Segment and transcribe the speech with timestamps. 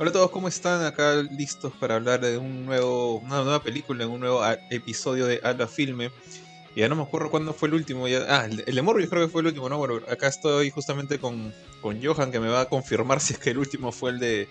[0.00, 0.84] Hola a todos, ¿cómo están?
[0.84, 4.40] Acá listos para hablar de un nuevo, una nueva película, un nuevo
[4.70, 6.12] episodio de Ala Filme.
[6.76, 8.06] ya no me acuerdo cuándo fue el último.
[8.06, 9.76] Ya, ah, el, de Morbius creo que fue el último, ¿no?
[9.76, 13.50] Bueno, acá estoy justamente con, con Johan que me va a confirmar si es que
[13.50, 14.48] el último fue el de,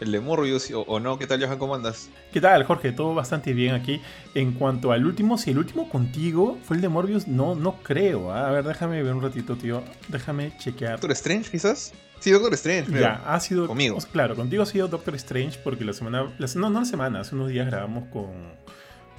[0.00, 1.20] el de Morbius o, no.
[1.20, 1.58] ¿Qué tal, Johan?
[1.60, 2.10] ¿Cómo andas?
[2.32, 2.90] ¿Qué tal, Jorge?
[2.90, 4.00] Todo bastante bien aquí.
[4.34, 8.32] En cuanto al último, si el último contigo fue el de Morbius, no, no creo.
[8.32, 8.48] ¿ah?
[8.48, 9.84] A ver, déjame ver un ratito, tío.
[10.08, 10.94] Déjame chequear.
[10.94, 11.92] ¿Doctor Strange, quizás?
[12.20, 12.92] Sí, Doctor Strange.
[12.92, 13.66] Ya, ha sido.
[13.66, 13.98] Conmigo.
[14.12, 16.26] Claro, contigo ha sido Doctor Strange porque la semana.
[16.54, 18.60] no, no la semana, hace unos días grabamos con.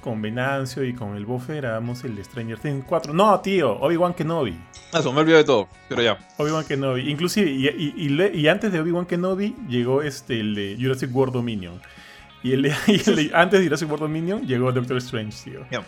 [0.00, 3.14] Con Venancio y con el Bofe grabamos el Stranger Things 4.
[3.14, 4.58] No, tío, Obi-Wan Kenobi.
[4.92, 6.18] Ah, eso, me olvidé de todo, pero ya.
[6.38, 7.08] Obi-Wan Kenobi.
[7.08, 11.80] Inclusive, y, antes de Obi-Wan Kenobi llegó este, el de Jurassic World Dominion.
[12.42, 15.64] Y el, de, antes de Jurassic World Dominion llegó Doctor Strange, tío.
[15.70, 15.84] Ya.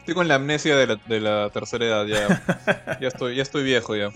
[0.00, 2.98] Estoy con la amnesia de la, de la tercera edad, ya.
[3.00, 4.10] ya, estoy, ya estoy viejo ya.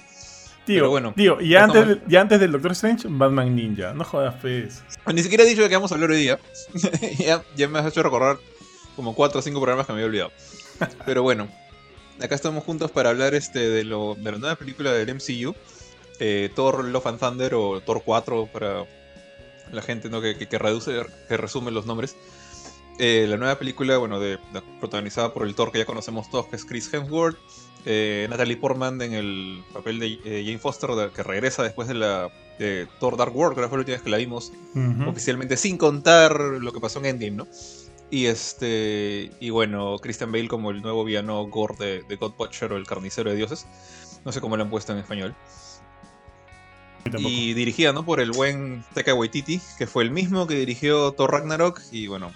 [0.69, 3.95] Tío, bueno, tío, y antes, y antes del Doctor Strange, Batman Ninja.
[3.95, 4.83] No jodas, pues.
[5.11, 6.39] Ni siquiera he dicho de qué vamos a hablar hoy día.
[7.19, 8.37] ya, ya, me has hecho recordar
[8.95, 10.33] como 4 o 5 programas que me había olvidado.
[11.07, 11.49] Pero bueno,
[12.21, 15.55] acá estamos juntos para hablar este de, lo, de la nueva película del MCU.
[16.21, 18.85] Eh, Thor Love and Thunder o Thor 4 para
[19.73, 20.21] la gente ¿no?
[20.21, 22.15] que, que, reduce, que resume los nombres.
[22.99, 24.39] Eh, la nueva película, bueno, de,
[24.81, 27.39] protagonizada por el Thor que ya conocemos todos, que es Chris Hemsworth.
[27.85, 32.31] Eh, Natalie Portman en el papel de eh, Jane Foster, que regresa después de la
[32.99, 34.53] Thor Dark World, que fue la última vez que la vimos
[35.07, 37.47] oficialmente, sin contar lo que pasó en Endgame, ¿no?
[38.11, 42.77] Y este y bueno, Christian Bale como el nuevo villano gore de, God Butcher o
[42.77, 43.67] el carnicero de dioses.
[44.25, 45.35] No sé cómo lo han puesto en español.
[47.17, 48.05] Y dirigida ¿no?
[48.05, 52.33] por el buen Taika Waititi, que fue el mismo que dirigió Thor Ragnarok y bueno,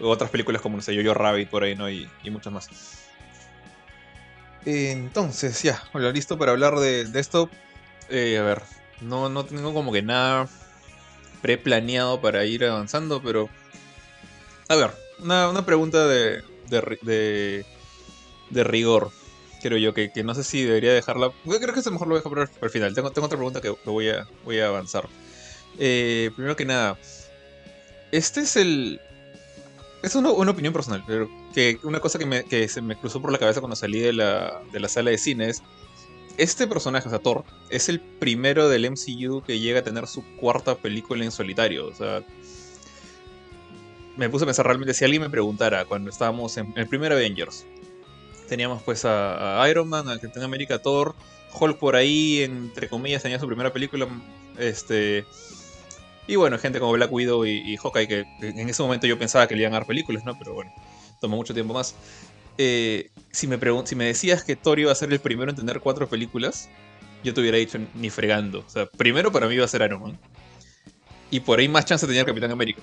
[0.00, 1.90] otras películas como no sé, Yo-Yo Rabbit por ahí, ¿no?
[1.90, 2.68] Y, y muchas más.
[4.66, 7.48] Entonces, ya, bueno, listo para hablar de, esto.
[8.10, 8.62] Eh, a ver,
[9.00, 10.48] no, no tengo como que nada
[11.40, 13.48] preplaneado para ir avanzando, pero.
[14.68, 14.90] A ver,
[15.20, 17.64] una, pregunta de, de,
[18.50, 19.12] de, rigor.
[19.62, 21.30] Creo yo que, no sé si debería dejarla.
[21.44, 22.92] Creo que es mejor lo dejo para, el final.
[22.92, 25.08] Tengo, tengo otra pregunta que, voy, a, voy a avanzar.
[25.78, 26.98] Eh, primero que nada,
[28.10, 29.00] este es el,
[30.06, 33.60] es una, opinión personal, pero que una cosa que, se me cruzó por la cabeza
[33.60, 35.62] cuando salí de la, sala de cine es,
[36.38, 40.22] este personaje, o sea, Thor, es el primero del MCU que llega a tener su
[40.36, 41.86] cuarta película en solitario.
[41.86, 42.22] O sea,
[44.16, 47.64] me puse a pensar realmente, si alguien me preguntara cuando estábamos en, el primer Avengers,
[48.48, 51.14] teníamos pues a, Iron Man, a Captain America, Thor,
[51.58, 54.06] Hulk por ahí, entre comillas, tenía su primera película,
[54.58, 55.24] este...
[56.26, 59.54] Y bueno, gente como Black Widow y, Hawkeye, que, en ese momento yo pensaba que
[59.54, 60.36] le iban a dar películas, ¿no?
[60.38, 60.72] Pero bueno,
[61.20, 61.94] tomó mucho tiempo más.
[62.58, 65.80] Eh, si, me si me decías que Thor iba a ser el primero en tener
[65.80, 66.68] cuatro películas,
[67.22, 68.64] yo te hubiera dicho ni fregando.
[68.66, 70.18] O sea, primero para mí iba a ser Iron Man.
[71.30, 72.82] Y por ahí más chance tenía el Capitán América.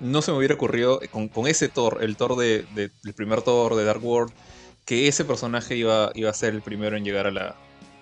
[0.00, 3.84] No se me hubiera ocurrido con, ese Thor, el Thor de, del primer Thor de
[3.84, 4.32] Dark World,
[4.84, 7.56] que ese personaje iba, iba a ser el primero en llegar a la,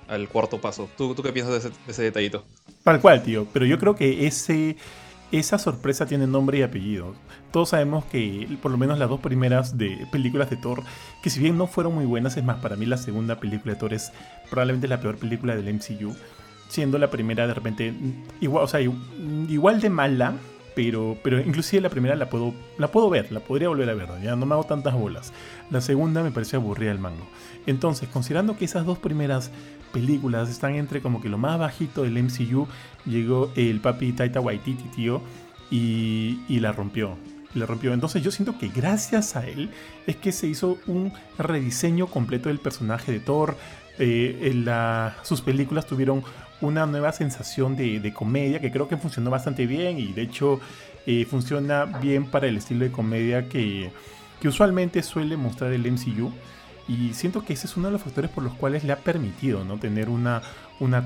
[0.09, 0.89] al cuarto paso.
[0.97, 2.45] ¿Tú, qué piensas de ese detallito?
[2.83, 3.47] Tal cual, tío.
[3.53, 4.77] Pero yo creo que ese,
[5.33, 7.15] esa sorpresa tiene nombre y apellido.
[7.51, 10.83] Todos sabemos que por lo menos las dos primeras de películas de Thor,
[11.23, 13.81] que si bien no fueron muy buenas, es más, para mí la segunda película de
[13.81, 14.13] Thor es
[14.51, 16.15] probablemente la peor película del MCU.
[16.69, 17.95] Siendo la primera de repente
[18.41, 20.35] igual, o sea, igual de mala,
[20.77, 24.11] pero, pero inclusive la primera la puedo, la puedo ver, la podría volver a ver,
[24.23, 25.33] ya no me hago tantas bolas.
[25.71, 27.27] La segunda me parece aburrida el mango.
[27.67, 29.51] Entonces, considerando que esas dos primeras
[29.95, 32.69] películas están entre como que lo más bajito del MCU,
[33.07, 35.23] llegó el papi Taita Waititi, tío,
[35.71, 37.17] y, la rompió.
[37.55, 37.95] La rompió.
[37.95, 39.71] Entonces yo siento que gracias a él
[40.07, 43.57] es que se hizo un rediseño completo del personaje de Thor.
[43.99, 46.23] Eh, la, sus películas tuvieron
[46.61, 50.61] una nueva sensación de, comedia que creo que funcionó bastante bien y de hecho
[51.07, 53.91] eh, funciona bien para el estilo de comedia que,
[54.45, 56.33] usualmente suele mostrar el MCU.
[56.87, 59.65] Y siento que ese es uno de los factores por los cuales le ha permitido
[59.65, 59.77] ¿no?
[59.77, 60.41] tener una,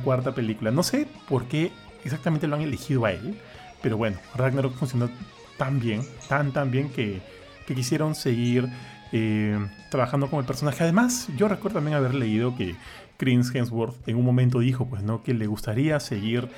[0.04, 0.70] cuarta película.
[0.70, 1.72] No sé por qué
[2.04, 3.38] exactamente lo han elegido a él,
[3.80, 5.08] pero bueno, Ragnarok funcionó
[5.56, 7.22] tan bien, tan tan bien que,
[7.66, 8.68] que quisieron seguir
[9.12, 9.58] eh,
[9.90, 10.84] trabajando con el personaje.
[10.84, 12.76] Además, yo recuerdo también haber leído que
[13.20, 15.22] Chris Hemsworth en un momento dijo pues, ¿no?
[15.22, 16.48] que le gustaría seguir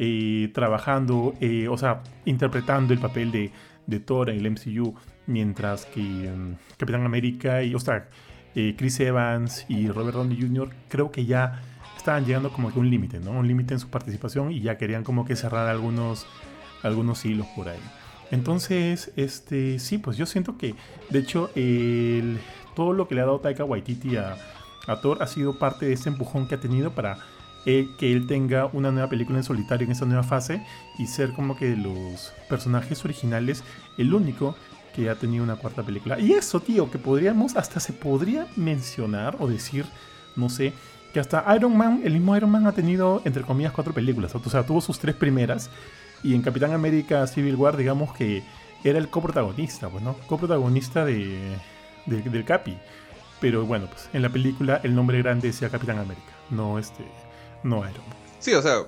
[0.00, 3.52] eh, trabajando, eh, o sea, interpretando el papel de,
[3.86, 4.96] de Thor en el MCU,
[5.26, 8.08] mientras que um, Capitán América y, o sea,
[8.56, 10.70] eh, Chris Evans y Robert Downey Jr.
[10.88, 11.62] creo que ya
[11.96, 13.30] estaban llegando como que un límite, ¿no?
[13.30, 16.26] Un límite en su participación y ya querían como que cerrar algunos,
[16.82, 17.78] algunos hilos por ahí.
[18.32, 20.74] Entonces, este, sí, pues yo siento que,
[21.10, 21.50] de hecho,
[22.74, 24.36] todo lo que le ha dado Taika Waititi a,
[24.86, 27.18] a Thor ha sido parte de ese empujón que ha tenido para
[27.64, 30.64] que él tenga una nueva película en solitario en esta nueva fase
[30.98, 33.64] y ser como que de los personajes originales
[33.98, 34.56] el único
[34.94, 36.18] que ha tenido una cuarta película.
[36.18, 39.84] Y eso, tío, que podríamos, hasta se podría mencionar o decir,
[40.36, 40.72] no sé,
[41.12, 44.34] que hasta Iron Man, el mismo Iron Man ha tenido, entre comillas, cuatro películas.
[44.34, 45.70] O sea, tuvo sus tres primeras.
[46.22, 48.42] Y en Capitán América Civil War, digamos que
[48.84, 50.02] era el coprotagonista, pues.
[50.26, 51.56] Coprotagonista de,
[52.06, 52.76] del Capi.
[53.40, 57.04] Pero bueno, pues en la película el nombre grande decía Capitán América, no este,
[57.62, 58.18] no Iron Man.
[58.38, 58.86] Sí, o sea,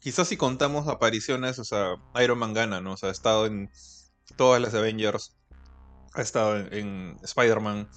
[0.00, 2.92] quizás si contamos apariciones, o sea, Iron Man gana, ¿no?
[2.92, 3.70] O sea, ha estado en
[4.36, 5.36] todas las Avengers,
[6.14, 7.88] ha estado en, Spider-Man,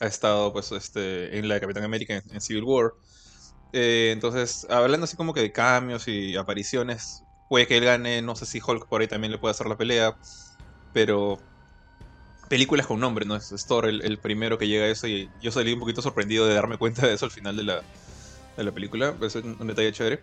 [0.00, 2.92] ha estado pues este en la de Capitán América en, Civil War.
[3.72, 8.36] Eh, entonces, hablando así como que de cambios y apariciones, puede que él gane, no
[8.36, 10.16] sé si Hulk por ahí también le puede hacer la pelea,
[10.92, 11.38] pero
[12.48, 13.36] películas con nombre, ¿no?
[13.36, 16.54] Es Thor el, primero que llega a eso y yo salí un poquito sorprendido de
[16.54, 17.82] darme cuenta de eso al final de la,
[18.56, 20.20] de la película, es un, detalle chévere.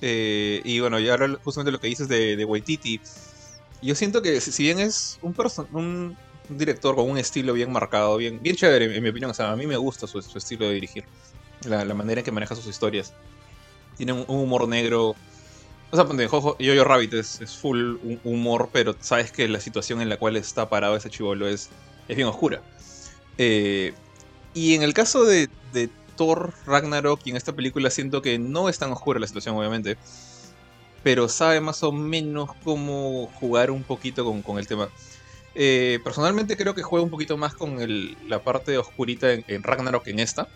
[0.00, 3.00] Eh, y bueno, y ahora justamente lo que dices de, Waititi,
[3.82, 5.34] yo siento que si bien es un,
[5.72, 6.16] un
[6.48, 9.56] director con un estilo bien marcado, bien, bien chévere en mi opinión, o sea, a
[9.56, 11.04] mí me gusta su, estilo de dirigir,
[11.64, 13.14] la, manera en que maneja sus historias.
[13.96, 15.14] Tiene un humor negro
[15.94, 20.16] o sea, Jojo, Yo-Yo Rabbit es, full humor, pero sabes que la situación en la
[20.16, 21.70] cual está parado ese chivolo es,
[22.08, 22.62] es bien oscura.
[23.38, 23.94] Eh,
[24.54, 25.48] y en el caso de,
[26.16, 29.96] Thor Ragnarok y en esta película siento que no es tan oscura la situación, obviamente.
[31.02, 34.88] Pero sabe más o menos cómo jugar un poquito con, el tema.
[35.54, 37.78] Eh, personalmente creo que juega un poquito más con
[38.28, 40.48] la parte oscurita en, en Ragnarok en esta.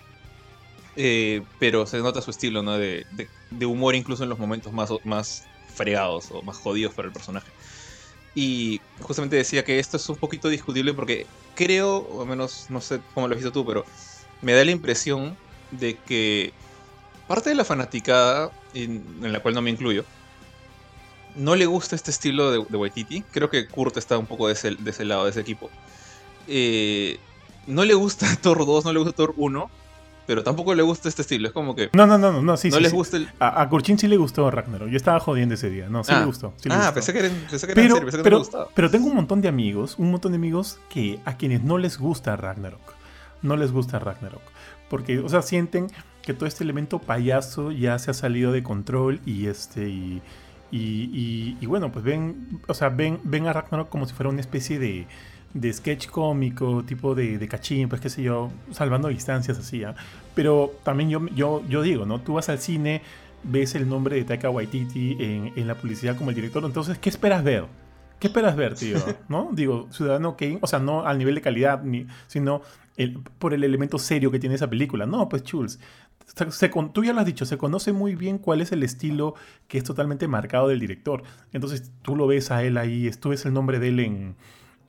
[1.00, 2.76] Eh, pero se nota su estilo, ¿no?
[2.76, 3.06] De,
[3.64, 7.46] humor incluso en los momentos más, más fregados o más jodidos para el personaje.
[8.34, 11.24] Y justamente decía que esto es un poquito discutible porque
[11.54, 13.84] creo, o al menos no sé cómo lo has visto tú, pero
[14.42, 15.36] me da la impresión
[15.70, 16.52] de que
[17.28, 20.04] parte de la fanaticada, en, la cual no me incluyo,
[21.36, 23.22] no le gusta este estilo de, Waititi.
[23.30, 25.70] Creo que Kurt está un poco de ese, de ese lado, de ese equipo.
[26.48, 27.20] Eh,
[27.68, 29.70] no le gusta Thor 2, no le gusta Thor 1,
[30.28, 31.48] pero tampoco le gusta este estilo.
[31.48, 31.88] Es como que.
[31.94, 33.30] No, no, no, no, sí, no sí, les gusta el.
[33.38, 34.90] A, a Kurchin sí le gustó Ragnarok.
[34.90, 35.88] Yo estaba jodiendo ese día.
[35.88, 36.24] No, sí le ah.
[36.26, 36.52] gustó.
[36.68, 38.68] ah, pensé que era, pensé que pero, serio, pensé que pero, no gustaba.
[38.74, 41.98] Pero tengo un montón de amigos, un montón de amigos que a quienes no les
[41.98, 42.92] gusta Ragnarok.
[43.40, 44.42] No les gusta Ragnarok.
[44.90, 45.86] Porque, o sea, sienten
[46.20, 49.88] que todo este elemento payaso ya se ha salido de control y este.
[49.88, 50.20] Y,
[50.70, 52.60] y, y bueno, pues ven.
[52.66, 55.06] O sea, ven, ven a Ragnarok como si fuera una especie de
[55.54, 59.94] de sketch cómico, tipo de, de cachín, pues qué sé yo, salvando distancias así, ¿ah?
[60.34, 62.20] Pero también yo, yo, yo digo, ¿no?
[62.20, 63.02] Tú vas al cine,
[63.42, 67.08] ves el nombre de Taika Waititi en, en la publicidad como el director, entonces, ¿qué
[67.08, 67.64] esperas ver?
[68.18, 68.98] ¿Qué esperas ver, tío?
[69.28, 69.50] ¿No?
[69.52, 72.62] Digo, Ciudadano Kane, o sea, no al nivel de calidad, ni, sino
[72.96, 75.06] el, por el elemento serio que tiene esa película.
[75.06, 75.78] No, pues Chuls,
[76.50, 79.34] se, tú ya lo has dicho, se conoce muy bien cuál es el estilo
[79.66, 81.22] que es totalmente marcado del director.
[81.52, 84.36] Entonces tú lo ves a él ahí, tú ves el nombre de él en,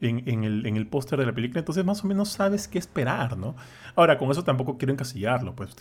[0.01, 3.38] en, el, en el póster de la película, entonces más o menos sabes qué esperar,
[3.38, 3.56] ¿no?
[3.96, 5.75] Ahora, con eso tampoco quiero encasillarlo, pues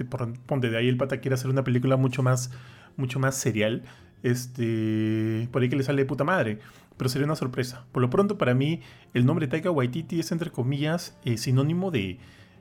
[0.46, 2.50] ponte de ahí el pata quiere hacer una película mucho más,
[2.96, 3.84] mucho más serial,
[4.22, 6.58] este, por ahí que le sale de puta madre,
[6.96, 7.84] pero sería una sorpresa.
[7.92, 8.80] Por lo pronto, para mí,
[9.14, 12.18] el nombre Taika Waititi es, entre comillas, eh, sinónimo de,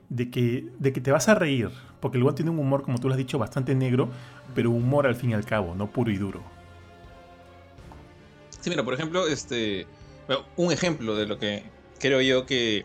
[0.08, 3.08] de, que, de que te vas a reír, porque el tiene un humor, como tú
[3.08, 4.10] lo has dicho, bastante negro,
[4.54, 6.42] pero humor al fin y al cabo, no puro y duro.
[8.60, 9.86] Sí, mira, por ejemplo, este
[10.56, 11.62] un ejemplo de lo que
[11.98, 12.84] creo yo que,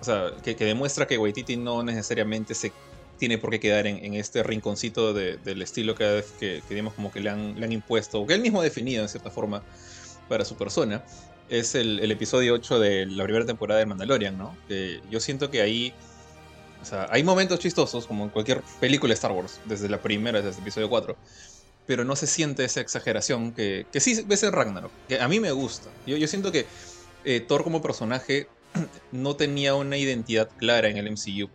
[0.00, 2.72] o sea, que, demuestra que Waititi no necesariamente se
[3.18, 7.30] tiene por qué quedar en, este rinconcito del estilo que, que, digamos como que le
[7.30, 9.62] han, le han, impuesto, o que él mismo ha definido en cierta forma
[10.28, 11.04] para su persona,
[11.48, 14.56] es el, episodio 8 de la primera temporada de Mandalorian, ¿no?
[15.10, 15.92] yo siento que ahí,
[16.80, 20.40] o sea, hay momentos chistosos, como en cualquier película de Star Wars, desde la primera,
[20.40, 21.16] desde el episodio 4,
[21.88, 25.40] pero no se siente esa exageración que, que sí ves en Ragnarok, que a mí
[25.40, 25.88] me gusta.
[26.06, 26.66] Yo, yo siento que
[27.24, 28.46] eh, Thor como personaje
[29.10, 31.48] no tenía una identidad clara en el MCU.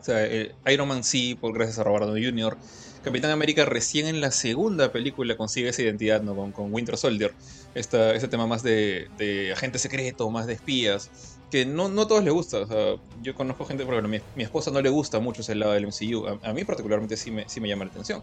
[0.00, 2.56] O sea, eh, Iron Man sí, por gracias a Robert Downey Jr.
[3.02, 6.36] Capitán América recién en la segunda película consigue esa identidad, ¿no?
[6.36, 7.34] Con, con Winter Soldier.
[7.74, 11.10] Esta, ese tema más de, de, agente secreto, más de espías.
[11.50, 12.58] Que no, no a todos les gusta.
[12.58, 15.56] O sea, yo conozco gente, por ejemplo, mi, mi, esposa no le gusta mucho ese
[15.56, 16.28] lado del MCU.
[16.28, 18.22] A, a mí particularmente sí me, sí me llama la atención.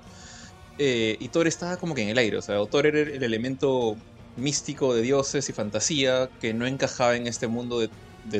[0.78, 3.96] Eh, y Thor estaba como que en el aire, o sea, Thor era el elemento
[4.38, 7.90] místico de dioses y fantasía que no encajaba en este mundo de,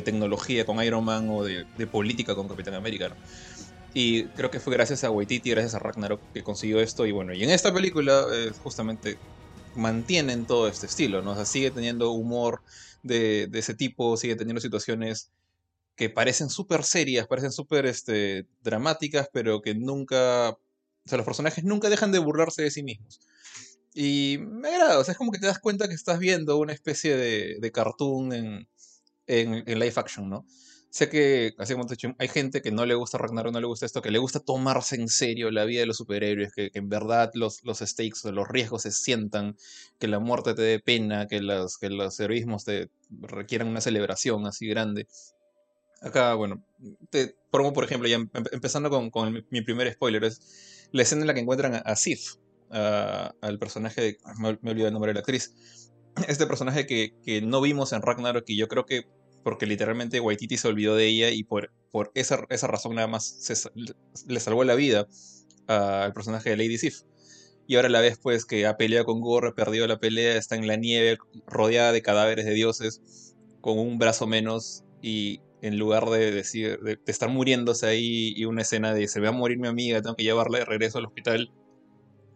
[0.02, 3.14] tecnología con Iron Man o de, política con Capitán América.
[3.94, 7.06] Y creo que fue gracias a Waititi, gracias a Ragnarok que consiguió esto.
[7.06, 9.16] Y bueno, y en esta película eh, justamente
[9.74, 11.32] mantienen todo este estilo, ¿no?
[11.32, 12.62] O sea, sigue teniendo humor
[13.02, 15.30] de, ese tipo, sigue teniendo situaciones
[15.94, 20.58] que parecen súper serias, parecen súper este, dramáticas, pero que nunca,
[21.06, 23.20] o sea, los personajes nunca dejan de burlarse de sí mismos.
[23.94, 26.72] Y me agrada, o sea, es como que te das cuenta que estás viendo una
[26.72, 28.68] especie de, de cartoon en,
[29.26, 30.44] en, live action, ¿no?
[30.90, 33.60] Sé que, así como te he dicho, hay gente que no le gusta Ragnarok, no
[33.60, 36.70] le gusta esto, que le gusta tomarse en serio la vida de los superhéroes, que,
[36.74, 39.56] en verdad los, los stakes, los riesgos se sientan,
[39.98, 44.46] que la muerte te dé pena, que, las, que los heroísmos te requieran una celebración
[44.46, 45.06] así grande.
[46.02, 46.62] Acá, bueno,
[47.10, 48.18] te pongo por ejemplo, ya
[48.52, 52.34] empezando con, con, mi primer spoiler, es la escena en la que encuentran a, Sif,
[52.70, 55.54] al personaje, de, me, olvidé el nombre de la actriz,
[56.28, 59.04] este personaje que, que no vimos en Ragnarok y yo creo que
[59.46, 63.72] porque literalmente Waititi se olvidó de ella y por, por esa, esa razón nada más
[64.26, 65.06] le salvó la vida
[65.68, 67.02] al personaje de Lady Sif.
[67.68, 70.66] Y ahora la vez pues que ha peleado con Gore, perdido la pelea, está en
[70.66, 76.30] la nieve, rodeada de cadáveres de dioses, con un brazo menos y en lugar de
[76.30, 80.02] decir, de, estar muriéndose ahí y una escena de se va a morir mi amiga,
[80.02, 81.52] tengo que llevarla de regreso al hospital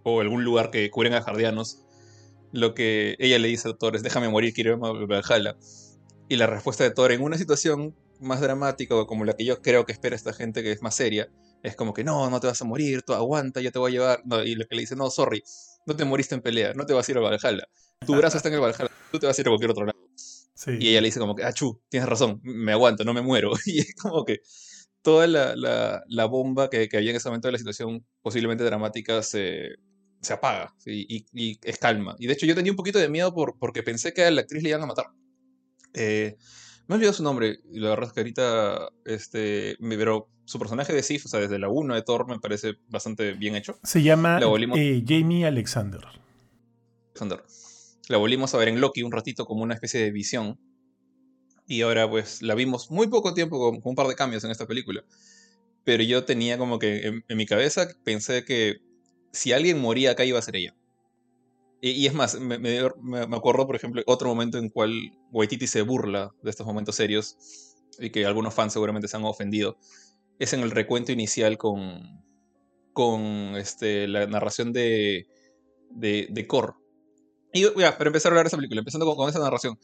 [0.02, 1.84] o algún lugar que curen a jardianos,
[2.52, 5.56] lo que ella le dice a Thor es déjame morir, quiero irme a Valhalla.
[6.28, 9.60] Y la respuesta de Thor en una situación más dramática o como la que yo
[9.60, 11.28] creo que espera esta gente que es más seria,
[11.62, 13.92] es como que no, no te vas a morir, tú aguanta, yo te voy a
[13.92, 14.22] llevar.
[14.46, 15.42] y lo que le dice, no, sorry,
[15.86, 17.68] no te moriste en pelea, no te vas a ir a Valhalla.
[18.06, 19.98] Tu brazo está en el Valhalla, tú te vas a ir a cualquier otro lado.
[20.66, 23.52] Y ella le dice como que, ah, chu, tienes razón, me aguanto, no me muero.
[23.66, 24.40] Y es como que
[25.02, 28.64] toda la, la, la bomba que, que, había en ese momento de la situación posiblemente
[28.64, 29.76] dramática se,
[30.20, 32.16] se apaga y, y, es calma.
[32.18, 34.42] Y de hecho yo tenía un poquito de miedo por, porque pensé que a la
[34.42, 35.06] actriz le iban a matar.
[35.94, 36.36] Eh,
[36.86, 40.92] me he olvidado su nombre, y la verdad es que ahorita, este, pero su personaje
[40.92, 43.78] de Sif, o sea, desde la 1 de Thor, me parece bastante bien hecho.
[43.84, 44.40] Se llama
[44.74, 46.00] eh, Jamie Alexander.
[47.10, 47.44] Alexander.
[48.10, 50.58] La volvimos a ver en Loki un ratito como una especie de visión.
[51.68, 54.66] Y ahora, pues, la vimos muy poco tiempo con, un par de cambios en esta
[54.66, 55.04] película.
[55.84, 58.78] Pero yo tenía como que en mi cabeza pensé que
[59.30, 60.74] si alguien moría acá iba a ser ella.
[61.80, 62.80] Y, es más, me, me,
[63.36, 64.92] acuerdo, por ejemplo, otro momento en cual
[65.30, 67.36] Waititi se burla de estos momentos serios
[68.00, 69.78] y que algunos fans seguramente se han ofendido.
[70.40, 72.24] Es en el recuento inicial con,
[72.92, 75.28] con este, la narración de,
[75.92, 76.74] de, de Korg.
[77.52, 79.78] Y ya, para empezar a hablar de esa película, empezando con, esa narración.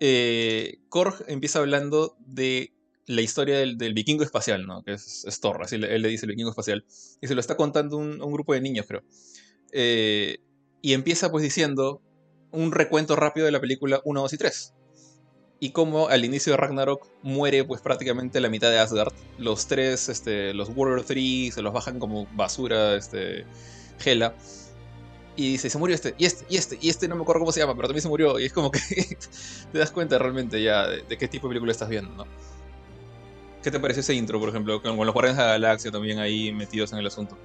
[0.00, 2.72] Eh, Korg empieza hablando de
[3.06, 4.82] la historia del, del vikingo espacial, ¿no?
[4.82, 6.84] Que es, es Thor, así él le dice el vikingo espacial.
[7.20, 9.02] Y se lo está contando un, un grupo de niños, creo.
[9.72, 10.38] Eh,
[10.82, 12.02] y empieza pues diciendo
[12.52, 14.74] un recuento rápido de la película 1, 2 y 3.
[15.58, 19.12] Y como al inicio de Ragnarok muere pues prácticamente la mitad de Asgard.
[19.38, 23.46] Los tres, este, los Warrior 3 se los bajan como basura, este,
[24.04, 24.34] Hela.
[25.36, 27.52] Y dice, se murió este, y este, y este, y este no me acuerdo cómo
[27.52, 28.38] se llama, pero también se murió.
[28.40, 28.80] Y es como que
[29.72, 32.24] te das cuenta realmente ya de, qué tipo de película estás viendo, ¿no?
[33.62, 34.80] ¿Qué te pareció ese intro, por ejemplo?
[34.80, 37.36] Con, los Guardianes de la Galaxia también ahí metidos en el asunto.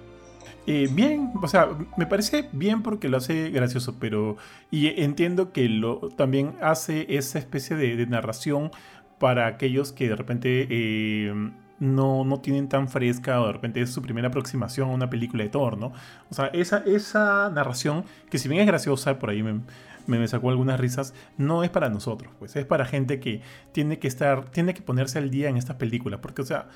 [0.67, 4.37] Eh, bien, o sea, me parece bien porque lo hace gracioso, pero.
[4.69, 8.71] Y entiendo que lo también hace esa especie de, narración
[9.19, 13.89] para aquellos que de repente eh, no, no, tienen tan fresca o de repente es
[13.91, 15.91] su primera aproximación a una película de Thor, ¿no?
[16.29, 19.59] O sea, esa, esa narración, que si bien es graciosa, por ahí me,
[20.07, 23.41] me, sacó algunas risas, no es para nosotros, pues es para gente que
[23.73, 26.69] tiene que estar, tiene que ponerse al día en estas películas, porque, o sea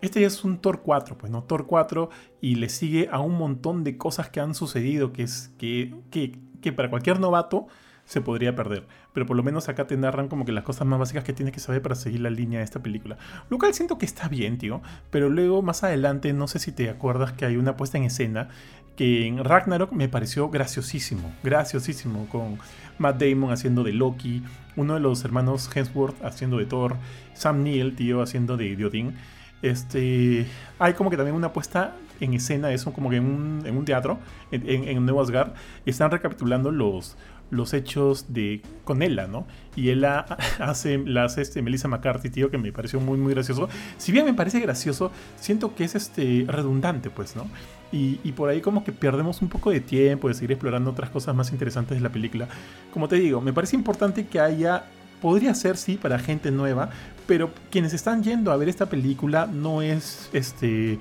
[0.00, 2.10] este ya es un Thor 4, pues no, Thor 4
[2.40, 6.72] y le sigue a un montón de cosas que han sucedido que, es, que, que,
[6.72, 7.66] para cualquier novato
[8.08, 8.86] se podría perder.
[9.12, 11.52] Pero por lo menos acá te narran como que las cosas más básicas que tienes
[11.52, 13.18] que saber para seguir la línea de esta película.
[13.50, 14.80] Lo cual siento que está bien, tío.
[15.10, 18.48] Pero luego más adelante, no sé si te acuerdas que hay una puesta en escena
[18.96, 21.32] que en Ragnarok me pareció graciosísimo.
[21.42, 22.26] Graciosísimo.
[22.30, 22.58] Con
[22.96, 24.42] Matt Damon haciendo de Loki.
[24.74, 26.96] Uno de los hermanos Hemsworth haciendo de Thor.
[27.34, 29.16] Sam Neill, tío, haciendo de Odin.
[29.60, 30.46] Este,
[30.78, 34.18] hay como que también una puesta en escena, eso como que en un, teatro,
[34.50, 35.52] en, en, en Nuevo Asgard,
[35.86, 37.16] están recapitulando los,
[37.50, 39.46] los hechos de con ella, ¿no?
[39.76, 40.20] Y ella
[40.58, 43.68] hace, la hace este Melissa McCarthy, tío, que me pareció muy, muy gracioso.
[43.96, 47.46] Si bien me parece gracioso, siento que es este redundante, pues, ¿no?
[47.90, 51.08] Y, y, por ahí como que perdemos un poco de tiempo de seguir explorando otras
[51.08, 52.46] cosas más interesantes de la película.
[52.92, 54.84] Como te digo, me parece importante que haya
[55.20, 56.90] podría ser sí para gente nueva,
[57.26, 60.98] pero quienes están yendo a ver esta película no es este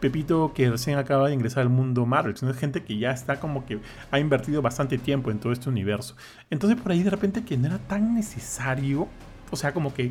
[0.00, 3.38] Pepito que recién acaba de ingresar al mundo Marvel, sino es gente que ya está
[3.38, 3.78] como que
[4.10, 6.16] ha invertido bastante tiempo en todo este universo.
[6.50, 9.08] Entonces por ahí de repente que no era tan necesario,
[9.50, 10.10] o sea, como que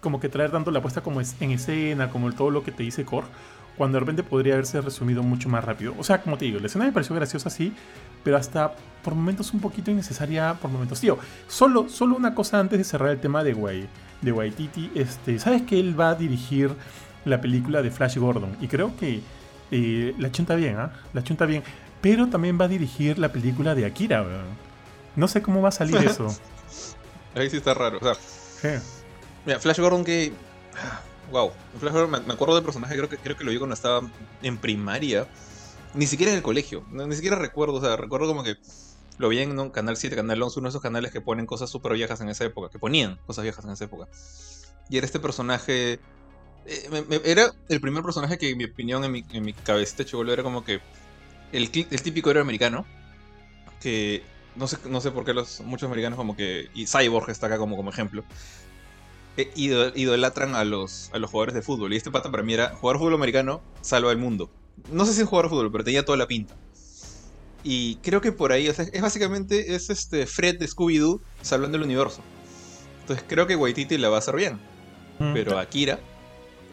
[0.00, 2.82] como que traer tanto la apuesta como es en escena, como todo lo que te
[2.82, 3.26] dice Core,
[3.76, 5.94] cuando de repente podría haberse resumido mucho más rápido.
[5.98, 7.72] O sea, como te digo, la escena me pareció graciosa, sí,
[8.22, 11.00] pero hasta por momentos un poquito innecesaria por momentos.
[11.00, 13.88] Tío, solo, solo una cosa antes de cerrar el tema de, Guay,
[14.20, 14.90] de Waititi.
[14.94, 16.70] Este, ¿Sabes que él va a dirigir
[17.24, 18.56] la película de Flash Gordon?
[18.60, 19.20] Y creo que
[19.70, 20.92] eh, la chunta bien, ¿ah?
[21.12, 21.62] La chunta bien.
[22.00, 24.24] Pero también va a dirigir la película de Akira,
[25.16, 26.28] No sé cómo va a salir eso.
[27.34, 27.98] Ahí sí está raro.
[28.00, 28.80] O sea,
[29.44, 30.32] mira, Flash Gordon que
[31.30, 31.50] wow.
[32.26, 34.08] me acuerdo del personaje, creo que, creo que lo vi cuando estaba
[34.42, 35.26] en primaria.
[35.94, 36.84] Ni siquiera en el colegio.
[36.90, 38.56] ni siquiera recuerdo, o sea, recuerdo como que
[39.18, 41.70] lo vi en un Canal 7, Canal 11, uno de esos canales que ponen cosas
[41.70, 44.08] súper viejas en esa época, que ponían cosas viejas en esa época.
[44.88, 46.00] Y era este personaje...
[46.66, 50.32] Eh, era el primer personaje que, en mi opinión, en mi, en mi cabecita chivolo,
[50.32, 50.80] era como que
[51.52, 52.86] el, el típico héroe americano,
[53.80, 54.22] que
[54.56, 56.68] no sé, no sé por qué los, muchos americanos como que...
[56.74, 58.24] Y Cyborg está acá como, como ejemplo
[59.36, 61.92] eh, idolatran a los, a los jugadores de fútbol.
[61.92, 64.50] Y este pata para mí era jugar fútbol americano salva el mundo.
[64.92, 66.54] No sé si es jugar fútbol, pero tenía toda la pinta.
[67.62, 72.22] Y creo que por ahí, es básicamente es este Fred de Scooby-Doo salvando el universo.
[73.00, 74.60] Entonces creo que Waititi la va a hacer bien.
[75.18, 75.32] Mm.
[75.32, 75.98] Pero Akira,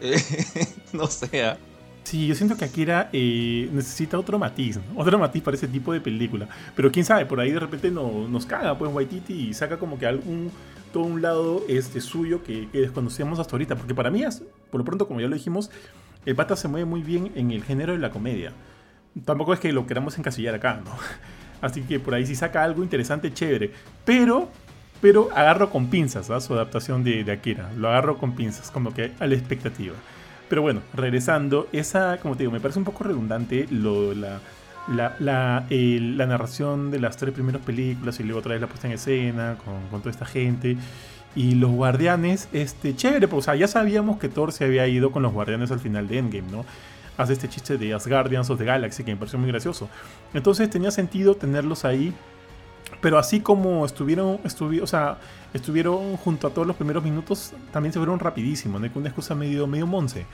[0.92, 1.58] no sea.
[2.04, 6.00] Sí, yo siento que Akira eh, necesita otro matiz, otro matiz para ese tipo de
[6.00, 6.48] película.
[6.74, 9.98] Pero quién sabe, por ahí de repente no, nos caga pues Waititi y saca como
[9.98, 10.50] que algún
[10.92, 13.76] todo un lado este, suyo que, desconocíamos hasta ahorita.
[13.76, 14.22] Porque para mí,
[14.70, 15.70] por lo pronto, como ya lo dijimos,
[16.26, 18.52] el pata se mueve muy bien en el género de la comedia.
[19.24, 20.90] Tampoco es que lo queramos encasillar acá, ¿no?
[21.60, 23.72] Así que por ahí si saca algo interesante, chévere.
[24.04, 24.50] Pero,
[25.02, 26.40] pero agarro con pinzas ¿ah?
[26.40, 27.70] su adaptación de, de, Akira.
[27.76, 29.94] Lo agarro con pinzas, como que a la expectativa.
[30.48, 34.38] Pero bueno, regresando, esa, como te digo, me parece un poco redundante la,
[34.88, 35.16] la,
[35.68, 39.56] la, narración de las tres primeras películas y luego otra vez la puesta en escena
[39.90, 40.76] con, toda esta gente.
[41.34, 45.32] Y los guardianes, este, chévere, pues, ya sabíamos que Thor se había ido con los
[45.32, 46.64] guardianes al final de Endgame, ¿no?
[47.16, 49.88] Hace este chiste de Asgardians of the Galaxy que me pareció muy gracioso.
[50.32, 52.14] Entonces tenía sentido tenerlos ahí.
[53.02, 55.18] Pero así como estuvieron, o sea,
[55.52, 58.90] estuvieron junto a todos los primeros minutos, también se fueron rapidísimo, ¿no?
[58.90, 60.24] Con una excusa medio, medio monce.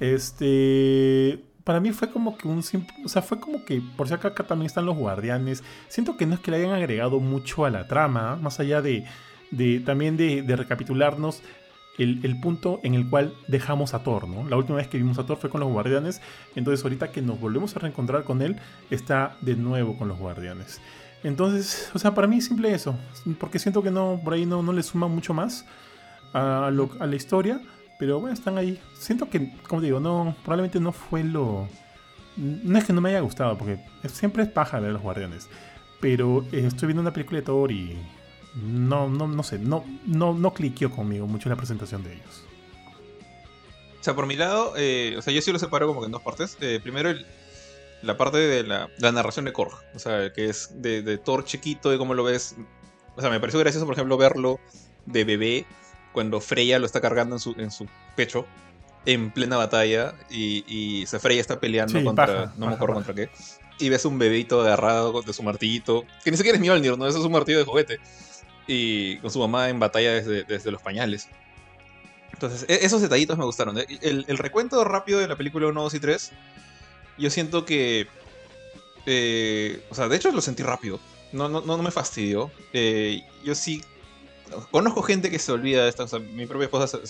[0.00, 2.62] Este para mí fue como que un
[3.04, 5.64] o sea, fue como que por si acá, acá también están los guardianes.
[5.88, 9.04] Siento que no es que le hayan agregado mucho a la trama, más allá de,
[9.50, 11.42] de también de, recapitularnos
[11.98, 14.48] el, punto en el cual dejamos a Thor, ¿no?
[14.48, 16.20] La última vez que vimos a Thor fue con los guardianes,
[16.54, 18.56] entonces ahorita que nos volvemos a reencontrar con él,
[18.90, 20.80] está de nuevo con los guardianes.
[21.24, 22.94] Entonces, o sea, para mí simple eso,
[23.40, 25.64] porque siento que no, por ahí no, no le suma mucho más
[26.32, 27.60] a, lo, a la historia.
[27.98, 28.80] Pero bueno, están ahí.
[28.98, 31.68] Siento que, como digo, no, probablemente no fue lo.
[32.36, 35.48] No es que no me haya gustado, porque siempre es paja ver los guardianes.
[36.00, 37.96] Pero eh, estoy viendo una película de Thor y
[38.62, 42.44] no, no, no sé, no, no, no cliqueó conmigo mucho la presentación de ellos.
[44.00, 46.12] O sea, por mi lado, eh, o sea, yo sí lo separo como que en
[46.12, 46.58] dos partes.
[46.60, 47.10] Eh, primero,
[48.04, 49.72] la parte de la, narración de Korg.
[49.94, 52.56] O sea, que es de, de Thor chiquito y cómo lo ves.
[53.16, 54.60] O sea, me pareció gracioso, por ejemplo, verlo
[55.06, 55.66] de bebé
[56.12, 57.86] cuando Freya lo está cargando en su, en su
[58.16, 58.46] pecho
[59.06, 63.28] en plena batalla y, y se Freya está peleando contra, no me acuerdo contra qué,
[63.78, 67.06] y ves un bebito agarrado de su martillito, que ni siquiera es Mjolnir, ¿no?
[67.06, 68.00] Eso es un martillo de juguete,
[68.66, 71.28] y con su mamá en batalla desde, desde los pañales.
[72.32, 73.76] Entonces, e, esos detallitos me gustaron.
[73.78, 76.32] El, el, recuento rápido de la película 1, 2 y 3,
[77.18, 78.06] yo siento que...
[79.06, 80.98] Eh, o sea, de hecho lo sentí rápido.
[81.32, 82.50] No, no, no me fastidió.
[82.72, 83.82] Eh, yo sí
[84.70, 86.06] Conozco gente que se olvida de esto.
[86.20, 87.00] mi propia esposa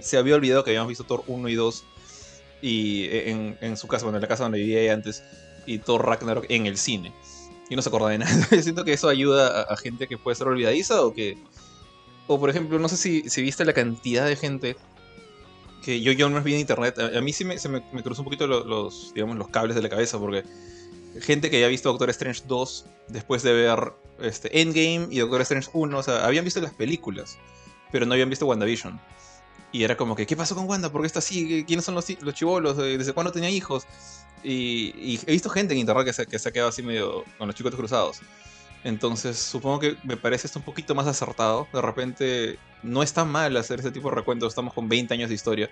[0.00, 1.84] se, había olvidado que habíamos visto Thor 1 y 2.
[2.60, 5.22] Y e, en, su casa, bueno, en la casa donde vivía antes.
[5.66, 7.12] Y Thor Ragnarok en el cine.
[7.68, 8.46] Y no se acuerda de nada.
[8.62, 11.36] Siento que eso ayuda a, gente que puede ser olvidadiza o que.
[12.26, 14.76] O por ejemplo, no sé si, si viste la cantidad de gente
[15.88, 16.98] que yo, yo no vi en internet.
[16.98, 19.88] A, mí sí me, se me, cruzó un poquito los, digamos, los cables de la
[19.88, 20.44] cabeza porque
[21.22, 25.40] gente que ya ha visto Doctor Strange 2 después de ver este, Endgame y Doctor
[25.40, 27.38] Strange 1, o sea, habían visto las películas,
[27.90, 29.00] pero no habían visto WandaVision.
[29.72, 30.92] Y era como que, ¿qué pasó con Wanda?
[30.92, 31.64] ¿Por qué está así?
[31.66, 32.76] ¿Quiénes son los, los chivolos?
[32.76, 33.86] ¿Desde cuándo tenía hijos?
[34.44, 37.46] Y, he visto gente en internet que se, que se ha quedado así medio con
[37.46, 38.20] los chicos cruzados.
[38.84, 41.66] Entonces, supongo que me parece esto un poquito más acertado.
[41.72, 44.48] De repente, no está mal hacer ese tipo de recuentos.
[44.50, 45.70] Estamos con 20 años de historia.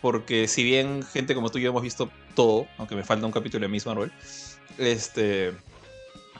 [0.00, 3.32] Porque si bien gente como tú y yo hemos visto todo, aunque me falta un
[3.32, 4.10] capítulo de Miss Marvel,
[4.78, 5.52] este,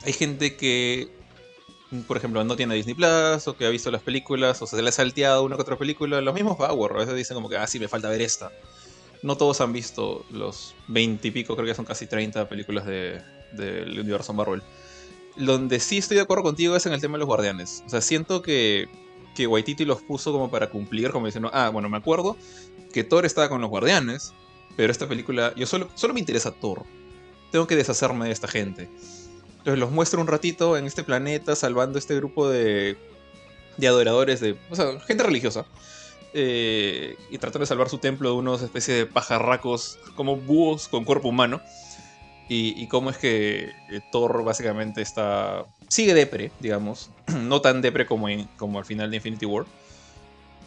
[0.05, 1.09] hay gente que,
[2.09, 4.89] por ejemplo, no tiene Disney Plus o que ha visto las películas o se le
[4.89, 6.21] ha salteado una que otra película.
[6.21, 8.51] Los mismos Power, a veces dicen como que, ah, sí, me falta ver esta.
[9.23, 13.23] No todos han visto los 20 y pico, creo que son casi 30 películas del
[13.53, 14.63] de, universo Marvel.
[15.37, 17.83] Donde sí estoy de acuerdo contigo es en el tema de los guardianes.
[17.87, 18.89] O sea, siento que,
[19.35, 22.37] que Waititi los puso como para cumplir, como diciendo, ah, bueno, me acuerdo
[22.93, 24.33] que Thor estaba con los guardianes,
[24.77, 26.85] Pero esta película, yo solo, solo me interesa Thor.
[27.51, 28.89] Tengo que deshacerme de esta gente.
[29.59, 32.97] Entonces los muestro un ratito en este planeta, salvando este grupo de,
[33.77, 35.67] de adoradores, de, o sea, gente religiosa.
[36.35, 41.05] Eh, y tratando de salvar su templo de unos especie de pajarracos como búhos con
[41.05, 41.61] cuerpo humano.
[42.55, 45.65] Y, cómo es que eh, Thor básicamente está.
[45.89, 47.09] sigue depre, digamos.
[47.27, 49.65] no tan depre como, en- como al final de Infinity War.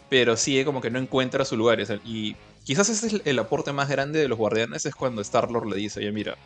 [0.09, 1.79] Pero sigue como que no encuentra su lugar.
[2.03, 4.85] Y quizás ese es el, aporte más grande de los guardianes.
[4.87, 6.37] Es cuando Star-Lord le dice: Oye, mira,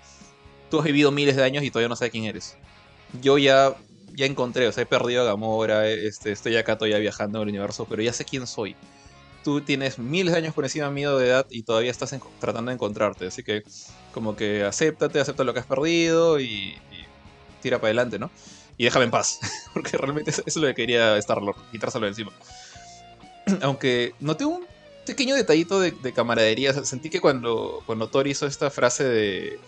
[0.70, 2.58] tú has vivido miles de años y todavía no sabes quién eres.
[3.22, 3.76] Yo ya,
[4.16, 7.44] ya encontré, o sea, he perdido a Gamora, eh, este, estoy acá todavía viajando en
[7.44, 8.76] el universo, pero ya sé quién soy.
[9.50, 12.70] Tú tienes miles de años por encima mío de edad y todavía estás en- tratando
[12.70, 13.26] de encontrarte.
[13.26, 13.64] Así que,
[14.14, 17.06] como que acéptate, acepta lo que has perdido y, y
[17.60, 18.30] tira para adelante, ¿no?
[18.78, 19.40] Y déjame en paz,
[19.74, 22.32] porque realmente eso es lo que quería Star-Lord, quitárselo de encima.
[23.64, 24.68] Aunque noté un
[25.08, 26.72] pequeño detallito de, de camaradería.
[26.86, 29.60] Sentí que cuando, cuando Thor hizo esta frase de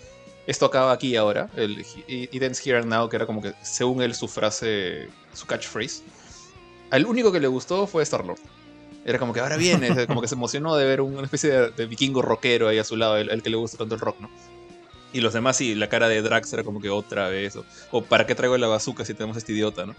[0.46, 4.04] esto acaba aquí ahora, el It ends here and now, que era como que según
[4.04, 6.04] él su frase, su catchphrase,
[6.91, 8.38] al único que le gustó fue Star-Lord.
[9.04, 11.86] Era como que ahora viene, como que se emocionó de ver una especie de, de
[11.86, 14.30] vikingo rockero ahí a su lado, el, el que le gusta tanto el rock, ¿no?
[15.14, 18.04] Y los demás, sí, la cara de Drax era como que otra vez, o, o
[18.04, 19.96] ¿para qué traigo la bazooka si tenemos este idiota, ¿no?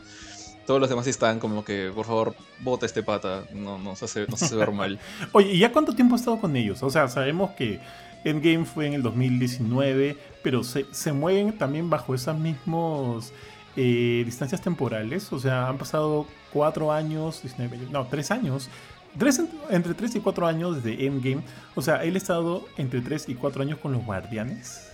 [0.66, 4.04] Todos los demás sí estaban como que, por favor, bota este pata, no, no se
[4.04, 4.98] hace, no se hace ver mal.
[5.32, 6.82] Oye, ¿y ya cuánto tiempo ha estado con ellos?
[6.82, 7.80] O sea, sabemos que
[8.24, 13.32] Endgame fue en el 2019, pero se, se mueven también bajo esas mismas
[13.76, 15.32] eh, distancias temporales.
[15.32, 18.70] O sea, han pasado cuatro años, 19, no, tres años.
[19.18, 21.42] Tres, en- entre 3 y 4 años de Endgame.
[21.74, 24.90] O sea, él ha estado entre 3 y 4 años con los guardianes.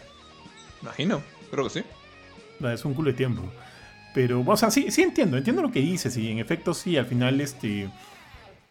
[0.82, 1.82] Imagino, creo que sí.
[2.60, 3.42] No, Es un culo de tiempo.
[4.14, 6.16] Pero, o sea, sí, sí entiendo, entiendo lo que dices.
[6.16, 7.88] Y en efecto, sí, al final, este.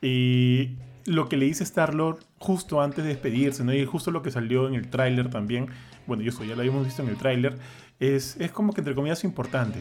[0.01, 3.73] eh, lo que le dice Star-Lord justo antes de despedirse, ¿no?
[3.73, 5.67] Y justo lo que salió en el tráiler también.
[6.05, 7.57] Bueno, y eso ya lo habíamos visto en el tráiler.
[7.99, 9.79] Es, es como que entre comillas importante.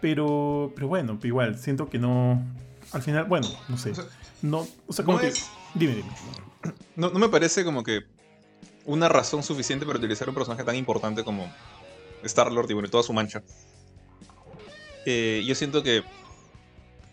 [0.00, 2.40] Pero, pero bueno, igual, siento que no.
[2.92, 3.90] Al final, bueno, no sé.
[3.90, 4.04] O sea,
[4.42, 5.28] No, o sea, como no que.
[5.28, 6.08] es- Dime, dime.
[6.96, 8.00] No, no me parece como que
[8.84, 11.52] una razón suficiente para utilizar un personaje tan importante como
[12.24, 13.42] Star-Lord y bueno, toda su mancha.
[15.06, 16.02] Eh, yo siento que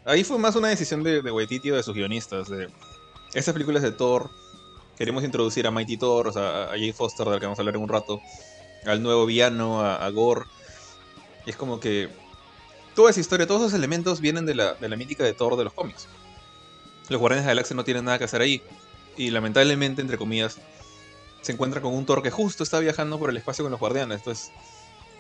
[0.06, 2.50] ahí fue más una decisión de, de Waititi o de sus guionistas.
[2.50, 2.70] De
[3.34, 4.30] estas películas de Thor,
[4.98, 7.76] queremos introducir a Mighty Thor, o sea, a Jay Foster, del que vamos a hablar
[7.76, 8.22] en un rato,
[8.86, 10.46] al nuevo villano, a, a Gore.
[11.46, 12.10] Y es como que
[12.96, 15.66] toda esa historia, todos esos elementos vienen de la, de la mítica de Thor de
[15.66, 16.08] los cómics.
[17.10, 18.62] Los Guardianes de la Galaxia no tienen nada que hacer ahí.
[19.18, 20.58] Y lamentablemente, entre comillas,
[21.42, 24.18] se encuentra con un Thor que justo está viajando por el espacio con los Guardianes.
[24.20, 24.52] Entonces,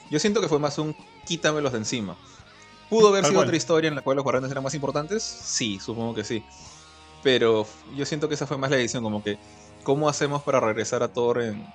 [0.09, 0.95] yo siento que fue más un
[1.25, 2.17] quítamelos de encima.
[2.89, 3.47] ¿Pudo haber Tal sido cual.
[3.47, 5.23] otra historia en la cual los Guardianes eran más importantes?
[5.23, 6.43] Sí, supongo que sí.
[7.23, 9.39] Pero yo siento que esa fue más la edición, como que,
[9.83, 11.65] ¿cómo hacemos para regresar a Thor en,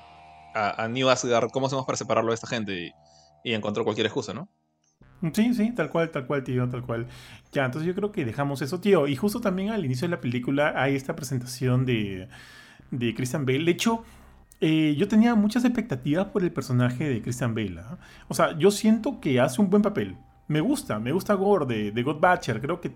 [0.54, 1.50] a, a New Asgard?
[1.50, 2.72] ¿Cómo hacemos para separarlo de esta gente?
[2.72, 2.92] Y,
[3.50, 4.48] y encontró cualquier excusa, ¿no?
[5.34, 7.06] Sí, sí, tal cual, tal cual, tío, tal cual.
[7.52, 9.06] Ya, entonces yo creo que dejamos eso, tío.
[9.06, 12.28] Y justo también al inicio de la película hay esta presentación de,
[12.90, 13.64] de Christian Bale.
[13.64, 14.02] De hecho,
[14.60, 17.80] eh, yo tenía muchas expectativas por el personaje de Christian Bale.
[17.80, 17.98] ¿ah?
[18.28, 20.16] O sea, yo siento que hace un buen papel.
[20.48, 22.04] Me gusta, me gusta Gore de, de.
[22.60, 22.92] Creo que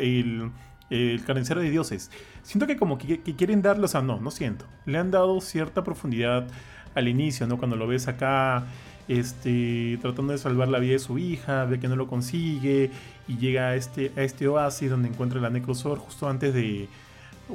[0.00, 0.50] el,
[0.90, 2.10] el carnicero de dioses.
[2.42, 4.64] Siento que como que, que quieren darle, o sea, no, no siento.
[4.86, 6.46] Le han dado cierta profundidad
[6.94, 7.58] al inicio, ¿no?
[7.58, 8.66] Cuando lo ves acá,
[9.08, 12.90] este, tratando de salvar la vida de su hija, ve que no lo consigue
[13.26, 16.88] y llega a este, a este oasis donde encuentra la Necrosor justo antes de,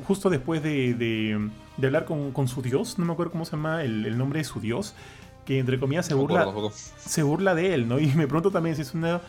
[0.05, 3.51] justo después de, de, de hablar con, con su dios, no me acuerdo cómo se
[3.51, 4.95] llama el, el nombre de su dios,
[5.45, 6.47] que entre comillas se No burla,
[6.97, 7.99] se burla de él, ¿no?
[7.99, 9.21] Y me pregunto también si es una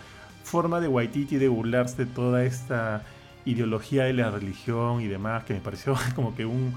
[0.44, 3.02] forma de Waititi de burlarse de toda esta
[3.44, 6.72] ideología de la religión y demás, que me pareció como que un,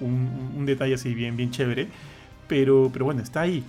[0.00, 1.88] un, un detalle así bien, bien chévere.
[2.48, 3.62] Pero, pero bueno, está ahí.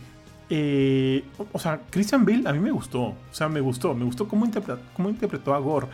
[0.49, 3.01] Eh, o, sea, Christian Bale a mí me gustó.
[3.01, 3.93] O sea, me gustó.
[3.93, 4.49] Me gustó cómo,
[4.95, 5.88] cómo interpretó a Gore.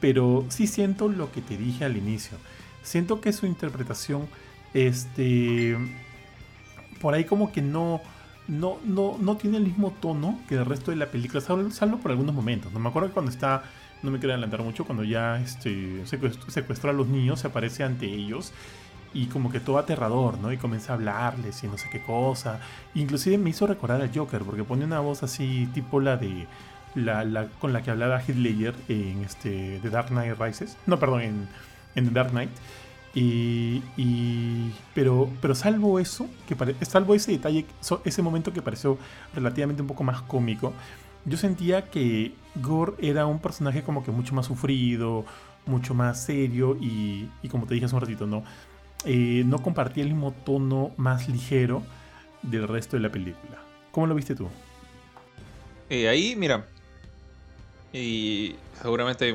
[0.00, 2.38] Pero sí siento lo que te dije al inicio.
[2.82, 4.26] Siento que su interpretación,
[4.72, 5.76] este,
[7.00, 8.00] por ahí como que no,
[8.48, 12.10] no, no, no tiene el mismo tono que el resto de la película, salvo, por
[12.10, 12.72] algunos momentos.
[12.72, 13.64] No me acuerdo que cuando está,
[14.02, 18.06] no me quiero adelantar mucho, cuando ya este, secuestró a los niños, se aparece ante
[18.06, 18.54] ellos
[19.12, 20.52] y como que todo aterrador, ¿no?
[20.52, 22.60] Y comienza a hablarles y no sé qué cosa.
[22.94, 26.46] Inclusive me hizo recordar al Joker, porque pone una voz así, tipo la de.
[26.96, 30.76] La, con la que hablaba Heath Ledger en este, The Dark Knight Rises.
[30.86, 31.48] No, perdón, en,
[31.94, 32.50] en The Dark Knight.
[33.14, 37.66] Y, y- pero, pero salvo eso, que salvo ese detalle,
[38.04, 38.98] ese momento que pareció
[39.34, 40.72] relativamente un poco más cómico,
[41.24, 45.24] yo sentía que Gore era un personaje como que mucho más sufrido,
[45.66, 48.42] mucho más serio y, y como te dije hace un ratito, ¿no?
[49.04, 51.82] Eh, no compartía el mismo tono más ligero
[52.42, 53.58] del resto de la película.
[53.90, 54.48] ¿Cómo lo viste tú?
[55.88, 56.66] Eh, ahí, mira,
[57.92, 59.34] y seguramente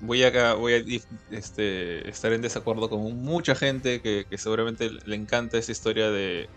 [0.00, 5.58] voy a, voy a este, estar en desacuerdo con mucha gente que, seguramente le encanta
[5.58, 6.48] esa historia de,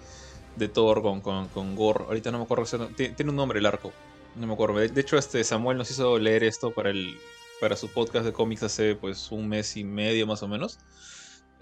[0.74, 2.06] Thor con, con, Gore.
[2.06, 3.92] Ahorita no me acuerdo, tiene un nombre el arco.
[4.36, 4.76] No me acuerdo.
[4.80, 7.18] De hecho, este Samuel nos hizo leer esto para el
[7.60, 10.78] para su podcast de cómics hace pues un mes y medio más o menos.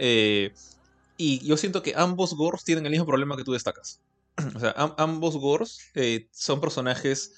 [0.06, 0.54] Eh,
[1.16, 4.02] y yo siento que ambos Gors tienen el mismo problema que tú destacas.
[4.56, 7.32] o sea, ambos Gors eh, son personajes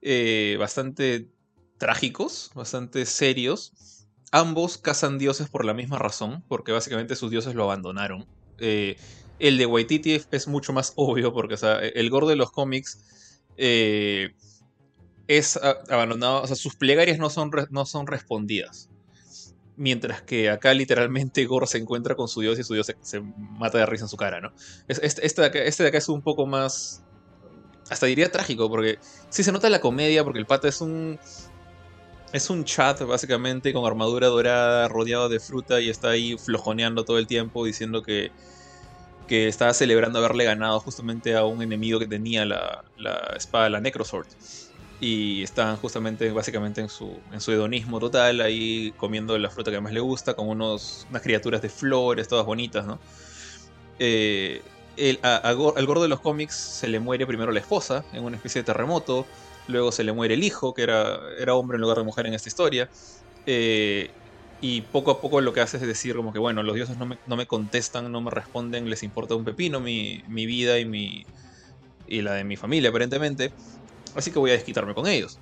[0.00, 1.28] eh, bastante
[1.76, 4.06] trágicos, bastante serios.
[4.30, 8.28] Ambos cazan dioses por la misma razón, porque básicamente sus dioses lo abandonaron.
[8.58, 11.56] el de Waititi es mucho más obvio, porque
[11.94, 18.06] el Gore de los cómics es abandonado, o sea, sus plegarias no son, no son
[18.06, 18.88] respondidas.
[19.76, 23.78] Mientras que acá literalmente Gore se encuentra con su dios y su dios se, mata
[23.78, 24.52] de risa en su cara, ¿no?
[24.86, 27.02] Este, este, de acá, este, de acá, es un poco más...
[27.90, 31.18] Hasta diría trágico, porque sí se nota la comedia, porque el pata es un...
[32.32, 37.18] Es un chat, básicamente, con armadura dorada, rodeado de fruta, y está ahí flojoneando todo
[37.18, 38.32] el tiempo, diciendo que,
[39.28, 43.80] que estaba celebrando haberle ganado justamente a un enemigo que tenía la, la espada, la
[43.80, 44.26] Necrosword
[44.98, 49.80] y están justamente, básicamente en su, en su hedonismo total, ahí comiendo la fruta que
[49.80, 53.02] más le gusta, con unos, unas criaturas de flores, todas bonitas, ¿no?
[53.98, 54.62] Eh,
[54.96, 58.60] el, al gordo de los cómics se le muere primero la esposa en una especie
[58.62, 59.30] de terremoto,
[59.66, 62.34] luego se le muere el hijo, que era, era hombre en lugar de mujer en
[62.34, 62.90] esta historia,
[63.46, 64.14] eh,
[64.60, 67.06] y poco a poco lo que hace es decir como que, bueno, los dioses no
[67.06, 70.86] me, no me contestan, no me responden, les importa un pepino mi, mi vida y,
[70.86, 71.24] mi,
[72.06, 73.54] y la de mi familia aparentemente.
[74.14, 75.38] Así que voy a desquitarme con ellos.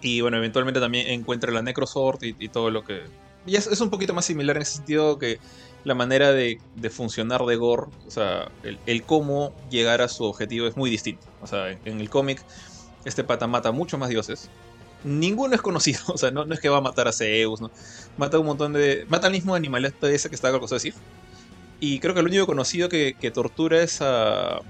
[0.00, 3.02] Y bueno, eventualmente también encuentra la Necrosword y, todo lo que...
[3.46, 5.38] Y es, un poquito más similar en ese sentido que
[5.84, 6.60] la manera de,
[6.90, 8.50] funcionar de Gore, o sea,
[8.86, 11.26] el, cómo llegar a su objetivo es muy distinto.
[11.42, 12.42] O sea, en, el cómic,
[13.04, 14.50] este pata mata muchos más dioses.
[15.04, 17.70] Ninguno es conocido, o sea, no, es que va a matar a Zeus, ¿no?
[18.16, 19.06] Mata un montón de...
[19.08, 20.94] Mata al mismo animal ese que está con de decir.
[21.78, 24.60] Y creo que el único conocido que, que tortura es a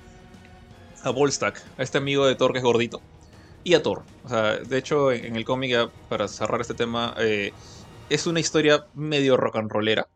[1.07, 3.01] a Volstack, a este amigo de Thor que es gordito,
[3.63, 4.03] y a Thor.
[4.25, 7.53] O sea, de hecho, en, el cómic, para cerrar este tema, eh,
[8.11, 10.09] es una historia medio rock and rollera.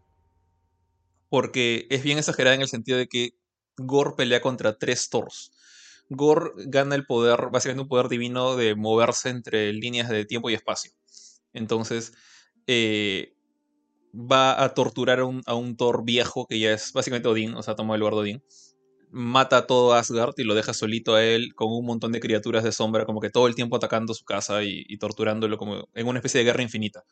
[1.28, 3.34] Porque es bien exagerada en el sentido de que
[3.76, 5.52] Gore pelea contra tres Thors.
[6.08, 10.54] Gore gana el poder, básicamente un poder divino de moverse entre líneas de tiempo y
[10.54, 10.90] espacio.
[11.52, 12.12] Entonces,
[12.66, 13.36] eh,
[14.12, 17.94] va a torturar a un, Thor viejo que ya es básicamente Odín, o sea, toma
[17.94, 18.42] el lugar de Odín
[19.10, 22.64] mata a todo Asgard y lo deja solito a él con un montón de criaturas
[22.64, 26.18] de sombra, como que todo el tiempo atacando su casa y, torturándolo como en una
[26.18, 27.04] especie de guerra infinita.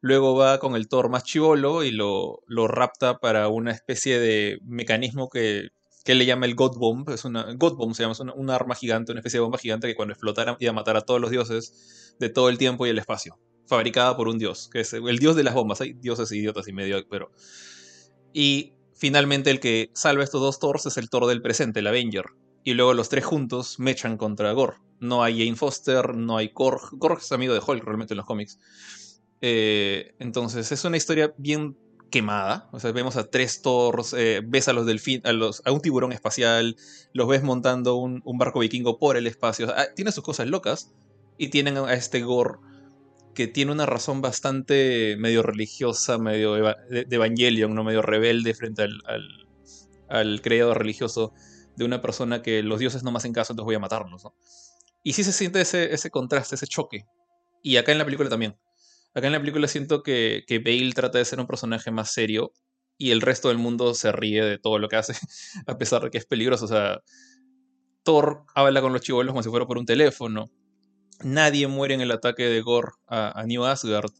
[0.00, 4.58] Luego va con el Thor más chivolo y lo, lo rapta para una especie de
[4.62, 5.70] mecanismo que,
[6.04, 7.08] que le llama el God Bomb.
[7.10, 9.88] Es una, God Bomb se llama, es una, arma gigante, una especie de bomba gigante
[9.88, 12.90] que cuando explotara iba a matar a todos los dioses de todo el tiempo y
[12.90, 13.38] el espacio.
[13.66, 15.80] Fabricada por un dios, que es el dios de las bombas.
[15.80, 17.30] Hay dioses idiotas y medio, pero...
[18.34, 22.26] Y Finalmente el que salva estos dos Thors es el Thor del presente, el Avenger.
[22.62, 24.76] Y luego los tres juntos mechan contra Gore.
[25.00, 26.98] No hay Jane Foster, no hay Korg.
[26.98, 28.58] Korg es amigo de Hulk realmente en los cómics.
[29.40, 31.76] Eh, entonces es una historia bien
[32.10, 32.68] quemada.
[32.72, 36.12] O sea, vemos a tres Thors, eh, ves a los delfines, a, a un tiburón
[36.12, 36.76] espacial,
[37.12, 39.74] los ves montando un, barco vikingo por el espacio.
[39.96, 40.92] tiene sus cosas locas.
[41.36, 42.60] Y tienen a este Gore
[43.34, 47.84] que tiene una razón bastante medio religiosa, medio de, Evangelion, ¿no?
[47.84, 49.00] medio rebelde frente al,
[50.08, 50.38] al,
[50.74, 51.32] religioso
[51.76, 54.24] de una persona que los dioses no me hacen caso, entonces voy a matarlos.
[54.24, 54.34] ¿no?
[55.02, 57.06] Y sí se siente ese, ese contraste, ese choque.
[57.62, 58.56] Y acá en la película también.
[59.14, 62.52] Acá en la película siento que, que Bale trata de ser un personaje más serio
[62.96, 65.14] y el resto del mundo se ríe de todo lo que hace,
[65.66, 66.64] a pesar de que es peligroso.
[66.64, 67.02] O sea,
[68.02, 70.50] Thor habla con los chivolos como si fuera por un teléfono.
[71.22, 74.10] Nadie muere en el ataque de Gore a, New Asgard.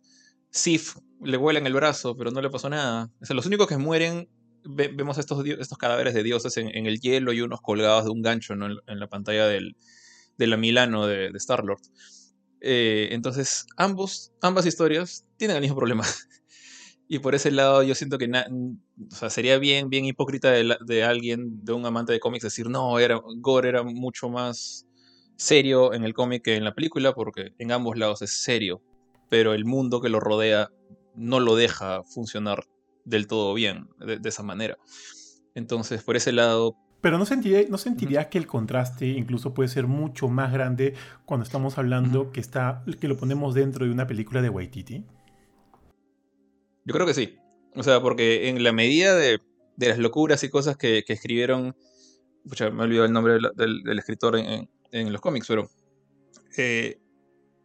[0.50, 3.10] Sif le vuela en el brazo, pero no le pasó nada.
[3.28, 4.28] O los únicos que mueren,
[4.64, 8.54] vemos estos, estos cadáveres de dioses en, el hielo y unos colgados de un gancho
[8.54, 9.76] en, la pantalla del,
[10.38, 11.80] de la Milano de, Star-Lord.
[12.60, 14.30] Eh, entonces, ambas
[14.64, 16.04] historias tienen el mismo problema.
[17.08, 18.30] y por ese lado yo siento que
[19.28, 23.20] sería bien, bien hipócrita de, de, alguien, de un amante de cómics, decir, no, era,
[23.38, 24.86] Gore era mucho más
[25.36, 28.82] serio en el cómic que en la película, porque en ambos lados es serio,
[29.28, 30.70] pero el mundo que lo rodea
[31.14, 32.64] no lo deja funcionar
[33.04, 34.78] del todo bien de, esa manera.
[35.54, 36.76] Entonces, por ese lado...
[37.00, 40.94] Pero no, sentiría, ¿no sentirías que el contraste incluso puede ser mucho más grande
[41.26, 45.04] cuando estamos hablando que, está, que lo ponemos dentro de una película de Waititi?
[46.86, 47.36] Yo creo que sí.
[47.74, 49.38] O sea, porque en la medida de,
[49.76, 51.74] las locuras y cosas que, que escribieron
[52.48, 55.68] Pucha, me he olvidado el nombre del, escritor en, los cómics, pero.
[56.56, 56.98] Eh,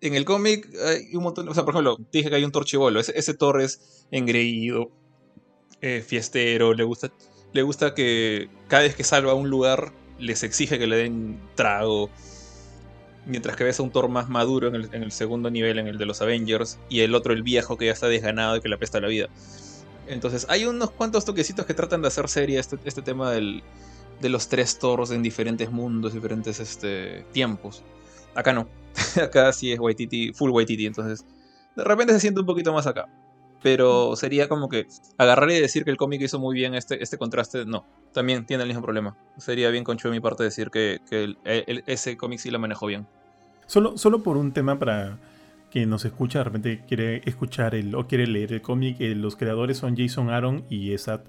[0.02, 1.48] en el cómic hay un montón.
[1.50, 3.00] O sea, por ejemplo, dije que hay un torchibolo.
[3.00, 4.92] Ese, ese Thor es engreído,
[5.82, 7.12] eh, fiestero, le gusta,
[7.54, 12.10] le gusta que cada vez que salva un lugar les exige que le den trago.
[13.26, 16.06] Mientras que ves a un Thor más maduro en el, segundo nivel, en el de
[16.06, 19.00] los Avengers, y el otro, el viejo, que ya está desganado y que le apesta
[19.00, 19.30] la vida.
[20.08, 23.62] Entonces, hay unos cuantos toquecitos que tratan de hacer seria este, este tema del,
[24.22, 27.84] de los tres Thors en diferentes mundos, diferentes este, tiempos.
[28.36, 28.68] Acá no.
[29.24, 31.26] acá sí es Waititi, full Waititi, entonces
[31.76, 33.08] de repente se siente un poquito más acá.
[33.62, 37.18] Pero sería como que agarrar y decir que el cómic hizo muy bien este, este
[37.18, 37.86] contraste, no.
[38.14, 39.18] También tiene el mismo problema.
[39.38, 41.00] Sería bien concho de mi parte decir que,
[41.86, 43.06] ese cómic sí lo manejó bien.
[43.68, 45.20] Solo, solo por un tema para
[45.70, 49.36] que nos escucha, de repente quiere escuchar el, o quiere leer el cómic, eh, los
[49.36, 51.26] creadores son Jason Aaron y Esat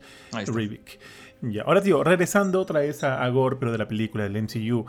[0.47, 1.01] Rivik.
[1.43, 4.87] Ya, ahora tío, regresando otra vez a, a Gore, pero de la película del MCU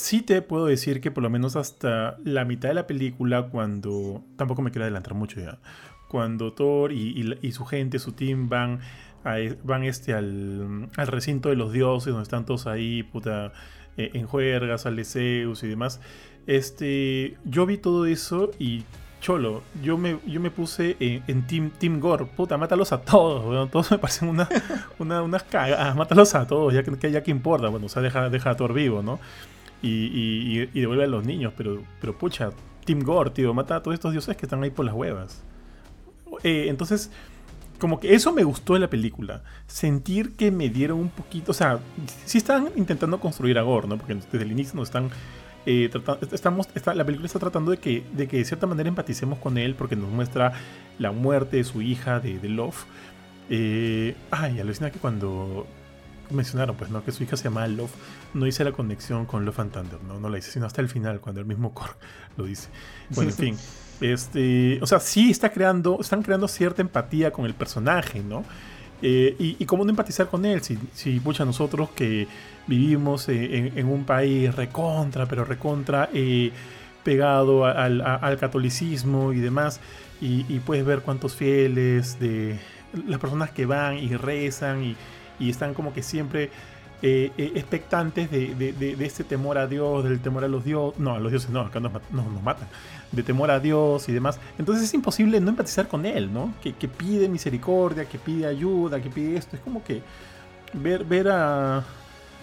[0.00, 4.24] sí te puedo decir que por lo menos hasta la mitad de la película, cuando.
[4.36, 5.58] Tampoco me quiero adelantar mucho ya.
[6.08, 8.80] Cuando Thor y, su gente, su team van,
[9.24, 13.52] e, van este al, recinto de los dioses, donde están todos ahí, puta,
[13.96, 16.00] eh, en juergas, al Zeus y demás.
[16.46, 18.82] Este, yo vi todo eso y
[19.20, 23.90] cholo, yo me, yo me puse en, Team, team Gore, puta, mátalos a todos, todos
[23.90, 24.28] me parecen
[24.98, 28.28] una, unas cagadas, mátalos a todos, ya que, ya que importa, bueno, o sea, deja,
[28.28, 29.20] deja a Thor vivo, ¿no?
[29.82, 32.50] y, devuelve a los niños, pero, pero pucha,
[32.84, 35.42] Tim Gore, tío, mata a todos estos dioses que están ahí por las huevas.
[36.42, 37.10] Eh, entonces,
[37.78, 39.42] como que eso me gustó de la película.
[39.66, 41.52] Sentir que me dieron un poquito.
[41.52, 41.80] O sea,
[42.24, 43.96] sí están intentando construir a Gore, ¿no?
[43.96, 45.10] Porque desde el inicio nos están.
[45.66, 45.90] Eh,
[46.32, 49.74] estamos, la película está tratando de que, de que de cierta manera empaticemos con él
[49.74, 50.52] porque nos muestra
[50.98, 52.84] la muerte de su hija, de, de Love.
[53.50, 55.66] Eh, ay, alucina que cuando
[56.30, 57.04] mencionaron, pues, ¿no?
[57.04, 57.90] Que su hija se llama Love.
[58.34, 60.18] No hice la conexión con Love and Thunder, ¿no?
[60.18, 61.96] No la hice, sino hasta el final, cuando el mismo Korg
[62.36, 62.68] lo dice.
[63.10, 63.56] Bueno, en fin.
[64.00, 68.44] Este, o sea, sí está creando, están creando cierta empatía con el personaje, ¿no?
[69.02, 72.28] Eh, y, cómo no empatizar con él, si, si pucha, nosotros que
[72.66, 76.52] vivimos eh, en, un país recontra, pero recontra eh,
[77.02, 79.80] pegado al, catolicismo y demás,
[80.20, 82.58] y, y, puedes ver cuántos fieles de
[83.06, 84.96] las personas que van y rezan y,
[85.38, 86.50] y están como que siempre
[87.02, 91.14] eh, eh, expectantes de, de, este temor a Dios, del temor a los dioses, no,
[91.14, 92.68] a los dioses no, acá nos, nos, matan,
[93.10, 94.38] de temor a Dios y demás.
[94.58, 96.52] Entonces es imposible no empatizar con él, ¿no?
[96.62, 99.56] Que, pide misericordia, que pide ayuda, que pide esto.
[99.56, 100.02] Es como que
[100.74, 101.84] ver, ver, a,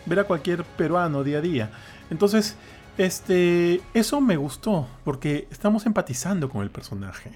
[0.07, 1.69] ver a cualquier peruano día a día.
[2.09, 2.55] Entonces,
[2.97, 7.31] este, eso me gustó, porque estamos empatizando con el personaje.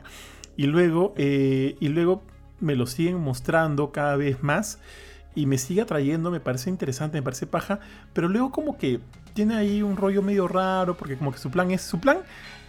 [0.57, 2.23] Y luego, eh, y luego
[2.59, 4.79] me lo siguen mostrando cada vez más
[5.35, 7.79] y me sigue atrayendo, me parece interesante, me parece paja,
[8.13, 8.99] pero luego como que
[9.33, 12.19] tiene ahí un rollo medio raro, porque como que su plan es, su plan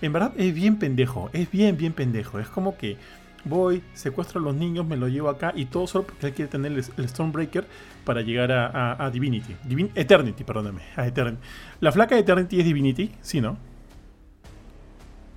[0.00, 2.96] en verdad es bien pendejo, es bien, bien pendejo, es como que
[3.44, 6.50] voy, secuestro a los niños, me lo llevo acá y todo solo porque él quiere
[6.50, 7.66] tener el, Stormbreaker
[8.04, 9.56] para llegar a, Divinity,
[9.94, 11.42] Eternity, perdóname, a Eternity.
[11.80, 13.56] La flaca de Eternity es Divinity, ¿sí, no?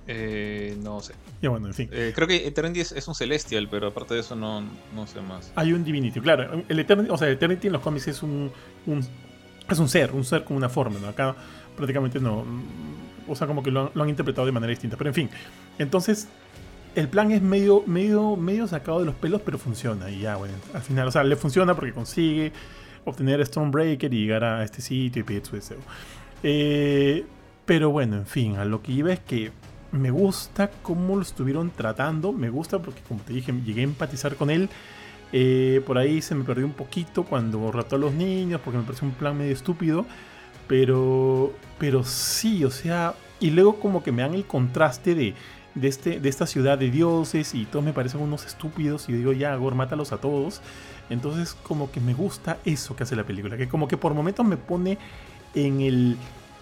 [0.08, 1.14] Eh, no sé.
[1.42, 1.88] Ya bueno, en fin.
[1.92, 4.62] Eh, creo que Eternity es, un Celestial, pero aparte de eso no,
[4.94, 5.52] no sé más.
[5.56, 6.64] Hay un Divinity, claro.
[6.68, 8.50] El Eternity, o sea, Eternity en los cómics es un,
[9.68, 11.08] es un ser, un ser con una forma, ¿no?
[11.08, 11.34] Acá
[11.76, 12.44] prácticamente no.
[13.28, 14.96] O sea, como que lo han, interpretado de manera distinta.
[14.96, 15.30] Pero en fin.
[15.78, 16.28] Entonces,
[16.94, 20.08] el plan es medio, medio, medio sacado de los pelos, pero funciona.
[20.10, 22.52] Y ya, bueno, al final, o sea, le funciona porque consigue
[23.04, 25.78] obtener Stormbreaker y llegar a este sitio y pedir su deseo.
[26.42, 27.24] Eh,
[27.64, 29.50] pero bueno, en fin, a lo que iba es que
[29.96, 32.32] me gusta cómo lo estuvieron tratando.
[32.32, 34.68] Me gusta porque, como te dije, llegué a empatizar con él.
[35.32, 38.84] Eh, por ahí se me perdió un poquito cuando rató a los niños, porque me
[38.84, 40.06] pareció un plan medio estúpido.
[40.66, 45.34] Pero, pero sí, o sea, y luego como que me dan el contraste de,
[45.74, 49.18] de, este, de esta ciudad de dioses y todos me parecen unos estúpidos y yo
[49.18, 50.60] digo, ya, Gor, mátalos a todos.
[51.08, 54.44] Entonces como que me gusta eso que hace la película, que como que por momentos
[54.44, 54.98] me pone
[55.54, 56.16] en el,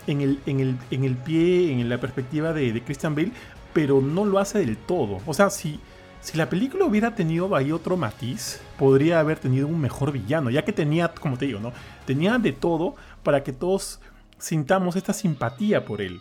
[0.07, 3.33] en el, en el, en el pie, en la perspectiva de, Christian Bale,
[3.73, 5.21] pero no lo hace del todo.
[5.27, 5.81] O sea, si,
[6.21, 10.65] si la película hubiera tenido ahí otro matiz, podría haber tenido un mejor villano, ya
[10.65, 11.73] que tenía, como te digo, ¿no?
[12.07, 14.01] Tenía de todo para que todos
[14.39, 16.21] sintamos esta simpatía por él.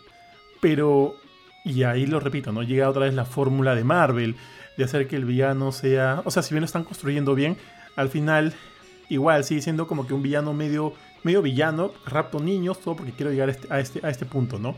[0.62, 1.16] Pero,
[1.66, 2.64] y ahí lo repito, ¿no?
[2.64, 4.36] Llega otra vez la fórmula de Marvel,
[4.78, 7.58] de hacer que el villano sea, o sea, si bien lo están construyendo bien,
[7.96, 8.54] al final
[9.10, 13.32] igual sigue siendo como que un villano medio medio villano, rapto niños, todo porque quiero
[13.32, 14.76] llegar a este, a este, este punto, ¿no?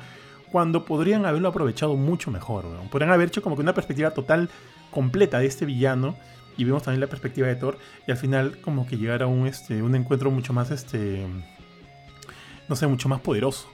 [0.52, 2.90] Cuando podrían haberlo aprovechado mucho mejor, ¿no?
[2.90, 4.50] Podrían haber hecho como que una perspectiva total
[4.92, 6.16] completa de este villano
[6.58, 7.78] y vemos también la perspectiva de Thor
[8.08, 11.26] y al final como que llegar a un, este, un encuentro mucho más este
[12.68, 13.68] no sé, mucho más poderoso.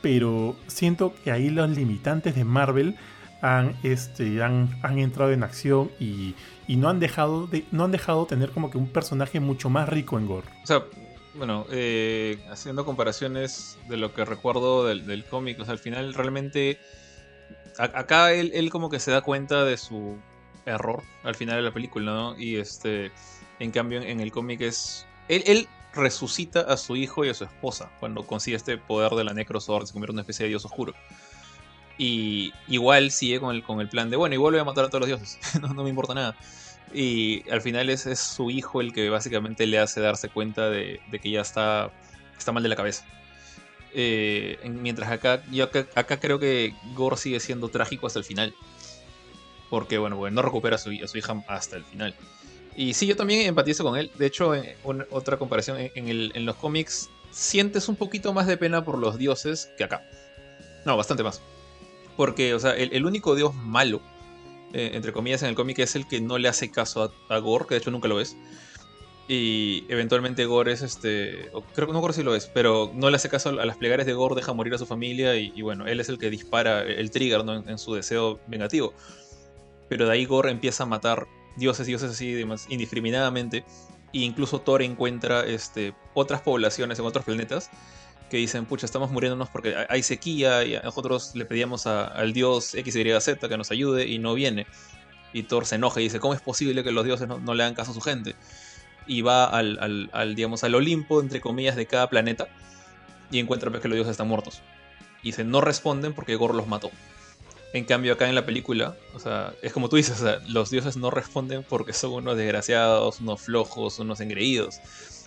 [0.00, 2.96] Pero siento que ahí los limitantes de Marvel
[3.40, 6.34] han, este, han, han entrado en acción y,
[6.66, 9.88] y, no, han dejado de, no han dejado tener como que un personaje mucho más
[9.88, 10.48] rico en gore.
[10.62, 10.82] O sea,
[11.34, 16.14] bueno, eh, haciendo comparaciones de lo que recuerdo del, del cómic, o sea, al final
[16.14, 16.78] realmente
[17.78, 20.18] acá él, él, como que se da cuenta de su
[20.66, 22.38] error al final de la película, ¿no?
[22.38, 23.10] Y este,
[23.58, 27.44] en cambio en el cómic es, él, él resucita a su hijo y a su
[27.44, 30.64] esposa cuando consigue este poder de la Necrosword, se convierte en una especie de dios
[30.64, 30.94] oscuro.
[31.98, 34.88] Y igual sigue con el, con el plan de, bueno, igual voy a matar a
[34.88, 36.36] todos los dioses, no, no me importa nada.
[36.94, 41.00] Y al final es, es, su hijo el que básicamente le hace darse cuenta de,
[41.22, 41.90] que ya está,
[42.36, 43.04] está mal de la cabeza.
[43.94, 48.54] Eh, mientras acá, yo acá, creo que Gore sigue siendo trágico hasta el final.
[49.70, 52.14] Porque, bueno, bueno no recupera a su, hija hasta el final.
[52.76, 54.10] Y sí, yo también empatizo con él.
[54.18, 54.74] De hecho, en,
[55.10, 59.84] otra comparación, en, los cómics, sientes un poquito más de pena por los dioses que
[59.84, 60.06] acá.
[60.84, 61.40] No, bastante más.
[62.16, 64.02] Porque, o sea, el único dios malo,
[64.72, 67.38] eh, entre comillas, en el cómic es el que no le hace caso a, a,
[67.38, 68.36] Gore, que de hecho nunca lo es.
[69.28, 71.50] Y eventualmente Gore es este.
[71.74, 74.06] Creo que no recuerdo si lo es, pero no le hace caso a las plegarias
[74.06, 77.10] de Gore, deja morir a su familia y, bueno, él es el que dispara el
[77.10, 78.92] trigger en, su deseo vengativo.
[79.88, 83.64] Pero de ahí Gore empieza a matar dioses, dioses así demás, indiscriminadamente.
[84.12, 87.70] E incluso Thor encuentra este, otras poblaciones en otros planetas
[88.32, 93.36] que dicen, pucha, estamos muriéndonos porque hay sequía y nosotros le pedíamos al dios XYZ
[93.46, 94.66] que nos ayude y no viene.
[95.34, 97.74] Y Thor se enoja y dice, ¿cómo es posible que los dioses no, le hagan
[97.74, 98.34] caso a su gente?
[99.06, 102.48] Y va al, al, digamos, al Olimpo, entre comillas, de cada planeta
[103.30, 104.62] y encuentra pues, que los dioses están muertos.
[105.22, 106.90] Y dice, no responden porque Gore los mató.
[107.74, 110.70] En cambio, acá en la película, o sea, es como tú dices, o sea, los
[110.70, 114.76] dioses no responden porque son unos desgraciados, unos flojos, unos engreídos.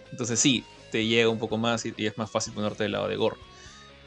[0.10, 3.07] Entonces sí, te llega un poco más y, y, es más fácil ponerte del lado
[3.07, 3.38] de Gore.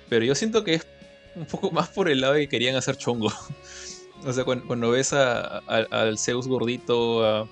[0.09, 0.87] Pero yo siento que es
[1.35, 3.33] un poco más por el lado de que querían hacer chongo.
[4.25, 7.49] o sea, cuando, cuando ves a, a, al Zeus gordito, a,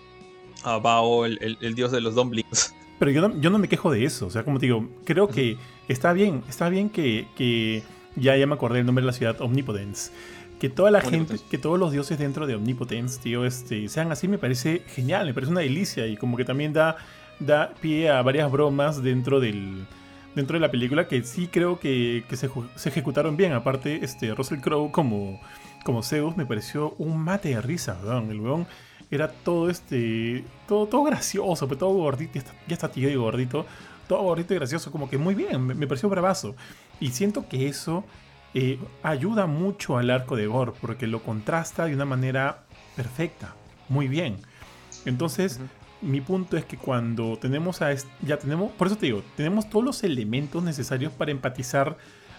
[0.64, 2.74] a Bao, el, el, el, dios de los dumplings.
[2.98, 4.26] Pero yo no, yo no me quejo de eso.
[4.26, 7.82] O sea, como te digo, creo que está bien, está bien que, que
[8.16, 10.10] ya, ya me acordé el nombre de la ciudad, Omnipotence
[10.58, 14.26] que toda la gente, que todos los dioses dentro de Omnipotence, tío, este, sean así,
[14.26, 16.96] me parece genial, me parece una delicia y como que también da,
[17.38, 19.86] da pie a varias bromas dentro del
[20.36, 22.48] dentro de la película que sí creo que, que se,
[22.84, 23.54] ejecutaron bien.
[23.54, 25.40] Aparte, este, Russell Crowe como,
[25.82, 27.98] como Zeus me pareció un mate de risa.
[28.30, 28.66] El weón
[29.10, 33.16] era todo este, todo, todo gracioso, pero todo gordito, ya está, ya está tío y
[33.16, 33.64] gordito,
[34.06, 36.54] todo gordito y gracioso, como que muy bien, me, me pareció bravazo.
[37.00, 38.04] Y siento que eso
[38.52, 42.64] eh, ayuda mucho al arco de Gore porque lo contrasta de una manera
[42.94, 43.54] perfecta,
[43.88, 44.36] muy bien.
[45.06, 45.60] Entonces.
[46.02, 49.84] Mi punto es que cuando tenemos a ya tenemos, por eso te digo, tenemos todos
[49.84, 51.96] los elementos necesarios para empatizar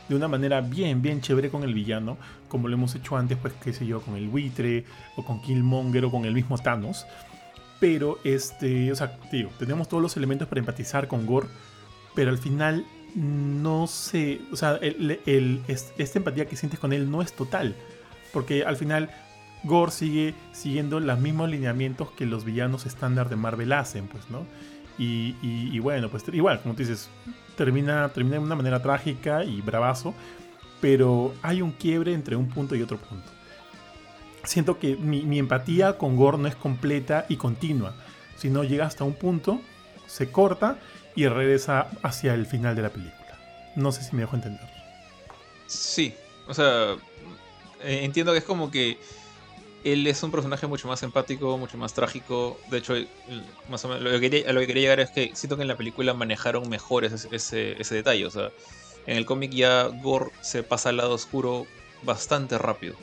[0.07, 3.53] de una manera bien, bien chévere con el villano, como lo hemos hecho antes, pues
[3.61, 4.85] qué sé yo, con el buitre
[5.15, 7.05] o con Killmonger o con el mismo Thanos.
[7.79, 11.47] Pero este, o sea, digo, tenemos todos los elementos para empatizar con Gore,
[12.15, 12.85] pero al final
[13.15, 17.75] no sé, o sea, el, el, esta empatía que sientes con él no es total,
[18.31, 19.09] porque al final
[19.63, 24.45] Gore sigue siguiendo los mismos lineamientos que los villanos estándar de Marvel hacen, pues, ¿no?
[24.99, 27.09] Y, bueno, pues igual, como tú dices,
[27.55, 30.15] termina, termina de una manera trágica y bravazo,
[30.81, 33.29] pero hay un quiebre entre un punto y otro punto.
[34.43, 37.93] Siento que mi, mi empatía con Gore no es completa y continua,
[38.37, 39.61] sino llega hasta un punto,
[40.07, 40.79] se corta
[41.15, 43.37] y regresa hacia el final de la película.
[43.75, 44.67] No sé si me dejo entender.
[45.67, 46.15] Sí,
[46.47, 46.93] o sea,
[47.83, 48.97] eh, entiendo que es como que
[49.83, 52.59] él es un personaje mucho más empático, mucho más trágico.
[52.69, 52.95] De hecho,
[53.69, 56.13] más o menos, a lo que quería llegar es que siento que en la película
[56.13, 57.27] manejaron mejor ese,
[57.79, 58.25] ese, detalle.
[58.25, 58.51] O sea,
[59.05, 61.67] en el cómic ya Gore se pasa al lado oscuro
[62.03, 62.95] bastante rápido.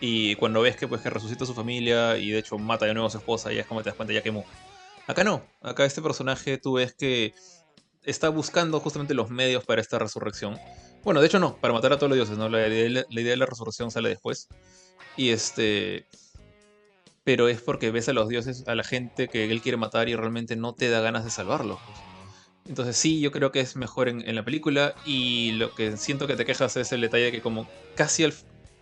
[0.00, 2.94] Y cuando ves que pues que resucita a su familia y de hecho mata de
[2.94, 4.44] nuevo a su esposa, ya es como te das cuenta, ya quemó.
[5.06, 7.34] Acá no, acá este personaje tú ves que
[8.04, 10.58] está buscando justamente los medios para esta resurrección.
[11.04, 12.48] Bueno, de hecho no, para matar a todos los dioses, ¿no?
[12.48, 14.48] La idea de la resurrección sale después.
[15.20, 16.06] Y este...
[17.24, 20.16] Pero es porque ves a los dioses, a la gente que él quiere matar y
[20.16, 21.78] realmente no te da ganas de salvarlos.
[21.84, 21.98] Pues.
[22.66, 26.26] Entonces sí, yo creo que es mejor en, en, la película y lo que siento
[26.26, 28.32] que te quejas es el detalle que como casi al,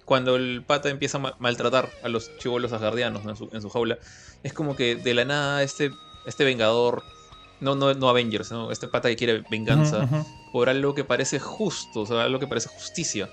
[0.05, 3.31] cuando el pata empieza a ma maltratar a los chivolos asgardianos ¿no?
[3.31, 3.99] en, su, en su jaula,
[4.45, 5.91] es como que de la nada este
[6.25, 7.03] este vengador,
[7.59, 8.71] no, no, no Avengers, ¿no?
[8.71, 10.53] este pata que quiere venganza, uh -huh.
[10.53, 13.29] por algo que parece justo, o sea, algo que parece justicia.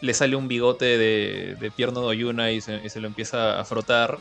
[0.00, 3.60] Le sale un bigote de, de pierno de Oyuna y se, y se, lo empieza
[3.60, 4.18] a frotar.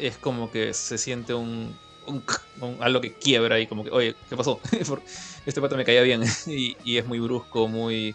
[0.00, 1.76] Es como que se siente un.
[2.80, 4.60] algo que quiebra y como que, oye, ¿qué pasó?
[5.46, 8.14] este pata me caía bien y, es muy brusco, muy...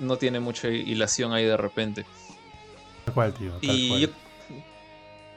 [0.00, 2.06] No tiene mucha hilación ahí de repente.
[3.04, 3.58] Tal cual, tío.
[3.60, 4.08] y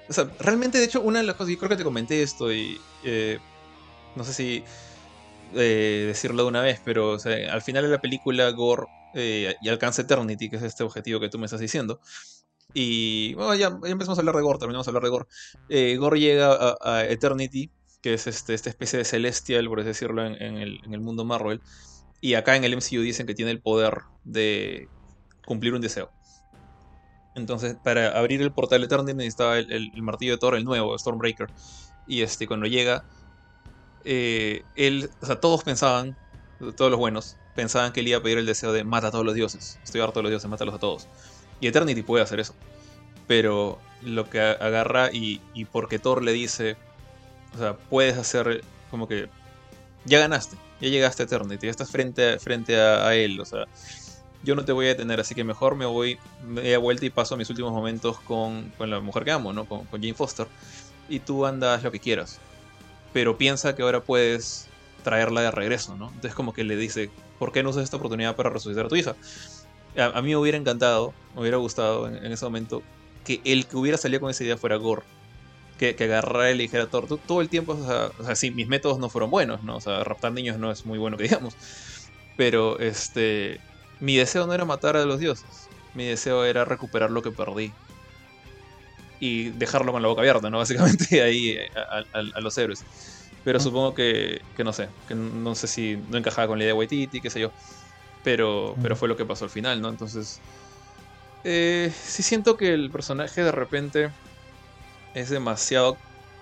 [0.08, 2.53] o sea, realmente, de hecho, una de las cosas, yo creo que te comenté esto
[2.53, 3.39] y eh,
[4.16, 4.64] no sé si
[5.56, 7.18] eh, decirlo de una vez, pero
[7.51, 11.30] al final de la película Gore eh, y alcanza Eternity, que es este objetivo que
[11.30, 12.01] tú me estás diciendo.
[12.74, 15.26] Y bueno, ya, empezamos a hablar de Gore, terminamos a hablar de Gore.
[15.70, 20.57] Eh, llega a, Eternity, que es este, esta especie de celestial, por así decirlo, en,
[20.57, 21.61] el, mundo Marvel.
[22.20, 24.89] Y acá en el MCU dicen que tiene el poder de
[25.45, 26.11] cumplir un deseo.
[27.36, 31.47] Entonces, para abrir el portal Eternity necesitaba el, martillo de Thor, el nuevo, Stormbreaker.
[32.07, 33.05] Y este, cuando llega,
[34.03, 36.18] eh, él, o sea, todos pensaban,
[36.76, 39.26] todos los buenos, pensaban que él iba a pedir el deseo de mata a todos
[39.26, 39.80] los dioses.
[39.84, 41.08] Estoy harto de los dioses, mátalos a todos.
[41.62, 42.53] Y Eternity puede hacer eso.
[43.28, 46.76] Pero lo que agarra y, y porque Thor le dice,
[47.56, 49.30] o sea, puedes hacer como que
[50.06, 53.66] ya ganaste, ya llegaste a Eternity, ya estás frente a, frente a, él, o sea,
[54.43, 57.36] yo no te voy a detener, así que mejor me voy media vuelta y paso
[57.36, 59.66] mis últimos momentos con, con la mujer que amo, ¿no?
[59.66, 60.47] Con, con, Jane Foster.
[61.10, 62.39] Y tú andas lo que quieras.
[63.14, 64.68] Pero piensa que ahora puedes
[65.06, 66.08] traerla de regreso, ¿no?
[66.08, 68.97] Entonces como que le dice, ¿por qué no usas esta oportunidad para resucitar a tu
[68.97, 69.16] hija?
[69.97, 72.84] A, mí me hubiera encantado, me hubiera gustado en, ese momento
[73.24, 75.03] que el que hubiera salido con esa idea fuera Gore.
[75.78, 78.97] Que, que agarrara y le dijera a todo el tiempo, o sea, sí, mis métodos
[78.97, 79.76] no fueron buenos, ¿no?
[79.76, 81.53] O sea, raptar niños no es muy bueno que digamos.
[82.38, 83.60] Pero, este,
[83.99, 85.70] mi deseo no era matar a los dioses.
[85.93, 87.74] Mi deseo era recuperar lo que perdí.
[89.20, 90.58] Y dejarlo con la boca abierta, ¿no?
[90.60, 91.58] Básicamente ahí
[92.14, 92.86] a, los héroes.
[93.46, 96.74] Pero supongo que, que, no sé, que no sé si no encajaba con la idea
[96.74, 97.52] de Waititi, qué sé yo.
[98.24, 99.88] Pero, pero fue lo que pasó al final, ¿no?
[99.89, 100.41] Entonces,
[101.43, 104.10] eh, sí siento que el personaje de repente
[105.14, 105.98] es demasiado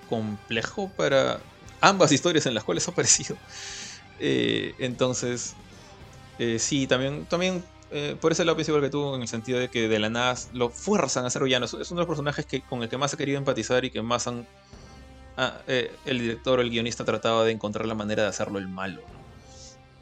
[0.09, 1.39] complejo para
[1.81, 3.37] ambas historias en las cuales ha aparecido.
[4.25, 5.55] Eh, entonces,
[6.37, 7.63] eh, sí, también, también
[7.95, 10.35] eh, por ese lado igual que tú, en el sentido de que de la nada
[10.51, 11.65] lo fuerzan a ser villano.
[11.65, 14.01] Es uno de los personajes que, con el que más he querido empatizar y que
[14.01, 14.47] más han.
[15.35, 19.01] Ah, el director o el guionista trataba de encontrar la manera de hacerlo el malo.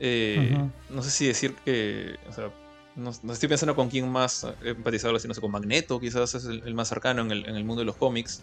[0.04, 0.58] Eh,
[0.90, 2.16] no sé si decir que.
[2.28, 2.50] O sea,
[2.96, 6.74] no, estoy pensando con quién más empatizarlo, si no sé, con Magneto, quizás es el,
[6.74, 8.42] más cercano en el, mundo de los cómics.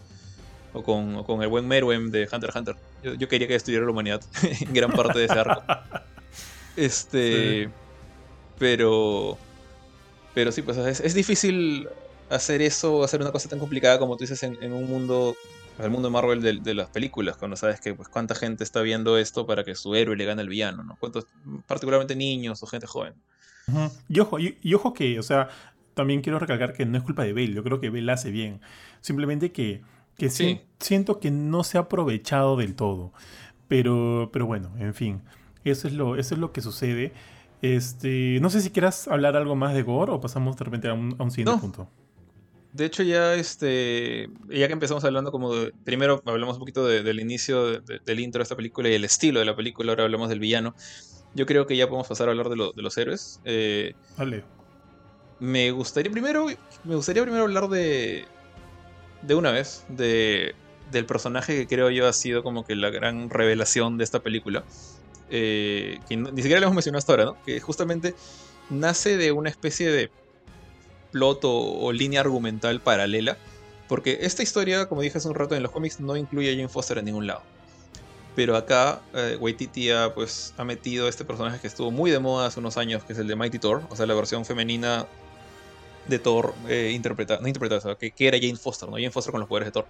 [0.71, 2.75] O con, el buen Meruem de Hunter x Hunter.
[3.17, 4.21] Yo, quería que estudiara la humanidad
[4.61, 5.63] en gran parte de ese arco.
[6.75, 7.69] Este.
[8.57, 9.37] Pero.
[10.33, 11.89] Pero sí, pues es, difícil
[12.29, 15.35] hacer eso, hacer una cosa tan complicada como tú dices en un mundo
[15.85, 19.17] el mundo de Marvel de, las películas, cuando sabes que pues cuánta gente está viendo
[19.17, 20.97] esto para que su héroe le gane al villano, ¿no?
[20.99, 21.27] ¿Cuántos,
[21.67, 23.13] particularmente niños o gente joven.
[24.07, 25.49] y, ojo, y, ojo que, o sea,
[25.93, 28.61] también quiero recalcar que no es culpa de Bale, yo creo que Bale hace bien.
[29.01, 29.81] Simplemente que,
[30.17, 30.61] que sí.
[30.79, 33.13] siento que no se ha aprovechado del todo.
[33.67, 35.21] Pero, pero bueno, en fin,
[35.63, 37.13] eso es lo, eso es lo que sucede.
[37.61, 40.93] Este, no sé si quieras hablar algo más de Gore o pasamos de repente a
[40.93, 41.87] un, a un siguiente punto.
[42.71, 44.29] De hecho, ya este.
[44.47, 45.73] Ya que empezamos hablando como de.
[45.83, 49.45] Primero hablamos un poquito del inicio del intro de esta película y el estilo de
[49.45, 49.91] la película.
[49.91, 50.75] Ahora hablamos del villano.
[51.33, 53.39] Yo creo que ya podemos pasar a hablar de, los héroes.
[53.45, 54.43] Eh, vale.
[55.39, 56.47] Me gustaría primero.
[56.83, 58.25] Me gustaría primero hablar de.
[59.23, 59.85] De una vez.
[59.89, 60.53] De.
[60.91, 64.63] Del personaje que creo yo ha sido como que la gran revelación de esta película.
[65.31, 67.37] Eh, que ni siquiera le hemos mencionado hasta ahora, ¿no?
[67.45, 68.15] Que justamente
[68.69, 70.11] nace de una especie de
[71.11, 73.37] plot o, línea argumental paralela.
[73.87, 76.69] Porque esta historia, como dije hace un rato en los cómics, no incluye a Jane
[76.69, 77.41] Foster en ningún lado.
[78.35, 82.47] Pero acá eh, Waititi ha, pues, ha metido este personaje que estuvo muy de moda
[82.47, 85.07] hace unos años, que es el de Mighty Thor, o sea, la versión femenina
[86.07, 88.95] de Thor eh, interpretada, no interpretada, que, que, era Jane Foster, ¿no?
[88.95, 89.87] Jane Foster con los poderes de Thor.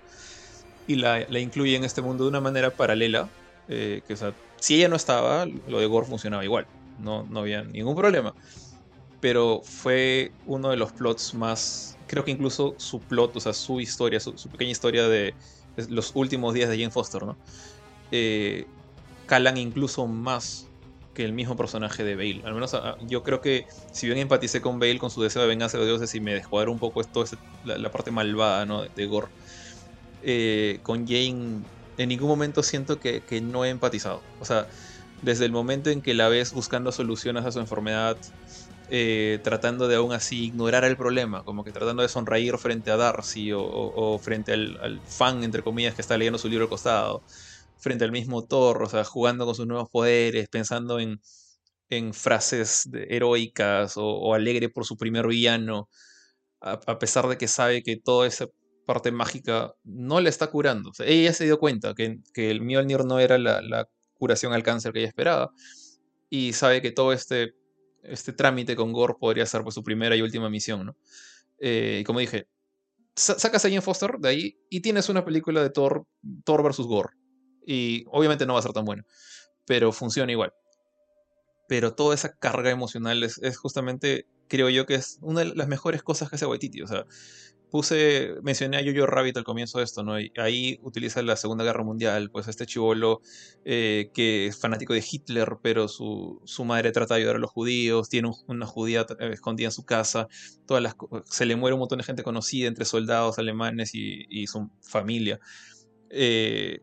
[0.87, 3.29] Y la, la incluye en este mundo de una manera paralela,
[3.67, 6.65] eh, que o sea, si ella no estaba, lo de Gore funcionaba igual,
[6.99, 8.33] no, no había ningún problema
[9.19, 13.79] pero fue uno de los plots más, creo que incluso su plot, o sea, su
[13.79, 15.33] historia, su, pequeña historia de,
[15.89, 17.37] los últimos días de Jane Foster, ¿no?
[18.11, 18.65] Eh,
[19.25, 20.67] calan incluso más
[21.13, 22.41] que el mismo personaje de Bale.
[22.45, 25.47] Al menos ah, yo creo que si bien empaticé con Bale con su deseo de
[25.47, 27.25] venganza de los dioses y me descuadró un poco esto,
[27.65, 28.83] la, parte malvada ¿no?
[28.83, 29.27] de Gore,
[30.23, 31.61] eh, con Jane
[31.97, 34.21] en ningún momento siento que, que, no he empatizado.
[34.39, 34.67] O sea,
[35.21, 38.17] desde el momento en que la ves buscando soluciones a su enfermedad,
[38.91, 42.97] eh, tratando de aún así ignorar el problema, como que tratando de sonreír frente a
[42.97, 47.23] Darcy o, frente al, fan, entre comillas, que está leyendo su libro al costado,
[47.77, 51.21] frente al mismo Thor, o sea, jugando con sus nuevos poderes, pensando en,
[51.89, 55.89] en frases heroicas o, alegre por su primer villano,
[56.61, 58.47] a, pesar de que sabe que todo ese
[58.85, 60.91] parte mágica no le está curando.
[61.05, 64.99] ella se dio cuenta que, que el Mjolnir no era la, curación al cáncer que
[64.99, 65.51] ella esperaba.
[66.29, 67.53] Y sabe que todo este,
[68.03, 70.95] este trámite con Gore podría ser pues, su primera y última misión, ¿no?
[71.59, 72.47] Eh, y como dije,
[73.15, 76.05] sacas a Jane Foster de ahí y tienes una película de Thor,
[76.43, 77.09] Thor versus Gore.
[77.65, 79.05] Y obviamente no va a ser tan buena,
[79.65, 80.53] pero funciona igual.
[81.67, 85.69] Pero toda esa carga emocional es, es justamente, creo yo, que es una de las
[85.69, 86.81] mejores cosas que hace Waititi.
[86.81, 87.05] O sea,
[87.69, 90.15] puse, mencioné a Jojo Rabbit al comienzo de esto, ¿no?
[90.37, 93.21] ahí utiliza la Segunda Guerra Mundial, pues este chivolo
[93.63, 98.09] eh, que es fanático de Hitler, pero su, madre trata de ayudar a los judíos,
[98.09, 100.27] tiene una judía eh, escondida en su casa,
[100.65, 100.95] todas las,
[101.25, 105.39] se le muere un montón de gente conocida entre soldados alemanes y, su familia.
[106.09, 106.79] Eh,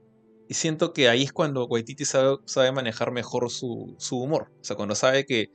[0.49, 4.77] y siento que ahí es cuando Waititi sabe, sabe manejar mejor su, humor, o sea,
[4.77, 5.51] cuando sabe que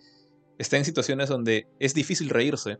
[0.61, 2.77] está en situaciones donde es difícil reírse,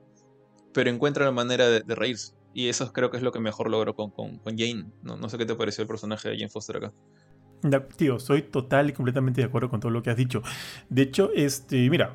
[0.73, 2.34] pero encuentra la manera de reírse.
[2.53, 4.86] Y eso creo que es lo que mejor logró con, con, Jane.
[5.03, 6.93] No, no, sé qué te pareció el personaje de Jane Foster acá.
[7.95, 10.41] tío, soy total y completamente de acuerdo con todo lo que has dicho.
[10.89, 12.13] De hecho, este, mira,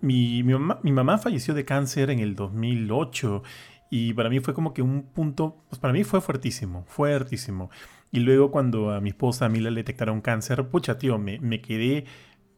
[0.00, 3.42] mi, mi, mamá, mi mamá falleció de cáncer en el 2008
[3.90, 7.70] y para mí fue como que un punto, pues para mí fue fuertísimo, fuertísimo.
[8.10, 11.62] Y luego cuando a mi esposa, a mí le detectaron cáncer, pucha, tío, me, me
[11.62, 12.04] quedé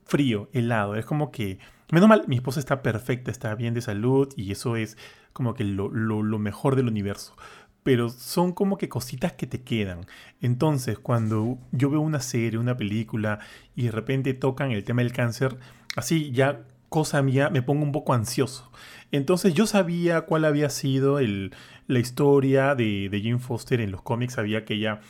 [0.05, 0.97] frío, helado.
[0.97, 1.59] Es como que,
[1.93, 4.97] menos mal, mi esposa está perfecta, está bien de salud y eso es
[5.33, 5.91] como que lo,
[6.39, 7.37] mejor del universo
[7.83, 10.05] pero son como que cositas que te quedan.
[10.43, 13.39] Entonces, cuando yo veo una serie, una película
[13.75, 15.57] y de repente tocan el tema del cáncer,
[15.97, 18.71] así ya cosa mía, me pongo un poco ansioso.
[19.13, 21.55] Entonces yo sabía cuál había sido el,
[21.87, 25.01] la historia de, de Jane Foster en los cómics, sabía que ella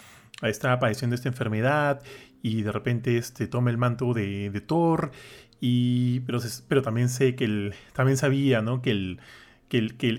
[0.42, 2.02] estaba padeciendo esta enfermedad
[2.42, 5.10] y de repente este, toma el manto de, de Thor,
[5.60, 8.80] y, pero, también sé que el, también sabía ¿no?
[8.82, 9.18] que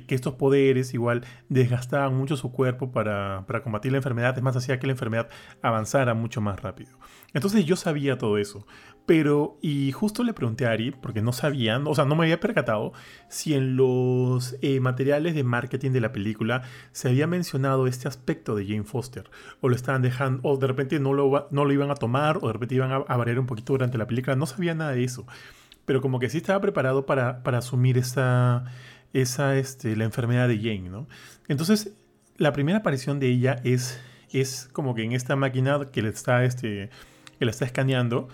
[0.08, 4.88] estos poderes igual desgastaban mucho su cuerpo para, combatir la enfermedad, es más, hacía que
[4.88, 5.30] la enfermedad
[5.62, 6.92] avanzara mucho más rápido.
[7.34, 8.66] Entonces yo sabía todo eso,
[9.06, 12.40] pero, y justo le pregunté a Ari, porque no sabían, o sea, no me había
[12.40, 12.94] percatado
[13.30, 18.56] si en los eh, materiales de marketing de la película se había mencionado este aspecto
[18.56, 19.30] de Jane Foster,
[19.60, 22.76] o lo estaban dejando, o de repente no lo, iban a tomar, o de repente
[22.76, 25.26] iban a, variar un poquito durante la película, no sabía nada de eso,
[25.86, 28.66] pero como que sí estaba preparado para, asumir esa
[29.14, 31.06] esa, este, la enfermedad de Jane, ¿no?
[31.50, 31.92] Entonces,
[32.38, 34.00] la primera aparición de ella es,
[34.72, 36.90] como que en esta máquina que le este,
[37.38, 38.30] que la está escaneando.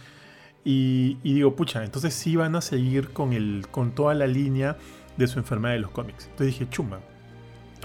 [0.69, 4.75] Y, digo, pucha, entonces sí van a seguir con, el, con toda la línea
[5.15, 6.25] de su enfermedad de los cómics.
[6.25, 6.99] Entonces dije, chumba.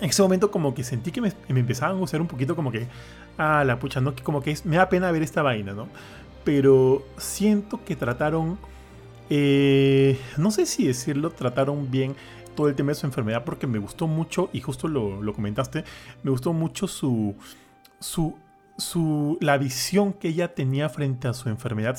[0.01, 2.73] En ese momento como que sentí que me, me empezaban a gustar un poquito como
[2.73, 2.89] que,
[3.39, 4.17] ah, la pucha, ¿no?
[4.25, 5.87] Como que me da pena ver esta vaina, ¿no?
[6.43, 8.59] Pero siento que trataron,
[9.31, 12.17] eh, no sé si decirlo, trataron bien
[12.57, 15.85] todo el tema de su enfermedad porque me gustó mucho, y justo lo, comentaste,
[16.25, 17.37] me gustó mucho su,
[18.01, 18.37] su,
[18.77, 21.99] su, la visión que ella tenía frente a su enfermedad.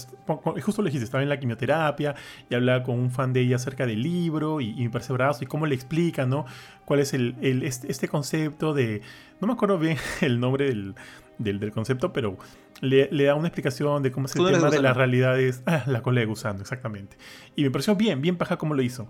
[0.61, 2.15] Justo le dijiste, estaba en la quimioterapia
[2.49, 5.43] y hablaba con un fan de ella acerca del libro y, y me parece brazo
[5.43, 6.45] y cómo le explica, ¿no?
[6.85, 9.01] Cuál es el, este, este, concepto de...
[9.39, 10.95] No me acuerdo bien el nombre del,
[11.37, 12.37] del, concepto, pero
[12.81, 15.61] le, da una explicación de cómo es el tema de las realidades.
[15.65, 17.17] Ah, la colega usando, exactamente.
[17.55, 19.07] Y me pareció bien, bien paja cómo lo hizo.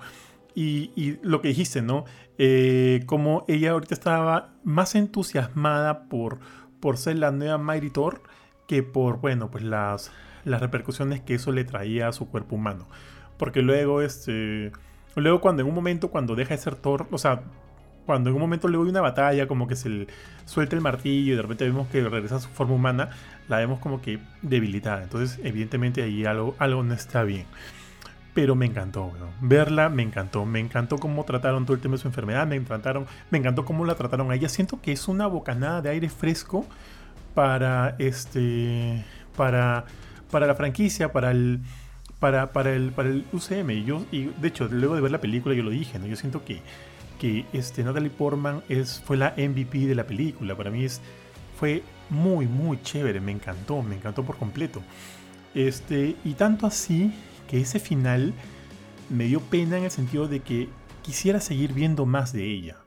[0.55, 2.05] Y, lo que dijiste, ¿no?
[2.37, 6.39] Eh, como ella ahorita estaba más entusiasmada por,
[6.83, 8.21] por ser la nueva Mighty Thor
[8.67, 10.11] que por, bueno, pues las,
[10.43, 12.89] las repercusiones que eso le traía a su cuerpo humano.
[13.37, 14.73] Porque luego, este,
[15.15, 17.43] luego cuando en un momento, cuando deja de ser Thor, o sea,
[18.05, 20.07] cuando en un momento luego hay una batalla, como que se
[20.43, 23.11] suelta el martillo y de repente vemos que regresa a su forma humana,
[23.47, 25.03] la vemos como que debilitada.
[25.03, 27.45] Entonces, evidentemente ahí algo, algo no está bien
[28.33, 29.11] pero me encantó,
[29.41, 33.05] verla me encantó, me encantó cómo trataron todo el tema de su enfermedad, me encantaron,
[33.29, 34.49] me encantó cómo la trataron a ella.
[34.49, 36.65] Siento que es una bocanada de aire fresco
[37.35, 39.03] para este,
[39.35, 39.85] para,
[40.31, 41.61] para la franquicia, para el,
[42.19, 43.69] para, para el, para el UCM.
[43.71, 46.07] Y yo, y de hecho, luego de ver la película yo lo dije, ¿no?
[46.07, 46.61] Yo siento que,
[47.19, 50.55] que este, Natalie Portman es, fue la MVP de la película.
[50.55, 51.01] Para mí es,
[51.59, 54.81] fue muy, muy chévere, me encantó, me encantó por completo.
[55.53, 57.13] Este, y tanto así
[57.53, 58.33] que ese final
[59.11, 60.69] me dio pena en el sentido de que
[61.03, 62.77] quisiera seguir viendo más de ella,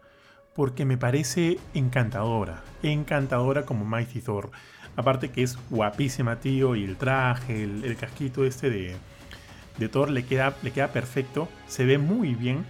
[0.57, 4.51] porque me parece encantadora, encantadora como Mighty Thor.
[4.97, 10.57] Aparte que es guapísima, tío, y el traje, el, casquito este de, Thor le queda,
[10.65, 12.65] le queda perfecto, se ve muy bien.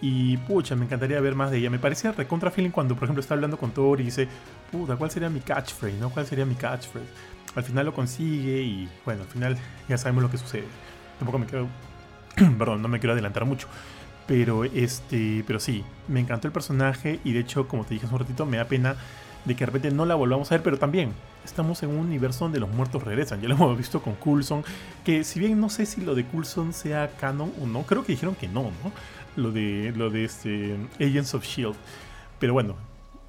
[0.00, 1.70] Y pucha, me encantaría ver más de ella.
[1.70, 4.26] Me parece recontra feeling cuando, por ejemplo, está hablando con Thor y dice,
[4.72, 5.96] puta, ¿cuál sería mi catchphrase?
[5.98, 6.10] ¿No?
[6.10, 7.06] ¿Cuál sería mi catchphrase?
[7.54, 9.56] Al final lo consigue y bueno, al final
[9.88, 10.66] ya sabemos lo que sucede.
[11.18, 11.68] Tampoco me quiero.
[12.58, 13.68] perdón, no me quiero adelantar mucho.
[14.26, 15.44] Pero este.
[15.46, 17.20] Pero sí, me encantó el personaje.
[17.24, 18.96] Y de hecho, como te dije hace un ratito, me da pena
[19.46, 21.12] de que de repente no la volvamos a ver, pero también
[21.44, 23.40] estamos en un universo donde los muertos regresan.
[23.40, 24.64] Ya lo hemos visto con Coulson,
[25.04, 28.12] que si bien no sé si lo de Coulson sea canon o no, creo que
[28.12, 28.92] dijeron que no, ¿no?
[29.36, 31.76] Lo de, lo de este Agents of Shield.
[32.40, 32.74] Pero bueno,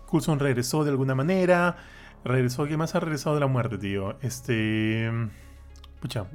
[0.08, 1.78] Coulson regresó de alguna manera.
[2.26, 4.18] Regresó, ¿qué más ha regresado de la muerte, tío?
[4.22, 5.10] Este.
[6.02, 6.26] Pucha.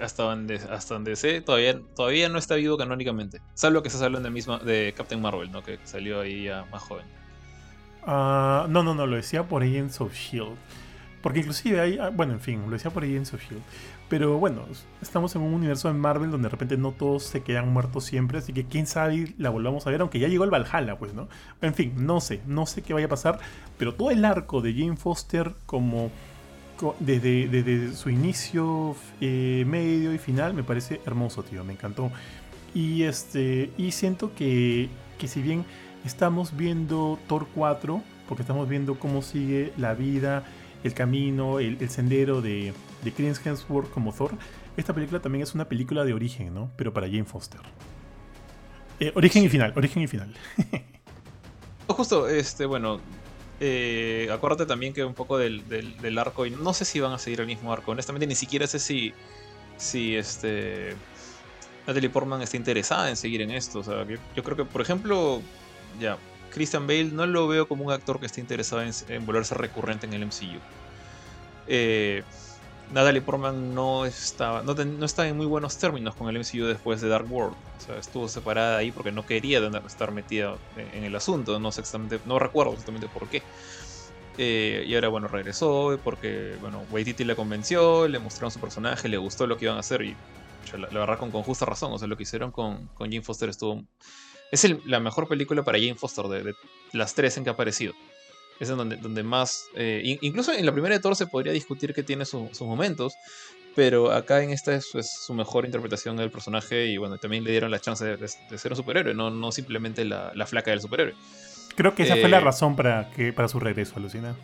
[0.00, 3.40] Hasta donde, hasta donde sé, todavía, todavía no está vivo canónicamente.
[3.54, 5.62] Salvo que se salió en mismo de Captain Marvel, ¿no?
[5.62, 7.06] Que salió ahí más joven.
[8.06, 10.56] Ah, no, no, no, lo decía por Agents of Shield.
[11.22, 13.62] Porque inclusive hay, ah, bueno, en fin, lo decía por Agents of Shield.
[14.08, 14.62] Pero bueno,
[15.02, 18.38] estamos en un universo de Marvel donde de repente no todos se quedan muertos siempre,
[18.38, 21.28] así que quién sabe la volvamos a ver, aunque ya llegó el Valhalla, pues, ¿no?
[21.60, 23.40] En fin, no sé, no sé qué vaya a pasar,
[23.76, 26.12] pero todo el arco de Jane Foster como
[27.00, 32.10] desde, desde su inicio, eh, medio y final me parece hermoso, tío, me encantó.
[32.74, 35.64] Y este y siento que, que si bien
[36.04, 40.44] estamos viendo Thor 4, porque estamos viendo cómo sigue la vida,
[40.84, 42.72] el camino, el, sendero de,
[43.02, 44.32] de Chris Hemsworth como Thor,
[44.76, 46.70] esta película también es una película de origen, ¿no?
[46.76, 47.60] Pero para Jane Foster.
[49.00, 50.34] Eh, origen y final, origen y final.
[51.88, 53.00] Justo, este, bueno,
[53.60, 57.40] eh, acuérdate también que un poco del, arco, y no sé si van a seguir
[57.40, 59.14] el mismo arco, honestamente ni siquiera sé si,
[59.76, 60.94] si este,
[61.86, 63.80] Natalie Portman está interesada en seguir en esto.
[63.80, 65.40] O sea, yo creo que, por ejemplo,
[66.00, 66.18] ya,
[66.50, 70.14] Christian Bale no lo veo como un actor que esté interesado en, volverse recurrente en
[70.14, 70.58] el MCU.
[71.68, 72.22] Eh,
[72.92, 77.08] Natalie Portman no estaba, no, está en muy buenos términos con el MCU después de
[77.08, 77.56] Dark World.
[77.78, 81.58] O sea, estuvo separada ahí porque no quería estar metida en, el asunto.
[81.58, 83.42] No recuerdo exactamente por qué.
[84.38, 89.16] Eh, y ahora, bueno, regresó porque, bueno, Waititi le convenció, le mostraron su personaje, le
[89.16, 90.14] gustó lo que iban a hacer y
[90.76, 91.92] la, verdad con, justa razón.
[91.92, 93.82] O sea, lo que hicieron con, con Jane Foster estuvo
[94.52, 96.54] es la mejor película para Jane Foster de,
[96.92, 97.94] las tres en que ha aparecido.
[98.58, 99.66] Es en donde, donde más.
[99.74, 103.16] Eh, incluso en la primera de Thor se podría discutir que tiene sus momentos.
[103.76, 106.86] Pero acá en esta es, su mejor interpretación del personaje.
[106.86, 110.46] Y bueno, también le dieron la chance de, ser un superhéroe, no, no simplemente la,
[110.46, 111.14] flaca del superhéroe.
[111.74, 114.34] Creo que esa fue la eh, razón para, que, para su regreso, Alucina.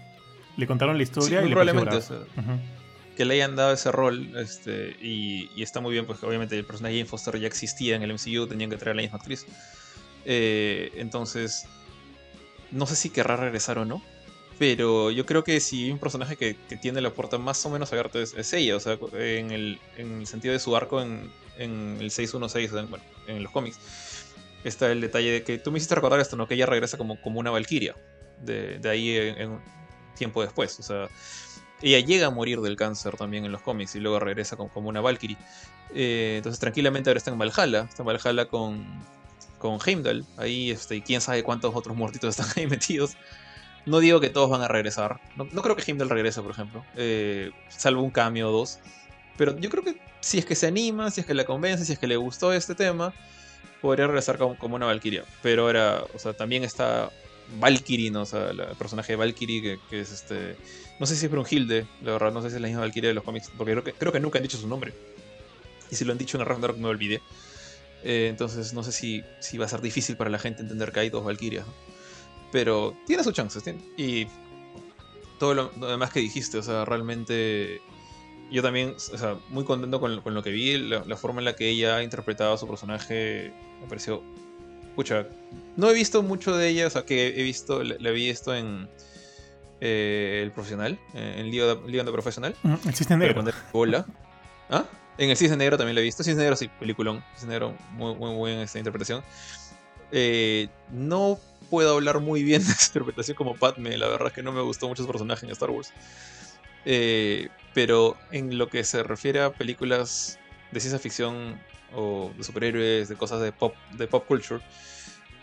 [0.59, 1.99] Le contaron la historia y le probablemente.
[3.17, 4.37] Que le hayan dado ese rol.
[4.37, 7.97] Este, y, y, está muy bien, pues obviamente el personaje de Jane Foster ya existía
[7.97, 9.47] en el MCU, tenían que traer a la misma actriz.
[10.27, 11.67] Eh, entonces,
[12.73, 14.03] no sé si querrá regresar o no.
[14.59, 18.20] Pero yo creo que si un personaje que, tiene la puerta más o menos abierta
[18.20, 18.77] es, ella.
[18.77, 19.79] O sea, en el,
[20.27, 23.79] sentido de su arco en, el 616, bueno, en los cómics,
[24.64, 26.47] está el detalle de que tú me hiciste recordar esto, ¿no?
[26.47, 27.97] Que ella regresa como, como una valquiria.
[28.41, 29.59] De, ahí en,
[30.16, 30.79] tiempo después.
[30.79, 31.09] O sea,
[31.81, 34.89] ella llega a morir del cáncer también en los cómics y luego regresa como, como
[34.89, 35.37] una Valkyrie.
[35.95, 37.87] Eh, entonces, tranquilamente ahora está en Valhalla.
[37.89, 38.85] Está en Valhalla con,
[39.63, 40.27] con Heimdall.
[40.37, 43.17] Ahí, este, quién sabe cuántos otros muertitos están ahí metidos.
[43.87, 45.21] No digo que todos van a regresar.
[45.37, 46.85] No, creo que Heimdall regrese, por ejemplo.
[46.97, 48.81] Eh, salvo un cambio o dos.
[49.37, 51.95] Pero yo creo que si es que se anima, si es que le convence, si
[51.95, 53.15] es que le gustó este tema,
[53.81, 55.25] podría regresar como, una Valkyria.
[55.43, 57.11] Pero ahora, o sea, también está
[57.59, 58.23] Valkyrie, ¿no?
[58.23, 60.57] O sea, el personaje de Valkyrie, que, es este.
[61.01, 63.15] No sé si es Brunhilde, la verdad, no sé si es la misma Valkyrie de
[63.15, 64.93] los cómics, porque creo que, creo que nunca han dicho su nombre.
[65.91, 67.21] Y si lo han dicho en el Ragnarok me olvidé.
[68.05, 71.00] Eh, entonces no sé si, si, va a ser difícil para la gente entender que
[71.00, 71.66] hay dos Valkyrias.
[72.50, 73.62] Pero tiene sus chances.
[73.96, 74.26] y
[75.38, 77.80] todo lo, demás que dijiste, o sea, realmente
[78.53, 81.57] yo también, o sea, muy contento con, con lo que vi, la, forma en la
[81.57, 84.22] que ella ha interpretado a su personaje me pareció...
[84.94, 85.26] Pucha,
[85.76, 88.88] no he visto mucho de ella, o sea, que he visto, le, vi esto en...
[89.80, 91.74] Eh, el profesional, eh, en Liga
[92.05, 92.55] de, Profesional.
[92.86, 93.42] Existe negro.
[93.72, 94.07] Hola.
[94.70, 94.84] ¿Ah?
[95.19, 96.23] En el Cisne Negro también lo he visto.
[96.23, 97.23] Cisne Negro sí, peliculón.
[97.35, 99.23] Cisne Negro, muy, muy buena esta interpretación.
[100.11, 101.39] Eh, no
[101.71, 103.97] puedo hablar muy bien de esa interpretación como Padme.
[103.99, 105.93] La verdad es que no me gustó mucho su personaje en Star Wars.
[106.85, 110.39] Eh, pero en lo que se refiere a películas
[110.73, 111.61] de ciencia ficción
[111.95, 114.63] o de superhéroes, de cosas de pop, de pop culture,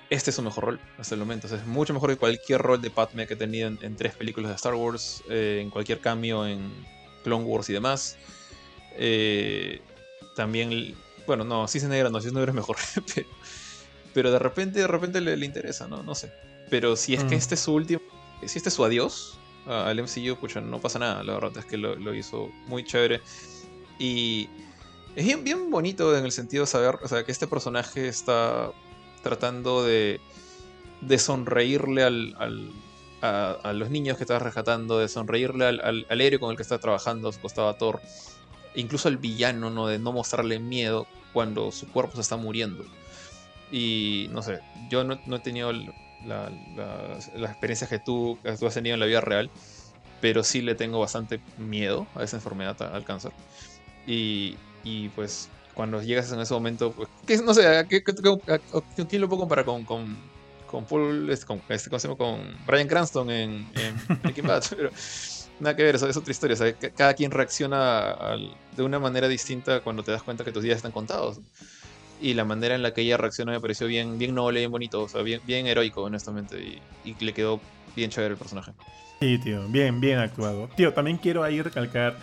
[0.10, 1.48] este es su mejor rol hasta el momento.
[1.48, 4.56] es mucho mejor que cualquier rol de Padme que he tenido en, tres películas de
[4.56, 6.72] Star Wars, eh, en cualquier cambio en
[7.24, 8.18] Clone Wars y demás.
[8.96, 9.82] Eh,
[10.36, 10.96] también,
[11.28, 12.78] bueno, no, si se negra, no, si es negro es mejor.
[14.14, 16.04] pero, de repente, de repente le, interesa, ¿no?
[16.04, 16.32] No sé.
[16.70, 17.40] Pero si es que mm.
[17.40, 18.02] este es su último,
[18.46, 21.24] si este es su adiós al MCU, pucha, no pasa nada.
[21.24, 23.22] La verdad es que lo, hizo muy chévere.
[24.00, 24.50] Y
[25.16, 28.72] es bien, bien bonito en el sentido de saber, o sea, que este personaje está
[29.22, 30.22] tratando de,
[31.02, 32.74] de sonreírle al,
[33.22, 36.64] a, los niños que está rescatando, de sonreírle al, al, al, héroe con el que
[36.64, 38.00] está trabajando, su costado a Thor
[38.76, 39.88] incluso al villano, ¿no?
[39.88, 42.86] De no mostrarle miedo cuando su cuerpo se está muriendo.
[43.72, 44.60] Y no sé,
[44.90, 45.72] yo no, he tenido
[46.26, 49.50] las experiencias que tú, que tú has tenido en la vida real,
[50.22, 53.32] pero sí le tengo bastante miedo a esa enfermedad, al cáncer.
[54.08, 56.94] Y, y pues cuando llegas en ese momento,
[57.26, 60.18] pues, no sé, ¿quién lo puedo comparar con, con,
[60.68, 64.64] con Paul, este, con, este, con Brian Cranston en, en Breaking Bad?
[64.70, 64.90] Pero
[65.60, 66.58] nada que ver, es otra historia.
[66.96, 68.16] cada quien reacciona
[68.76, 71.40] de una manera distinta cuando te das cuenta que tus días están contados.
[72.22, 75.04] Y la manera en la que ella reacciona me pareció bien, bien noble, bien bonito,
[75.04, 76.60] o sea, bien, bien heroico, honestamente.
[76.60, 77.62] Y, y le quedó
[77.96, 78.74] bien chévere el personaje.
[79.20, 80.70] Sí, tío, bien, bien actuado.
[80.76, 82.18] Tío, también quiero ahí recalcar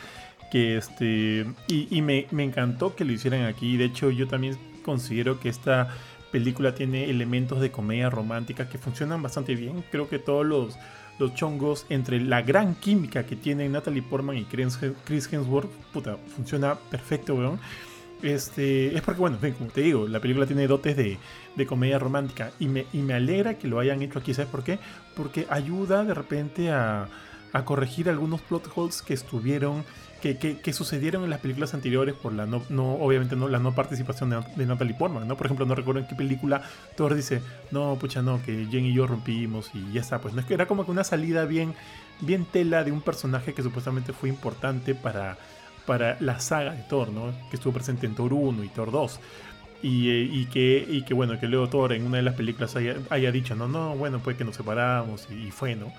[0.50, 1.46] que este.
[1.68, 3.76] Y, me, encantó que lo hicieran aquí.
[3.76, 5.88] De hecho, yo también considero que esta
[6.36, 9.82] película tiene elementos de comedia romántica que funcionan bastante bien.
[9.90, 10.76] Creo que todos los,
[11.18, 16.74] los chongos entre la gran química que tienen Natalie Portman y Chris Hemsworth, puta, funciona
[16.74, 17.58] perfecto, weón.
[18.22, 21.18] Este, es porque, bueno, como te digo, la película tiene dotes de,
[21.66, 24.78] comedia romántica y me, y me alegra que lo hayan hecho aquí, ¿sabes por qué?
[25.14, 27.08] Porque ayuda de repente a,
[27.52, 29.84] a corregir algunos plot holes que estuvieron
[30.34, 34.30] que, sucedieron en las películas anteriores por la no, no obviamente no la no participación
[34.30, 35.36] de, Natalie Portman, ¿no?
[35.36, 36.62] Por ejemplo, no recuerdo en qué película
[36.96, 40.40] Thor dice, no, pucha, no, que Jen y yo rompimos y ya está, pues no
[40.40, 41.74] es que era como que una salida bien,
[42.20, 45.38] bien tela de un personaje que supuestamente fue importante para,
[45.86, 47.32] para la saga de Thor, ¿no?
[47.50, 49.20] Que estuvo presente en Thor 1 y Thor 2.
[49.82, 52.74] Y, eh, y, que, y que bueno, que luego Thor en una de las películas
[52.74, 55.92] haya, dicho, no, no, bueno, pues que nos separamos y fue, ¿no?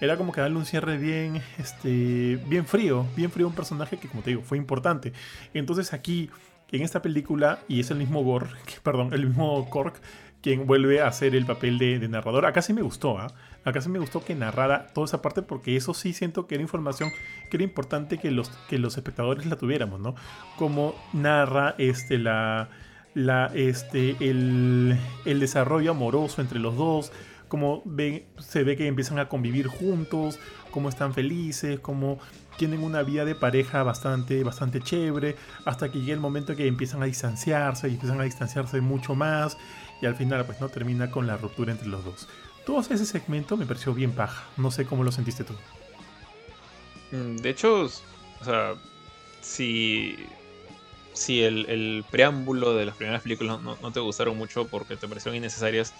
[0.00, 4.08] Era como que darle un cierre bien, este, bien frío, bien frío un personaje que,
[4.08, 5.12] como te digo, fue importante.
[5.54, 6.30] Entonces aquí,
[6.72, 8.48] en esta película, y es el mismo Gore,
[8.82, 10.00] perdón, el mismo Cork,
[10.42, 12.44] quien vuelve a hacer el papel de, narrador.
[12.44, 13.28] Acá sí me gustó, ¿ah?
[13.64, 16.62] Acá sí me gustó que narrara toda esa parte porque eso sí siento que era
[16.62, 17.08] información
[17.50, 20.14] que era importante que los, que los espectadores la tuviéramos, ¿no?
[20.58, 22.68] Como narra este, la,
[23.14, 27.10] la, este, el, el desarrollo amoroso entre los dos,
[27.54, 27.84] como
[28.40, 30.40] se ve que empiezan a convivir juntos,
[30.72, 32.18] cómo están felices, cómo
[32.56, 37.00] tienen una vida de pareja bastante, bastante chévere, hasta que llega el momento que empiezan
[37.04, 39.56] a distanciarse y empiezan a distanciarse mucho más
[40.02, 42.28] y al final pues no termina con la ruptura entre los dos.
[42.66, 45.54] Todo ese segmento me pareció bien paja, no sé cómo lo sentiste tú.
[47.12, 48.74] Mm, de hecho, o sea,
[49.42, 50.16] si,
[51.12, 55.94] si el, preámbulo de las primeras películas no, te gustaron mucho porque te parecieron innecesarias,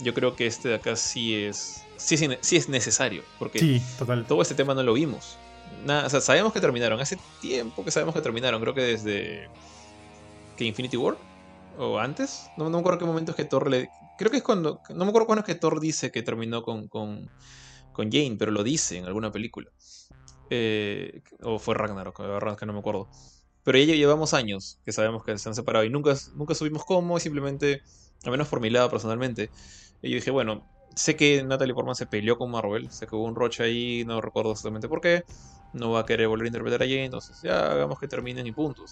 [0.00, 2.14] yo creo que este de acá sí es, sí
[2.56, 3.80] es, necesario, porque
[4.26, 5.36] todo este tema no lo vimos.
[5.86, 9.48] o sea, sabemos que terminaron, hace tiempo que sabemos que terminaron, creo que desde
[10.56, 11.16] que Infinity War
[11.78, 13.88] o antes, no, me acuerdo qué momento es que Thor le...
[14.18, 14.80] Creo que es cuando...
[14.90, 17.30] No me acuerdo cuándo es que Thor dice que terminó con, con,
[17.92, 19.70] con Jane, pero lo dice en alguna película.
[20.50, 23.08] Eh, o fue Ragnarok, la verdad es que no me acuerdo.
[23.62, 27.20] Pero ya llevamos años que sabemos que se han separado y nunca, nunca subimos cómo,
[27.20, 27.82] simplemente,
[28.24, 29.50] al menos por mi lado personalmente,
[30.02, 33.24] y yo dije, bueno, sé que Natalie Portman se peleó con Marvel, sé que hubo
[33.24, 35.24] un roche ahí, no recuerdo exactamente por qué.
[35.72, 38.52] No va a querer volver a interpretar a Jane, entonces ya hagamos que terminen y
[38.52, 38.84] punto.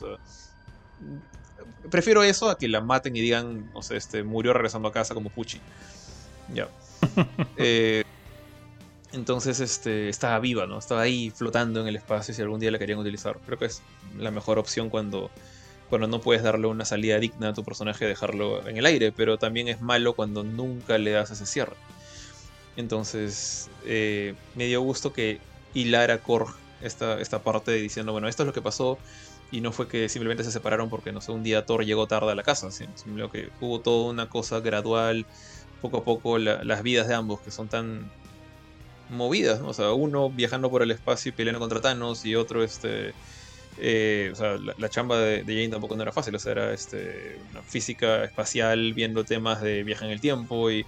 [1.90, 5.14] prefiero eso a que la maten y digan, no sé, este, murió regresando a casa
[5.14, 5.60] como Pucci.
[6.52, 6.68] Ya.
[7.58, 8.02] Eh,
[9.12, 10.78] entonces, este, estaba viva, ¿no?
[10.78, 13.38] Estaba ahí flotando en el espacio si algún día la querían utilizar.
[13.46, 13.82] Creo que es
[14.18, 15.30] la mejor opción cuando
[15.88, 19.38] cuando no puedes darle una salida digna a tu personaje, dejarlo en el aire, pero
[19.38, 21.76] también es malo cuando nunca le das ese cierre.
[22.76, 25.40] Entonces, eh, me dio gusto que
[25.74, 28.98] hilara Korg esta, esta parte diciendo, bueno, esto es lo que pasó,
[29.50, 32.32] y no fue que simplemente se separaron porque, no sé, un día Thor llegó tarde
[32.32, 35.24] a la casa, sino que hubo toda una cosa gradual,
[35.80, 38.10] poco a poco, las vidas de ambos, que son tan
[39.08, 43.14] movidas, o sea, uno viajando por el espacio y peleando contra Thanos, y otro, este
[43.78, 47.36] eh, o sea, la, chamba de, Jane tampoco no era fácil, o sea, era este,
[47.50, 50.84] una física espacial viendo temas de viaje en el tiempo y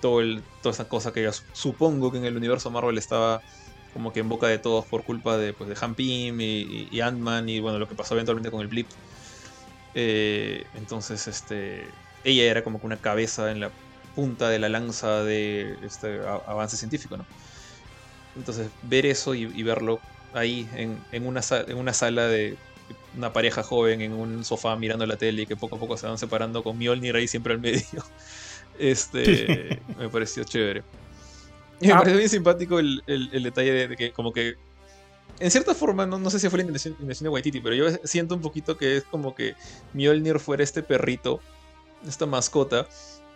[0.00, 3.40] todo el, toda que supongo que en el universo Marvel estaba
[3.92, 7.48] como que en boca de todos por culpa de, pues, de Han Pym y, Ant-Man
[7.48, 8.88] y bueno, lo que pasó eventualmente con el Blip.
[9.94, 11.84] Eh, entonces, este,
[12.24, 13.70] ella era como que una cabeza en la
[14.14, 17.24] punta de la lanza de este avance científico, ¿no?
[18.34, 20.00] Entonces, ver eso y verlo
[20.36, 22.56] ahí en, en, una, en una sala de
[23.16, 26.06] una pareja joven en un sofá mirando la tele y que poco a poco se
[26.06, 27.82] van separando con Mjolnir ahí siempre al medio.
[28.78, 30.82] Este me pareció chévere.
[31.80, 31.98] Y me ah.
[31.98, 34.56] pareció bien simpático el, el, detalle de, que como que
[35.40, 38.34] en cierta forma, no, no sé si fue la intención, de Waititi, pero yo siento
[38.34, 39.54] un poquito que es como que
[39.94, 41.40] Mjolnir fuera este perrito,
[42.06, 42.86] esta mascota,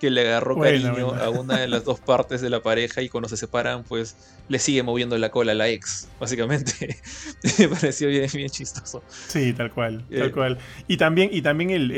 [0.01, 3.28] que le agarró cariño a una de las dos partes de la pareja y cuando
[3.28, 4.16] se separan, pues
[4.48, 6.98] le sigue moviendo la cola a la ex, básicamente.
[7.59, 9.03] Me pareció bien, bien chistoso.
[9.28, 10.59] Sí, tal cual, tal eh, cual.
[10.88, 11.92] Y también, y también el,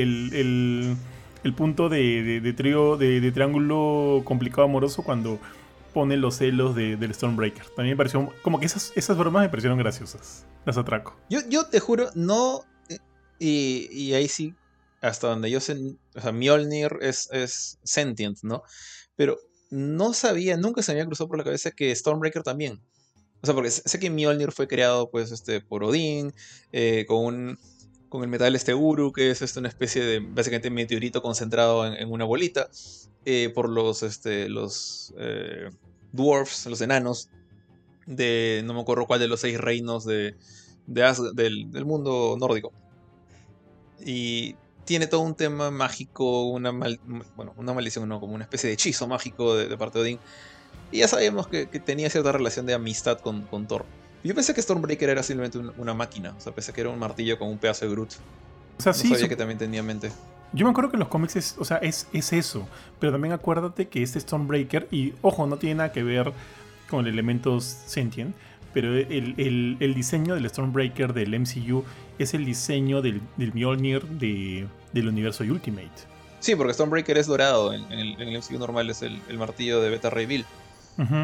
[1.44, 5.38] el punto de, de, trío, de, triángulo complicado amoroso cuando
[5.92, 7.66] pone los celos del Stormbreaker.
[7.76, 10.46] También me pareció, como que esas, esas bromas me parecieron graciosas.
[10.64, 11.16] Las atraco.
[11.28, 12.98] Yo, yo te juro, no, eh,
[13.38, 14.55] y, y ahí sí,
[15.03, 15.76] hasta donde yo sé,
[16.14, 18.62] o sea, Mjolnir es, es sentient, ¿no?
[19.16, 19.38] Pero
[19.70, 22.80] no sabía, nunca se me había cruzado por la cabeza que Stormbreaker también.
[23.42, 26.32] O sea, porque sé que Mjolnir fue creado, pues, este, por Odín,
[26.72, 27.59] eh, con un
[28.12, 32.11] con el metal este Uru, que es este, una especie de básicamente meteorito concentrado en,
[32.12, 32.68] una bolita,
[33.24, 35.70] eh, por los, este, los eh,
[36.12, 37.30] dwarfs, los enanos,
[38.05, 40.36] de no me acuerdo cuál de los seis reinos de,
[40.86, 42.74] del, mundo nórdico.
[44.05, 48.74] Y tiene todo un tema mágico, una, bueno, una maldición, no, como una especie de
[48.74, 50.18] hechizo mágico de, parte de Odín.
[50.91, 53.85] Y ya sabíamos que, tenía cierta relación de amistad con, con Thor.
[54.24, 56.35] Yo pensé que Stormbreaker era simplemente una, máquina.
[56.37, 58.12] O sea, pensé que era un martillo con un pedazo de Groot.
[58.78, 59.09] O sea, sí.
[59.09, 60.12] Sabía que también tenía en mente.
[60.53, 62.68] Yo me acuerdo que en los cómics es, o sea, es, es eso.
[63.01, 66.33] Pero también acuérdate que este Stormbreaker, y ojo, no tiene nada que ver
[66.89, 68.37] con elementos sentient,
[68.73, 71.85] pero el, diseño del Stormbreaker del MCU
[72.18, 75.91] es el diseño del, del Mjolnir de, del universo Ultimate.
[76.41, 80.27] Sí, porque Stormbreaker es dorado, en, el, MCU normal es el, martillo de Beta Ray
[80.27, 80.45] Bill.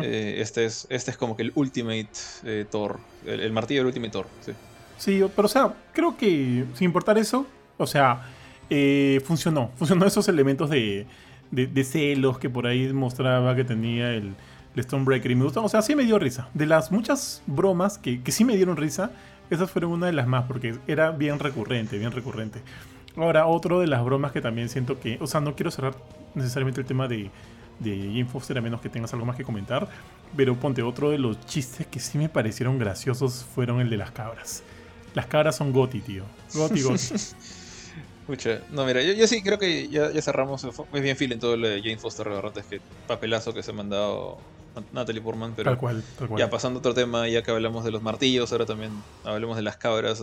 [0.02, 2.08] Eh, este, es, este es como que el Ultimate
[2.44, 4.26] eh, Thor, el, martillo del Ultimate Thor.
[4.40, 4.52] Sí.
[4.96, 7.46] sí, pero o sea, creo que sin importar eso,
[7.76, 8.22] o sea,
[8.70, 9.70] eh, funcionó.
[9.76, 11.06] Funcionó esos elementos de,
[11.50, 14.34] de, celos que por ahí mostraba que tenía el,
[14.76, 15.64] el Stonebreaker y me gustó.
[15.64, 16.48] O sea, sí me dio risa.
[16.54, 19.10] De las muchas bromas que, que sí me dieron risa,
[19.50, 22.60] esas fueron una de las más porque era bien recurrente, bien recurrente.
[23.16, 25.94] Ahora, otro de las bromas que también siento que, o sea, no quiero cerrar
[26.34, 27.30] necesariamente el tema de
[27.78, 29.88] de Jane Foster, a menos que tengas algo más que comentar.
[30.36, 34.10] Pero ponte, otro de los chistes que sí me parecieron graciosos fueron el de las
[34.10, 34.62] cabras.
[35.14, 36.24] Las cabras son goti, tío.
[36.54, 37.14] Goti, goti.
[38.26, 40.62] Pucha, no, mira, yo, sí creo que ya, cerramos.
[40.64, 43.74] Es bien feel en todo lo de Jane Foster, es que papelazo que se ha
[43.74, 44.38] mandado
[44.92, 45.54] Natalie Portman.
[45.54, 46.38] Pero tal cual, tal cual.
[46.38, 48.92] Ya pasando a otro tema, ya que hablamos de los martillos, ahora también
[49.24, 50.22] hablemos de las cabras.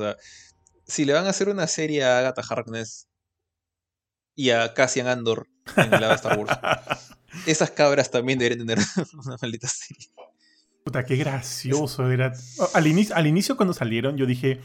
[0.86, 3.08] si le van a hacer una serie a Agatha Harkness
[4.36, 5.48] y a Cassian Andor
[5.78, 6.58] en la de Star Wars.
[7.46, 8.86] Esas cabras también deberían tener
[9.26, 10.10] una maldita serie.
[10.84, 12.34] Puta, qué gracioso era.
[12.74, 14.62] Al inicio, al inicio cuando salieron yo dije,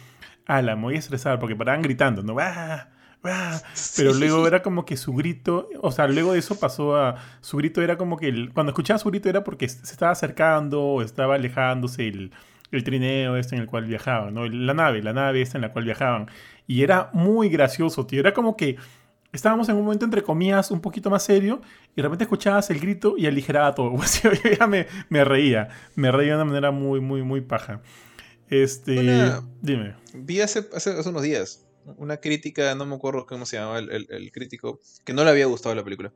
[0.46, 2.36] ah, la voy a estresar porque paraban gritando, ¿no?
[3.96, 7.16] Pero luego era como que su grito, o sea, luego de eso pasó a.
[7.40, 8.50] Su grito era como que.
[8.54, 12.32] cuando escuchaba su grito era porque se estaba acercando o estaba alejándose el,
[12.72, 14.48] el trineo este en el cual viajaban, ¿no?
[14.48, 16.28] La nave, la nave esta en la cual viajaban.
[16.66, 18.20] Y era muy gracioso, tío.
[18.20, 18.76] Era como que
[19.32, 21.60] estábamos en un momento entre comillas un poquito más serio
[21.92, 23.94] y de repente escuchabas el grito y aligeraba todo.
[24.22, 27.80] yo ya me, me, reía, me reía de una manera muy, muy, muy paja.
[28.48, 29.94] Este, dime.
[30.12, 31.64] Vi hace, hace, unos días
[31.96, 35.46] una crítica, no me acuerdo cómo se llamaba el, el, crítico, que no le había
[35.46, 36.12] gustado la película.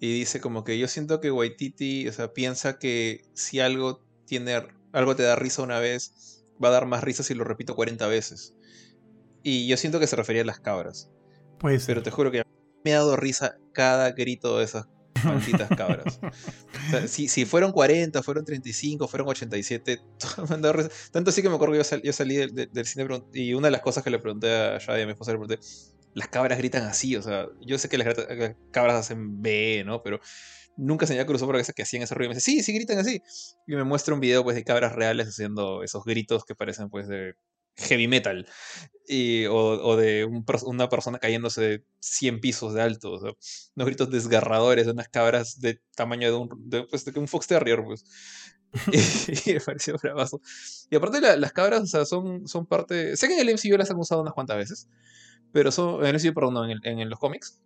[0.00, 4.62] Y dice como que yo siento que Waititi, o sea, piensa que si algo tiene,
[4.92, 8.06] algo te da risa una vez, va a dar más risa si lo repito 40
[8.08, 8.54] veces.
[9.42, 11.10] Y yo siento que se refería a las cabras.
[11.58, 11.86] Pues.
[11.86, 12.42] Pero te juro que
[12.84, 14.86] me ha dado risa cada grito de esas
[15.24, 16.20] malditas cabras.
[17.06, 20.00] si, si, fueron 40, fueron 35, fueron 87,
[20.48, 20.90] me han dado risa.
[21.10, 24.02] Tanto así que me acuerdo que yo, salí del, cine y una de las cosas
[24.02, 25.58] que le pregunté a Shadi, a mi esposa, le pregunté,
[26.14, 28.14] las cabras gritan así, o sea, yo sé que las,
[28.70, 30.02] cabras hacen B, ¿no?
[30.02, 30.20] Pero
[30.76, 32.26] nunca se me había cruzado por que hacían ese ruido.
[32.26, 33.22] Y me dice, sí, sí gritan así.
[33.66, 37.08] Y me muestra un video pues de cabras reales haciendo esos gritos que parecen pues
[37.08, 37.34] de
[37.76, 38.46] heavy metal
[39.12, 40.24] y, o, de
[40.64, 43.32] una persona cayéndose de 100 pisos de alto, o sea,
[43.76, 47.46] unos gritos desgarradores de unas cabras de tamaño de un, de, pues, de un Fox
[47.46, 48.04] Terrier, pues.
[49.46, 50.40] y, me pareció bravazo.
[50.90, 53.16] Y aparte las cabras, o sea, son, son parte...
[53.18, 54.88] Sé que en el MCU las han usado unas cuantas veces,
[55.52, 56.00] pero son...
[56.04, 57.60] En el MCU, perdón, en, en los cómics.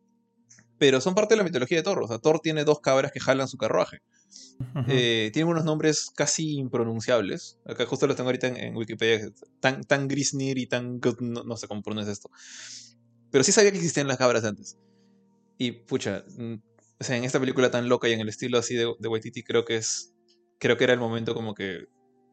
[0.78, 2.02] Pero son parte de la mitología de Thor.
[2.02, 4.02] O sea, Thor tiene dos cabras que jalan su carruaje.
[4.88, 7.58] Eh, tienen unos nombres casi impronunciables.
[7.66, 9.30] Acá justo los tengo ahorita en, Wikipedia.
[9.60, 11.00] Tan, tan Grisnir y tan...
[11.20, 12.30] No, sé cómo pronuncia esto.
[13.30, 14.78] Pero sí sabía que existían las cabras antes.
[15.58, 16.54] Y pucha, mm,
[17.00, 19.42] o sea, en esta película tan loca y en el estilo así de, de Waititi
[19.42, 20.12] creo que es...
[20.58, 21.86] Creo que era el momento como que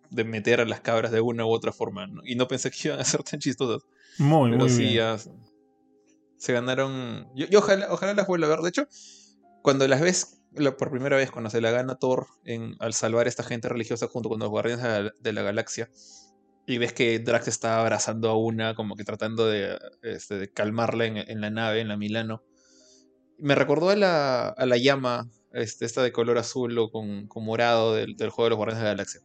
[0.09, 2.07] de meter a las cabras de una u otra forma.
[2.23, 3.83] Y no pensé que iban a ser tan chistosas.
[4.17, 5.17] Muy, Pero muy sí, bien.
[6.37, 7.27] se ganaron...
[7.35, 8.59] Yo, ojalá, ojalá las vuelva a ver.
[8.59, 8.87] De hecho,
[9.61, 10.42] cuando las ves
[10.77, 14.07] por primera vez cuando se la gana Thor en, al salvar a esta gente religiosa
[14.07, 15.89] junto con los guardianes de la, galaxia.
[16.65, 21.41] Y ves que Drax está abrazando a una, como que tratando de, este, calmarla en,
[21.41, 22.43] la nave, en la Milano.
[23.37, 27.43] Me recordó a la, a la llama, este, esta de color azul o con, con
[27.43, 29.21] morado del, juego de los Guardianes de la Galaxia.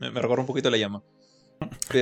[0.00, 1.02] Me, me recordó un poquito a la llama.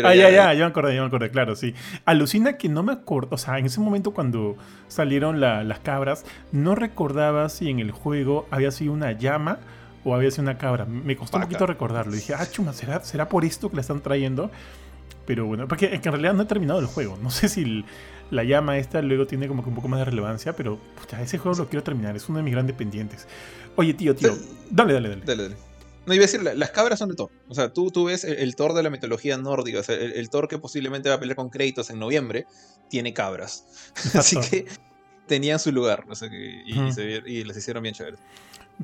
[0.04, 1.74] Ah, ya, ya, ya me acordé, ya me acordé, claro, sí.
[2.04, 4.56] Alucina que no me acuerdo, o sea, en ese momento cuando
[4.88, 9.58] salieron las cabras, no recordaba si en el juego había sido una llama
[10.04, 10.84] o había sido una cabra.
[10.84, 12.12] Me costó un poquito recordarlo.
[12.12, 14.50] dije, ah, chuma, ¿será, ¿será por esto que la están trayendo?
[15.26, 17.18] Pero bueno, porque en realidad no he terminado el juego.
[17.22, 17.84] No sé si
[18.30, 21.38] la llama esta luego tiene como que un poco más de relevancia, pero pucha, ese
[21.38, 22.16] juego lo quiero terminar.
[22.16, 23.28] Es uno de mis grandes pendientes.
[23.76, 24.34] Oye, tío, tío.
[24.70, 25.22] Dale, dale, dale.
[25.24, 25.69] Dale, dale.
[26.11, 27.30] No, iba a decir, las cabras son de Thor.
[27.46, 30.48] O sea, tú, tú ves el, Thor de la mitología nórdica, o sea, el, Thor
[30.48, 32.46] que posiblemente va a pelear con créditos en noviembre,
[32.88, 33.92] tiene cabras.
[34.14, 34.66] Así que
[35.28, 38.18] tenían su lugar, o sea, y, se, y les hicieron bien chéveres.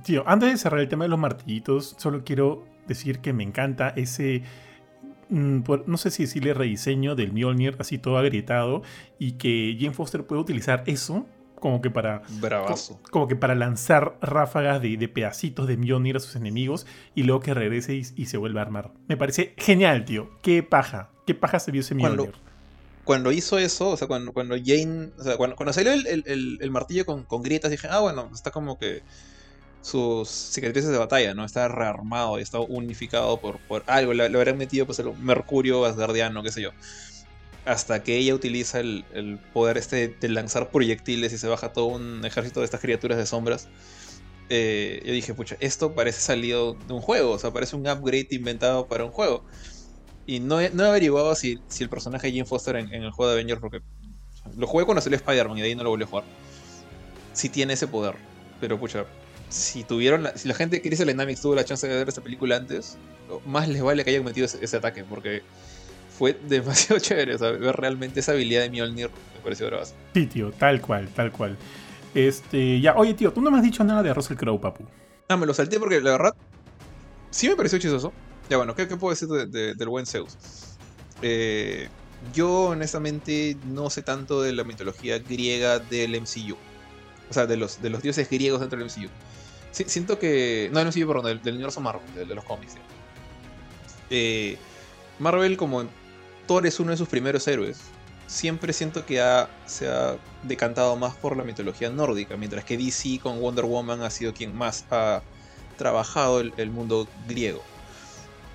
[0.04, 3.88] Tío, antes de cerrar el tema de los martillitos, solo quiero decir que me encanta
[3.96, 4.44] ese.
[5.28, 8.82] Mm, no sé si decirle rediseño del Mjolnir así todo agrietado
[9.18, 11.26] y que Jane Foster puede utilizar eso
[11.60, 12.22] como que para
[13.10, 17.54] Como, que para lanzar ráfagas de, pedacitos de Mjolnir a sus enemigos y luego que
[17.54, 18.92] regrese y, se vuelva a armar.
[19.08, 20.30] Me parece genial, tío.
[20.42, 21.10] Qué paja.
[21.26, 22.32] Qué paja se vio ese Mjolnir.
[23.04, 27.22] Cuando, hizo eso, o sea, cuando, cuando Jane, o sea, cuando, salió el, martillo con,
[27.22, 29.02] con, grietas, dije, ah, bueno, está como que
[29.86, 31.44] sus cicatrices de batalla, ¿no?
[31.44, 34.12] Está rearmado y está unificado por, por algo.
[34.12, 36.70] Le, habrán metido pues el mercurio asgardiano, qué sé yo.
[37.66, 39.04] Hasta que ella utiliza el,
[39.52, 43.26] poder este de lanzar proyectiles y se baja todo un ejército de estas criaturas de
[43.26, 43.68] sombras.
[44.48, 48.28] Eh, yo dije, pucha, esto parece salido de un juego, o sea, parece un upgrade
[48.30, 49.44] inventado para un juego.
[50.26, 53.10] Y no he, no he averiguado si, si, el personaje de Jim Foster en, el
[53.10, 53.80] juego de Avengers, porque
[54.56, 56.24] lo jugué cuando salió Spider-Man y de ahí no lo volví a jugar.
[57.32, 58.14] Si tiene ese poder.
[58.60, 59.04] Pero pucha,
[59.48, 62.20] si tuvieron la, si la gente que la Dynamics tuvo la chance de ver esta
[62.20, 62.96] película antes,
[63.46, 65.42] más les vale que hayan metido ese, ataque, porque
[66.18, 67.34] fue demasiado chévere.
[67.34, 69.94] O sea, ver realmente esa habilidad de Mjolnir me pareció bravazo.
[70.14, 71.56] Sí, tío, tal cual, tal cual.
[72.14, 74.84] Este, ya, oye, tío, tú no me has dicho nada de Russell Crowe, papu.
[75.28, 76.34] Ah, me lo salté porque la verdad
[77.30, 78.12] sí me pareció chistoso.
[78.48, 80.36] Ya, bueno, ¿qué, puedo decir del buen Zeus?
[81.20, 81.88] Eh,
[82.32, 86.56] yo, honestamente, no sé tanto de la mitología griega del MCU.
[87.28, 89.10] O sea, de los, de los dioses griegos dentro del MCU
[89.84, 90.70] siento que.
[90.72, 92.74] No, no sí, perdón, del, del universo Marvel, de, los cómics.
[94.10, 94.56] Eh,
[95.18, 95.84] Marvel, como
[96.46, 97.78] Thor es uno de sus primeros héroes,
[98.26, 99.22] siempre siento que
[99.66, 104.10] se ha decantado más por la mitología nórdica, mientras que DC con Wonder Woman ha
[104.10, 105.22] sido quien más ha
[105.76, 107.62] trabajado el, mundo griego.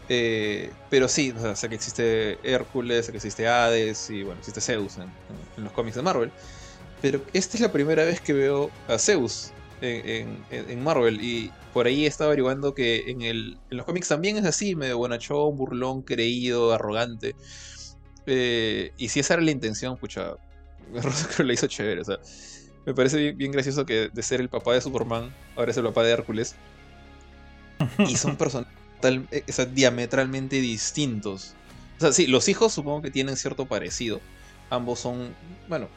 [0.09, 4.97] Eh, pero sí, o sea, que existe Hércules, que existe Hades y bueno, existe Zeus
[4.97, 6.31] en, los cómics de Marvel.
[7.01, 11.21] Pero esta es la primera vez que veo a Zeus en, Marvel.
[11.21, 14.97] Y por ahí estaba averiguando que en, el, en los cómics también es así, medio
[14.97, 17.35] bonachón, burlón, creído, arrogante.
[18.25, 20.35] Eh, y si esa era la intención, pucha,
[20.93, 22.01] Rosa lo hizo chévere.
[22.01, 22.19] O sea,
[22.85, 26.03] me parece bien, gracioso que de ser el papá de Superman, ahora es el papá
[26.03, 26.55] de Hércules.
[27.99, 28.69] Y son personas
[29.03, 29.43] eh,
[29.73, 31.55] diametralmente distintos.
[31.97, 34.19] O sea, sí, los hijos supongo que tienen cierto parecido.
[34.69, 35.33] Ambos son,
[35.67, 35.87] bueno,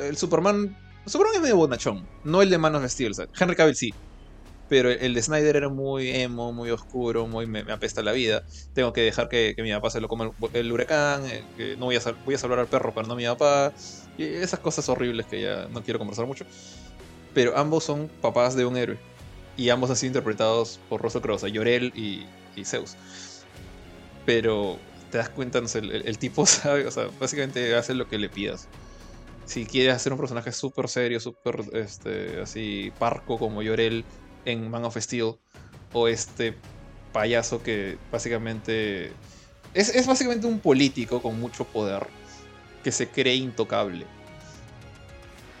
[0.00, 3.12] el Superman Superman es medio bonachón, no el de manos of Steel.
[3.38, 3.94] Henry Cavill sí,
[4.70, 8.44] pero el de Snyder era muy emo, muy oscuro, muy me, apesta la vida.
[8.72, 12.00] Tengo que dejar que, mi papá se lo coma el, huracán, eh, no voy a,
[12.24, 13.72] voy a salvar al perro, pero no a mi papá.
[14.16, 16.44] Y esas cosas horribles que ya no quiero conversar mucho.
[17.34, 18.96] Pero ambos son papás de un héroe.
[19.56, 22.24] Y ambos han sido interpretados por Russell Crowe, o sea, Llorel y,
[22.64, 22.96] Zeus.
[24.24, 24.78] Pero
[25.10, 28.68] te das cuenta, el, el, tipo sabe, o sea, básicamente hace lo que le pidas
[29.50, 34.04] si quieres hacer un personaje súper serio, súper este, así parco como Llorel
[34.44, 35.34] en Man of Steel,
[35.92, 36.56] o este
[37.12, 39.12] payaso que básicamente
[39.74, 42.06] es, básicamente un político con mucho poder
[42.82, 44.06] que se cree intocable.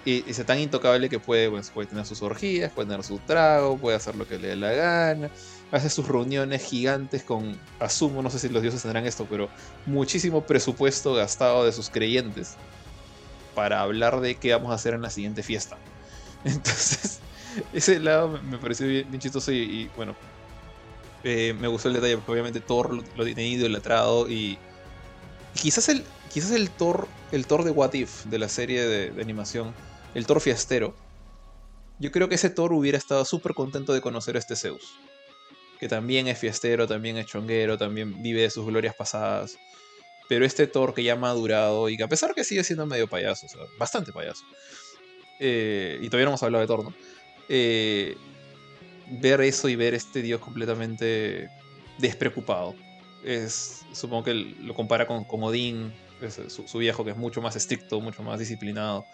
[0.04, 3.76] Y, es tan intocable que puede, pues, puede tener sus orgías, puede tener su trago,
[3.76, 5.30] puede hacer lo que le dé la gana,
[5.70, 9.48] hace sus reuniones gigantes con, asumo, no sé si los dioses tendrán esto, pero
[9.86, 12.56] muchísimo presupuesto gastado de sus creyentes
[13.54, 15.76] para hablar de qué vamos a hacer en la siguiente fiesta.
[16.44, 17.20] Entonces,
[17.72, 20.14] ese lado me pareció bien, chistoso y, bueno,
[21.24, 24.58] eh, me gustó el detalle porque obviamente Thor lo, lo tiene idolatrado y,
[25.54, 29.74] quizás el quizás el Thor el Thor de What If de la serie de, animación,
[30.14, 30.94] el Thor fiestero.
[31.98, 34.94] Yo creo que ese Thor hubiera estado súper contento de conocer a este Zeus.
[35.78, 39.58] Que también es fiestero, también es chonguero, también vive de sus glorias pasadas.
[40.28, 43.06] Pero este Thor que ya ha madurado y que a pesar que sigue siendo medio
[43.08, 44.44] payaso, o sea, bastante payaso.
[45.38, 46.94] Eh, y todavía no hemos hablado de Thor, ¿no?
[47.52, 48.16] Eh,
[49.20, 51.50] ver eso y ver este dios completamente
[51.98, 52.76] despreocupado.
[53.24, 55.92] Es, supongo que lo compara con, con Odín,
[56.48, 59.04] su, viejo, que es mucho más estricto, mucho más disciplinado.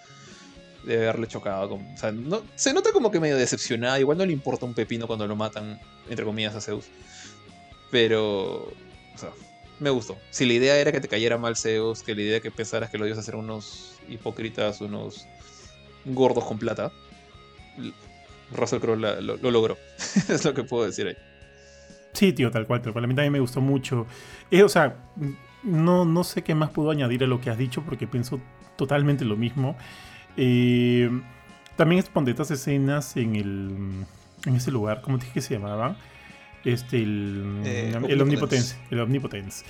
[0.84, 1.70] Debe haberle chocado.
[1.70, 3.98] Con, o sea, no, se nota como que medio decepcionado.
[3.98, 5.80] Igual no le importa un pepino cuando lo matan,
[6.10, 6.84] entre comillas, a Zeus.
[7.90, 9.30] Pero, o sea,
[9.80, 10.18] me gustó.
[10.30, 12.98] Si la idea era que te cayera mal Zeus, que la idea que pensaras que
[12.98, 15.26] lo ibas a hacer unos hipócritas, unos
[16.04, 16.92] gordos con plata,
[18.52, 19.76] Russell Crowe lo, logró.
[20.28, 21.16] es lo que puedo decir ahí.
[22.12, 23.04] Sí, tío, tal cual, tal cual.
[23.04, 24.06] A mí también me gustó mucho.
[24.50, 24.96] Eh, o sea,
[25.62, 28.40] no, no sé qué más puedo añadir a lo que has dicho porque pienso
[28.76, 29.76] totalmente lo mismo.
[30.36, 31.10] Eh,
[31.76, 34.06] también es estas escenas en el
[34.46, 35.96] en ese lugar, ¿cómo dije que se llamaba?
[36.64, 38.76] Este, el, eh, el Omnipotence.
[38.90, 39.64] El Omnipotence.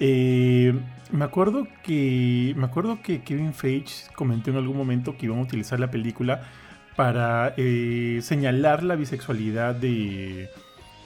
[0.00, 0.74] Eh,
[1.10, 2.54] me acuerdo que.
[2.56, 6.42] Me acuerdo que Kevin Feige comentó en algún momento que iban a utilizar la película
[6.96, 10.50] para eh, señalar la bisexualidad de,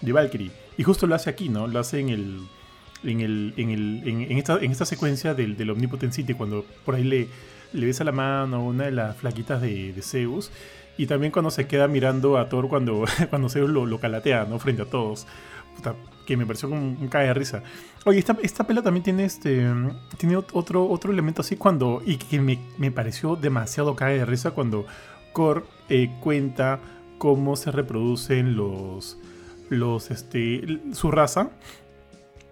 [0.01, 0.51] de Valkyrie.
[0.77, 1.67] Y justo lo hace aquí, ¿no?
[1.67, 2.41] Lo hace en el.
[3.05, 6.95] En, el, en, el, en, esta, en esta secuencia del, del Omnipotent City, cuando por
[6.97, 7.29] ahí le,
[7.73, 10.51] le besa la mano a una de las flaquitas de, de Zeus.
[10.99, 14.59] Y también cuando se queda mirando a Thor cuando, cuando Zeus lo, lo calatea, ¿no?
[14.59, 15.27] Frente a todos.
[16.27, 17.63] que me pareció como un cae de risa.
[18.07, 19.67] Oye, esta, esta pela también tiene este.
[20.17, 22.03] Tiene otro, otro elemento así cuando.
[22.05, 24.87] Y que me, me pareció demasiado cae de risa cuando
[25.37, 26.81] Kor eh, cuenta
[27.19, 29.19] cómo se reproducen los.
[29.69, 30.11] los.
[30.11, 30.81] este.
[30.93, 31.51] su raza.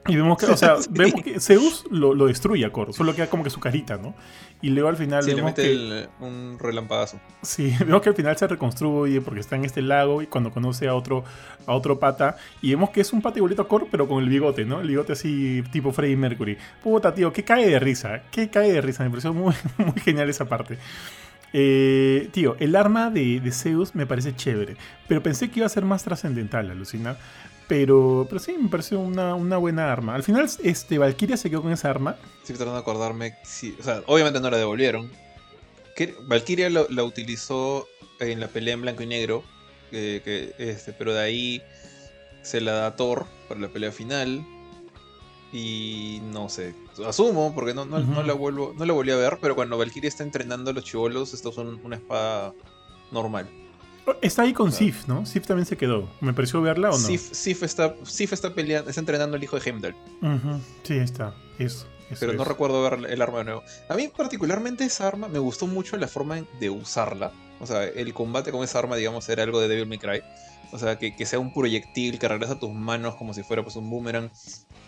[0.07, 3.29] Y vemos que, o sea, vemos que Zeus lo, lo, destruye a Kor, solo queda
[3.29, 4.15] como que su carita, ¿no?
[4.61, 5.23] Y luego al final.
[5.23, 7.19] Sí, le mete un relampadazo.
[7.41, 10.87] Sí, vemos que al final se reconstruye porque está en este lago y cuando conoce
[10.87, 11.25] a otro,
[11.67, 12.37] a otro pata.
[12.61, 14.83] Y vemos que es un pata igualito a Kor, pero con el bigote, ¿no?
[14.83, 16.59] El bigote así, tipo Freddie Mercury.
[16.83, 18.25] Puta, tío, que cae de risa.
[18.31, 19.05] Que cae de risa.
[19.05, 20.77] Me pareció muy, muy genial esa parte.
[21.57, 24.77] Eh, tío, el arma de, de, Zeus me parece chévere,
[25.07, 27.17] pero pensé que iba a ser más trascendental, alucina.
[27.69, 30.17] Pero, pero sí, me pareció una, una, buena arma.
[30.17, 32.17] Al final, este, Valkyria se quedó con esa arma.
[32.41, 33.37] Estoy tratando de acordarme.
[33.79, 35.11] o sea, obviamente no la devolvieron.
[36.27, 37.87] Valkyria la utilizó
[38.19, 39.45] en la pelea en blanco y negro.
[39.91, 41.63] que, este, pero de ahí
[42.43, 44.45] se la da a Thor para la pelea final.
[45.57, 46.75] Y no sé,
[47.07, 50.25] asumo, porque no, no, la vuelvo, no la volví a ver, pero cuando Valkyria está
[50.25, 52.53] entrenando a los chivolos, estos son una espada
[53.13, 53.49] normal.
[54.21, 55.25] Está ahí con Sif, ¿no?
[55.25, 56.09] Sif también se quedó.
[56.21, 56.99] ¿Me pareció verla o no?
[56.99, 59.95] Sif, está, Sif está peleando, está entrenando al hijo de Heimdall.
[60.83, 61.37] Sí, está.
[61.61, 61.87] Eso.
[62.19, 63.63] Pero no recuerdo ver el arma de nuevo.
[63.89, 67.33] A mí, particularmente, esa arma me gustó mucho la forma de usarla.
[67.61, 70.21] O sea, el combate con esa arma, digamos, era algo de Devil May Cry.
[70.73, 73.77] O sea, que, sea un proyectil que regresa a tus manos como si fuera pues,
[73.77, 74.31] un boomerang.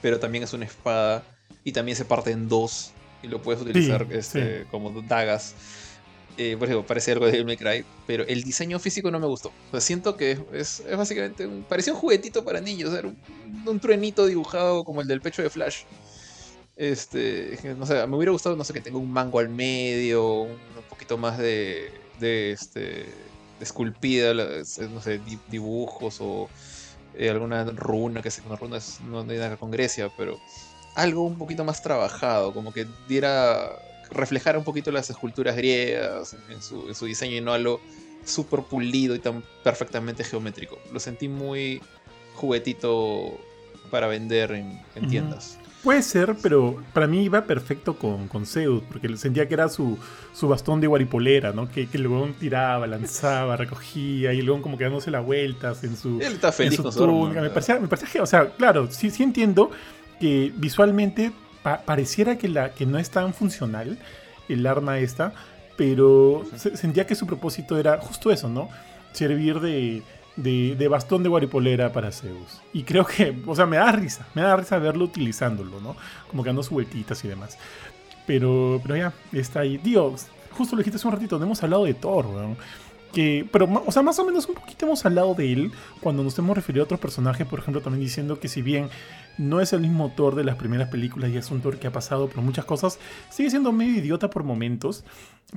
[0.03, 1.23] Pero también es una espada.
[1.65, 2.93] Y también se parte en dos.
[3.23, 5.55] Y lo puedes utilizar este, como dagas.
[6.39, 9.27] Eh, por ejemplo, parece algo de Devil May Cry, pero el diseño físico no me
[9.27, 9.49] gustó.
[9.49, 13.09] O sea, siento que es, básicamente un, parecía un juguetito para niños, era
[13.67, 15.85] un, truenito dibujado como el del pecho de Flash.
[16.77, 20.59] Este, no sé, me hubiera gustado, no sé, que tenga un mango al medio, un,
[20.91, 21.91] poquito más de,
[22.21, 23.07] de este,
[23.61, 26.51] esculpida, no sé, dibujos o
[27.17, 28.79] eh, alguna runa, que sé una runa
[29.09, 30.39] no tiene nada con Grecia, pero
[30.95, 33.71] algo un poquito más trabajado, como que diera
[34.11, 37.81] reflejar un poquito las esculturas griegas en su, diseño y no algo
[38.25, 40.79] súper pulido y tan perfectamente geométrico.
[40.93, 41.81] Lo sentí muy
[42.35, 43.39] juguetito
[43.91, 45.59] para vender en, tiendas.
[45.87, 49.97] Puede ser, pero para mí iba perfecto con, con Zeus, porque sentía que era su,
[50.33, 51.71] su bastón de guaripolera, ¿no?
[51.71, 55.85] Que, que el león tiraba, lanzaba, recogía, y el león como que dándose las vueltas
[55.85, 56.21] en su.
[56.21, 59.23] Él está feliz con su me, parecía, me parecía que, o sea, claro, sí, sí
[59.23, 59.71] entiendo
[60.19, 61.31] que visualmente
[61.85, 63.97] pareciera que, la, que no es tan funcional
[64.49, 65.35] el arma esta,
[65.77, 66.45] pero
[66.75, 68.71] sentía que su propósito era justo eso, ¿no?
[69.13, 70.03] Servir de,
[70.37, 72.61] de, bastón de guaripolera para Zeus.
[72.73, 75.97] Y creo que, o sea, me da risa, me da risa verlo utilizándolo, ¿no?
[76.29, 77.59] Como que dando sus vueltitas y demás.
[78.27, 79.79] Pero, pero ya, está ahí.
[79.79, 82.57] Dios, justo lo dijiste hace un ratito, no hemos hablado de Thor, weón.
[83.13, 86.39] Que, pero, o sea, más o menos un poquito hemos hablado de él cuando nos
[86.39, 88.91] hemos referido a otros personajes, por ejemplo, también diciendo que si bien
[89.39, 91.93] no es el mismo Thor de las primeras películas y es un Thor que ha
[91.93, 92.99] pasado por muchas cosas.
[93.31, 95.05] Sigue siendo medio idiota por momentos,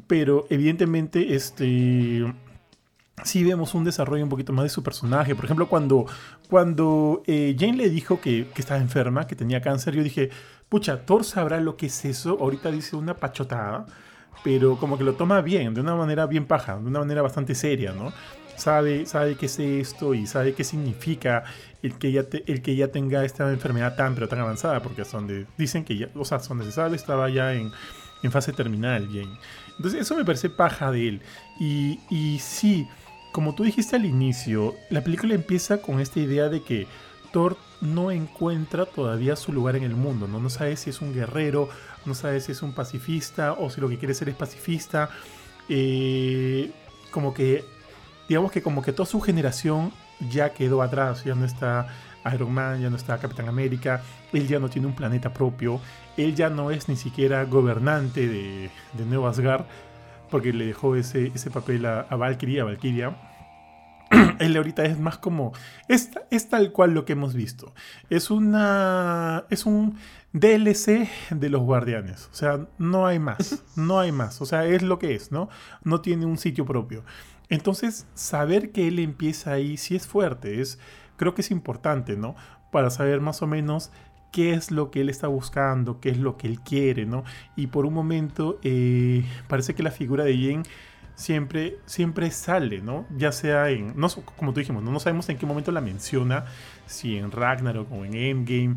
[0.08, 2.24] pero evidentemente este
[3.24, 5.36] sí vemos un desarrollo un poquito más de su personaje.
[5.36, 6.06] Por ejemplo, cuando,
[6.50, 10.30] cuando eh, Jane le dijo que, estaba enferma, que tenía cáncer, yo dije,
[10.68, 12.38] pucha, Thor sabrá lo que es eso.
[12.40, 13.86] Ahorita dice una pachotada,
[14.44, 17.56] pero como que lo toma bien, de una manera bien paja, de una manera bastante
[17.56, 18.12] seria, ¿no?
[18.56, 21.46] Sabe, sabe qué es esto y sabe qué significa
[21.82, 25.12] el que ya, el que ya tenga esta enfermedad tan pero tan avanzada, porque es
[25.12, 27.72] donde dicen que ya, o sea, donde se sabe estaba ya en,
[28.32, 29.40] fase terminal Jane.
[29.78, 31.22] Entonces eso me parece paja de él.
[31.58, 32.86] Y, y sí,
[33.32, 36.88] como tú dijiste al inicio, la película empieza con esta idea de que
[37.32, 40.40] Thor no encuentra todavía su lugar en el mundo, ¿no?
[40.40, 41.70] No sabe si es un guerrero,
[42.06, 45.10] no sabe si es un pacifista o si lo que quiere ser es pacifista.
[45.70, 46.72] Eh,
[47.12, 47.64] como que,
[48.28, 49.92] digamos que como que toda su generación
[50.30, 51.88] ya quedó atrás, ya no está
[52.34, 54.04] Iron Man, ya no está Capitán América,
[54.34, 55.80] él ya no tiene un planeta propio,
[56.18, 59.66] él ya no es ni siquiera gobernante de, de Asgard,
[60.30, 63.18] porque le dejó ese, ese papel a, a Valkyrie, a Valkyria.
[64.40, 65.54] él ahorita es más como.
[65.88, 67.74] Es, es tal cual lo que hemos visto.
[68.10, 69.46] Es una.
[69.50, 69.98] Es un
[70.34, 72.30] DLC de los guardianes.
[72.32, 73.64] O sea, no hay más.
[73.76, 74.42] No hay más.
[74.42, 75.50] O sea, es lo que es, ¿no?
[75.84, 77.04] No tiene un sitio propio.
[77.50, 80.62] Entonces, saber que él empieza ahí sí es fuerte.
[80.62, 80.80] Es,
[81.18, 82.36] creo que es importante, ¿no?
[82.72, 83.92] Para saber más o menos
[84.32, 87.24] qué es lo que él está buscando, qué es lo que él quiere, ¿no?
[87.56, 90.64] Y por un momento eh, parece que la figura de Jane
[91.16, 93.06] siempre, siempre sale, ¿no?
[93.18, 94.08] Ya sea en, no,
[94.38, 94.92] como tú dijimos, ¿no?
[94.92, 96.46] no sabemos en qué momento la menciona,
[96.86, 98.76] si en Ragnarok o en Endgame,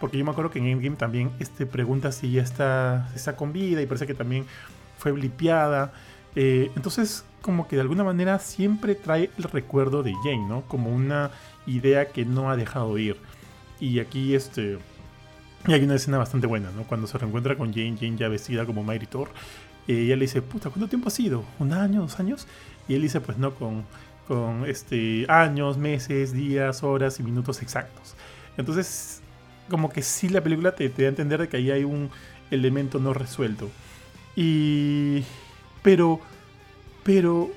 [0.00, 3.52] porque yo me acuerdo que en Endgame también este, pregunta si ya está, está con
[3.52, 4.46] vida y parece que también
[4.98, 5.92] fue blipeada.
[6.34, 10.62] Eh, entonces, como que de alguna manera siempre trae el recuerdo de Jane, ¿no?
[10.62, 11.30] Como una
[11.66, 13.16] idea que no ha dejado ir.
[13.80, 14.78] Y aquí, este.
[15.66, 16.82] Y hay una escena bastante buena, ¿no?
[16.84, 19.30] Cuando se reencuentra con Jane, Jane ya vestida como Mighty Thor.
[19.86, 21.44] Y ella le dice, puta, ¿cuánto tiempo ha sido?
[21.58, 22.02] ¿Un año?
[22.02, 22.46] ¿Dos años?
[22.88, 23.84] Y él dice, pues no, con,
[24.26, 28.14] con este, años, meses, días, horas y minutos exactos.
[28.56, 29.22] Entonces,
[29.70, 32.10] como que sí la película te, te da a entender de que ahí hay un
[32.50, 33.70] elemento no resuelto.
[34.36, 35.24] Y...
[35.82, 36.20] Pero...
[37.02, 37.50] Pero...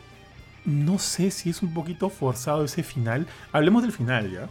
[0.63, 3.27] No sé si es un poquito forzado ese final.
[3.51, 4.49] Hablemos del final ya.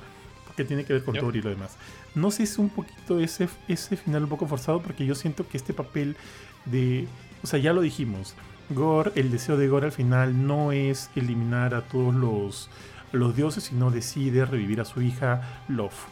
[0.56, 1.76] Porque tiene que ver con Thor y lo demás.
[2.14, 5.48] No sé si es un poquito ese, ese final un poco forzado porque yo siento
[5.48, 6.16] que este papel
[6.64, 7.08] de
[7.44, 8.34] o sea, ya lo dijimos.
[8.70, 12.70] Gore, el deseo de Gore al final no es eliminar a todos los,
[13.12, 16.06] los dioses, sino decide revivir a su hija Love.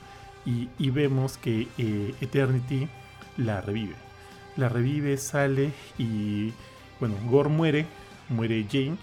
[0.44, 2.86] Y, vemos que eh, Eternity
[3.38, 3.94] la revive.
[4.56, 6.52] La revive, sale y
[7.00, 7.86] bueno, Gore muere,
[8.28, 8.98] muere Jane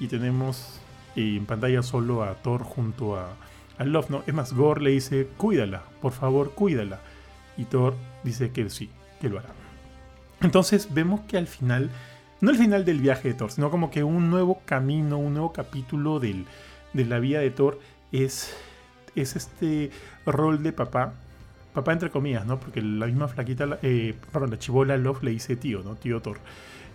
[0.00, 0.80] y tenemos
[1.14, 3.36] eh, en pantalla solo a Thor junto a,
[3.78, 4.22] a Love, ¿no?
[4.26, 7.00] Es más, Gore le dice, cuídala, por favor, cuídala.
[7.56, 7.94] Y Thor
[8.24, 8.90] dice que sí,
[9.20, 9.48] que lo hará.
[10.40, 11.90] Entonces vemos que al final,
[12.40, 15.52] no el final del viaje de Thor, sino como que un nuevo camino, un nuevo
[15.52, 16.44] capítulo de
[16.92, 17.80] la vida de Thor
[18.12, 18.54] es,
[19.14, 19.90] es este
[20.26, 21.14] rol de papá.
[21.74, 22.58] Papá entre comillas, ¿no?
[22.58, 25.96] Porque la misma flaquita, eh, perdón, la chivola Love le dice tío, ¿no?
[25.96, 26.38] Tío Thor.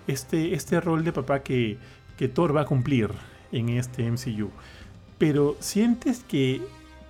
[0.07, 1.77] Este, este rol de papá que,
[2.17, 3.09] que Thor va a cumplir
[3.51, 4.49] en este MCU.
[5.23, 6.61] Pero sientes que,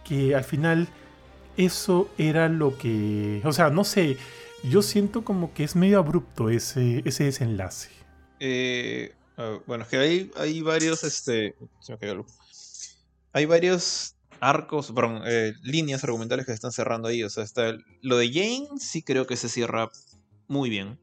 [0.04, 0.88] que al final
[1.58, 3.42] eso era lo que...
[3.44, 4.18] O sea, no sé
[4.64, 7.90] yo siento como que es medio abrupto ese, ese desenlace.
[8.40, 9.14] Eh,
[9.66, 11.56] bueno, es que hay, hay varios, este,
[13.34, 17.24] hay varios arcos, perdón, eh, líneas argumentales que se están cerrando ahí.
[17.24, 19.92] O sea, está lo de Jane sí creo que se cierra
[20.48, 21.00] muy bien.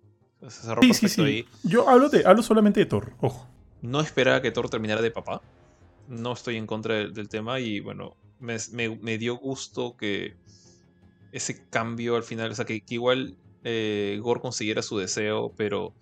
[0.48, 1.20] Se cerró sí, sí, sí.
[1.20, 1.48] ahí.
[1.64, 3.46] Yo hablo, de, hablo solamente de Thor, ojo.
[3.82, 5.42] No esperaba que Thor terminara de papá.
[6.10, 10.34] No estoy en contra del, tema y bueno, me, dio gusto que
[11.32, 15.94] ese cambio al final, o sea, que igual eh, Gore consiguiera su deseo, pero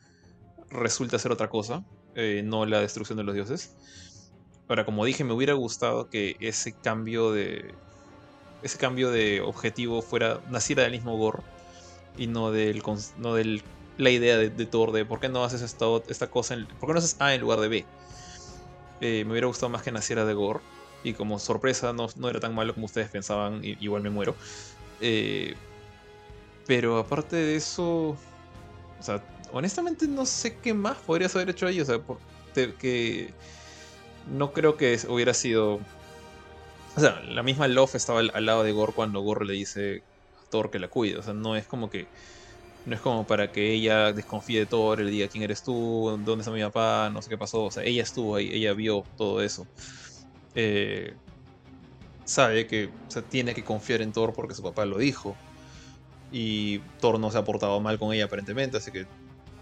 [0.71, 3.77] resulta ser otra cosa, eh, no la destrucción de los dioses.
[4.69, 7.75] Ahora, como dije, me hubiera gustado que ese cambio de.
[8.63, 10.41] Ese cambio de objetivo fuera.
[10.51, 11.43] naciera del mismo Gore.
[12.17, 12.83] Y no del.
[13.19, 13.63] no del
[13.97, 16.55] la idea de, Thor de por qué no haces esta, esta cosa.
[16.55, 17.87] En, ¿Por qué no haces A en lugar de B?
[19.01, 20.61] Eh, me hubiera gustado más que naciera de Gore.
[21.05, 23.61] Y como sorpresa no, no era tan malo como ustedes pensaban.
[23.63, 24.35] igual me muero.
[25.01, 25.55] Eh,
[26.67, 28.17] pero aparte de eso,
[28.99, 29.23] o sea,
[29.53, 31.81] honestamente no sé qué más podrías haber hecho ahí.
[31.81, 33.33] O sea, porque
[34.31, 35.81] no creo que hubiera sido...
[36.97, 40.03] O sea, la misma Love estaba al, lado de Gore cuando Gore le dice
[40.45, 41.19] a Thor que la cuide.
[41.19, 42.07] O sea, no es como que...
[42.85, 46.43] No es como para que ella desconfíe de Thor, le diga quién eres tú, dónde
[46.43, 47.65] está mi papá, no sé qué pasó.
[47.65, 49.67] O sea, ella estuvo ahí, ella vio todo eso.
[50.55, 51.15] Eh,
[52.25, 52.91] sabe que
[53.31, 55.37] tiene que confiar en Thor porque su papá lo dijo.
[56.31, 59.07] Y Thor no se ha portado mal con ella aparentemente, así que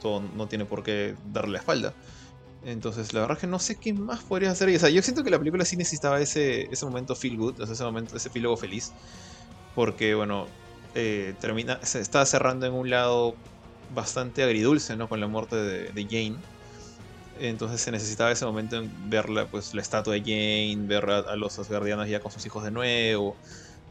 [0.01, 1.95] Thor no tiene por qué darle la espalda.
[2.65, 4.69] Entonces, la verdad es que no sé qué más podría hacer.
[4.75, 7.85] O sea, yo siento que la película sí necesitaba ese, ese momento feel good, ese
[7.85, 8.93] momento, ese epílogo feliz.
[9.77, 10.49] Porque, bueno,
[10.99, 13.37] eh, termina, se está cerrando en un lado
[13.95, 15.09] bastante agridulce, ¿no?
[15.09, 16.37] Con la muerte de, Jane.
[17.39, 21.37] Entonces se necesitaba ese momento en ver la, pues, la estatua de Jane, ver a,
[21.37, 23.37] los Asgardianos ya con sus hijos de nuevo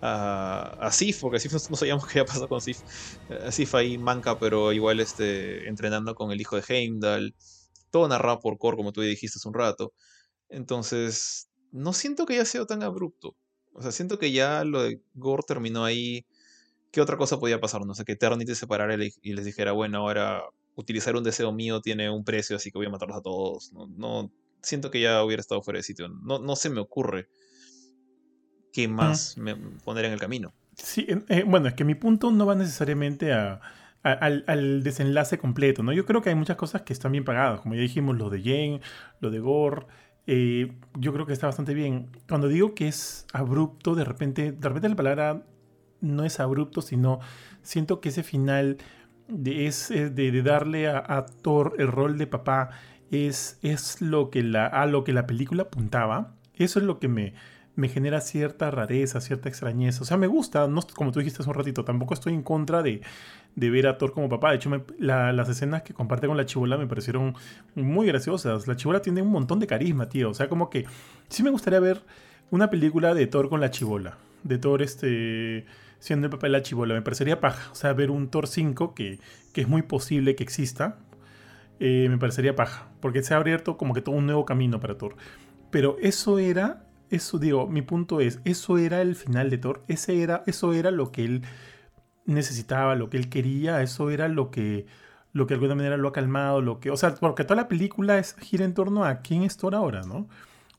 [0.01, 2.81] a, Sif, porque Sif no, sabíamos qué había pasado con Sif.
[3.45, 7.35] A Sif ahí manca, pero igual este, entrenando con el hijo de Heimdall.
[7.91, 9.93] Todo narrado por Kor, como tú dijiste hace un rato.
[10.49, 13.35] Entonces, no siento que haya sido tan abrupto.
[13.73, 16.25] O sea, siento que ya lo de Gore terminó ahí.
[16.95, 17.85] ¿Qué otra cosa podía pasar?
[17.85, 20.43] No sé, que Eternity se separara y les dijera, bueno, ahora
[20.75, 23.73] utilizar un deseo mío tiene un precio, así que voy a matarlos a todos.
[23.73, 24.31] No, no
[24.61, 26.07] siento que ya hubiera estado fuera de sitio.
[26.07, 27.27] No, no se me ocurre
[28.71, 30.53] qué más me poner en el camino.
[30.77, 33.59] Sí, eh, bueno, es que mi punto no va necesariamente a,
[34.03, 35.91] al, desenlace completo, ¿no?
[35.91, 38.41] Yo creo que hay muchas cosas que están bien pagadas, como ya dijimos, lo de
[38.41, 38.79] Jane,
[39.19, 39.85] lo de Gore,
[40.27, 42.09] eh, yo creo que está bastante bien.
[42.29, 45.43] Cuando digo que es abrupto, de repente, de repente la palabra
[46.05, 47.19] no es abrupto, sino
[47.61, 48.77] siento que ese final
[49.27, 52.69] de, es, de, darle a, Thor el rol de papá
[53.11, 56.35] es, es lo que la, a lo que la película apuntaba.
[56.55, 57.33] Eso es lo que me,
[57.75, 60.01] me genera cierta rareza, cierta extrañeza.
[60.01, 62.81] O sea, me gusta, no, como tú dijiste hace un ratito, tampoco estoy en contra
[62.81, 63.01] de,
[63.55, 64.51] de ver a Thor como papá.
[64.51, 64.69] De hecho,
[64.99, 67.35] las escenas que comparte con la chivola me parecieron
[67.75, 68.67] muy graciosas.
[68.67, 70.29] La chivola tiene un montón de carisma, tío.
[70.29, 70.85] O sea, como que
[71.29, 72.01] sí me gustaría ver
[72.51, 74.17] una película de Thor con la chivola.
[74.43, 75.65] De Thor este,
[75.99, 76.93] siendo el papá de la chivola.
[76.93, 77.71] Me parecería paja.
[77.71, 79.19] O sea, ver un Thor 5 que,
[79.53, 80.97] que es muy posible que exista.
[81.79, 82.89] Eh, me parecería paja.
[83.01, 85.15] Porque se ha abierto como que todo un nuevo camino para Thor.
[85.71, 90.21] Pero eso era eso digo, mi punto es, eso era el final de Thor, ese
[90.21, 91.41] era, eso era lo que él
[92.25, 94.85] necesitaba, lo que él quería, eso era lo que,
[95.33, 97.67] lo que de alguna manera lo ha calmado, lo que, o sea, porque toda la
[97.67, 100.27] película es, gira en torno a quién es Thor ahora, ¿no?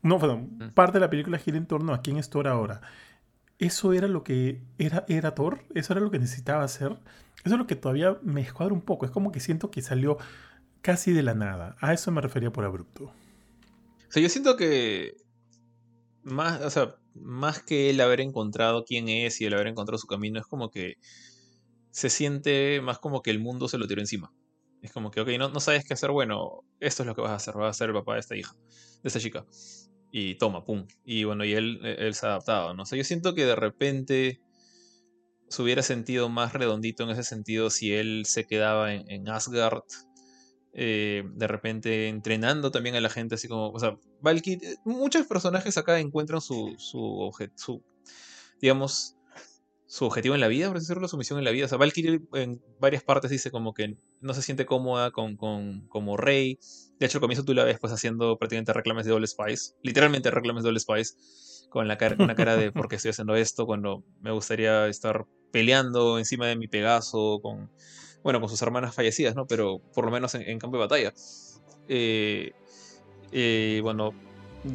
[0.02, 0.68] No, perdón, mm.
[0.74, 2.80] parte de la película gira en torno a quién es Thor ahora.
[3.59, 6.93] Eso era lo que era, era Thor, eso era lo que necesitaba hacer.
[7.45, 10.19] Eso es lo que todavía me escuadra un poco, es como que siento que salió
[10.83, 11.77] casi de la nada.
[11.81, 13.05] A eso me refería por abrupto.
[13.05, 15.16] O sea, yo siento que
[16.23, 20.07] más, o sea, más que el haber encontrado quién es y el haber encontrado su
[20.07, 20.95] camino, es como que
[21.91, 24.33] se siente más como que el mundo se lo tiró encima.
[24.83, 27.31] Es como que, ok, no, no sabes qué hacer, bueno, esto es lo que vas
[27.31, 28.55] a hacer, vas a ser el papá de esta hija,
[29.03, 29.47] de esta chica.
[30.18, 30.86] Y toma, pum.
[31.05, 32.86] Y bueno, y él, él se ha adaptado, ¿no?
[32.86, 34.40] sé yo siento que de repente
[35.51, 39.82] se hubiera sentido más redondito en ese sentido si él se quedaba en, Asgard
[40.72, 45.26] eh, de repente entrenando también a la gente, así como, o sea, Valkyrie, eh, muchos
[45.26, 47.84] personajes acá encuentran su, su, su,
[48.59, 49.15] digamos,
[49.87, 51.67] su objetivo en la vida, por decirlo, su misión en la vida.
[51.67, 55.87] O sea, Valkyrie en varias partes dice como que no se siente cómoda con, con,
[55.89, 56.59] como rey.
[56.99, 60.31] De hecho, al comienzo tú la ves pues haciendo prácticamente reclames de Double Spice, literalmente
[60.31, 61.15] reclames de Double Spice,
[61.71, 65.27] con la cara, una cara de por qué estoy haciendo esto, cuando me gustaría estar
[65.53, 67.71] peleando encima de mi Pegaso, con
[68.23, 69.47] bueno, con sus hermanas fallecidas, ¿no?
[69.47, 71.15] Pero por lo menos en, campo de batalla.
[71.89, 72.53] Eh,
[73.31, 74.13] eh, bueno,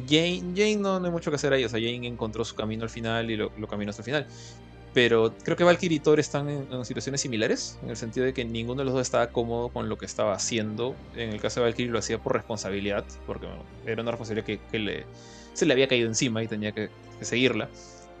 [0.08, 2.90] Jane, Jane no, hay mucho que hacer ahí, o sea, Jane encontró su camino al
[2.90, 4.26] final y lo, caminó hasta el final.
[4.94, 8.44] Pero creo que Valkyrie y Thor están en, situaciones similares, en el sentido de que
[8.44, 10.94] ninguno de los dos estaba cómodo con lo que estaba haciendo.
[11.16, 13.46] En el caso de Valkyrie lo hacía por responsabilidad, porque
[13.86, 15.06] era una responsabilidad que, le,
[15.54, 17.70] se le había caído encima y tenía que, que, seguirla.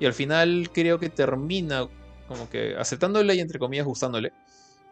[0.00, 1.86] Y al final creo que termina
[2.26, 4.32] como que aceptándole y entre comillas gustándole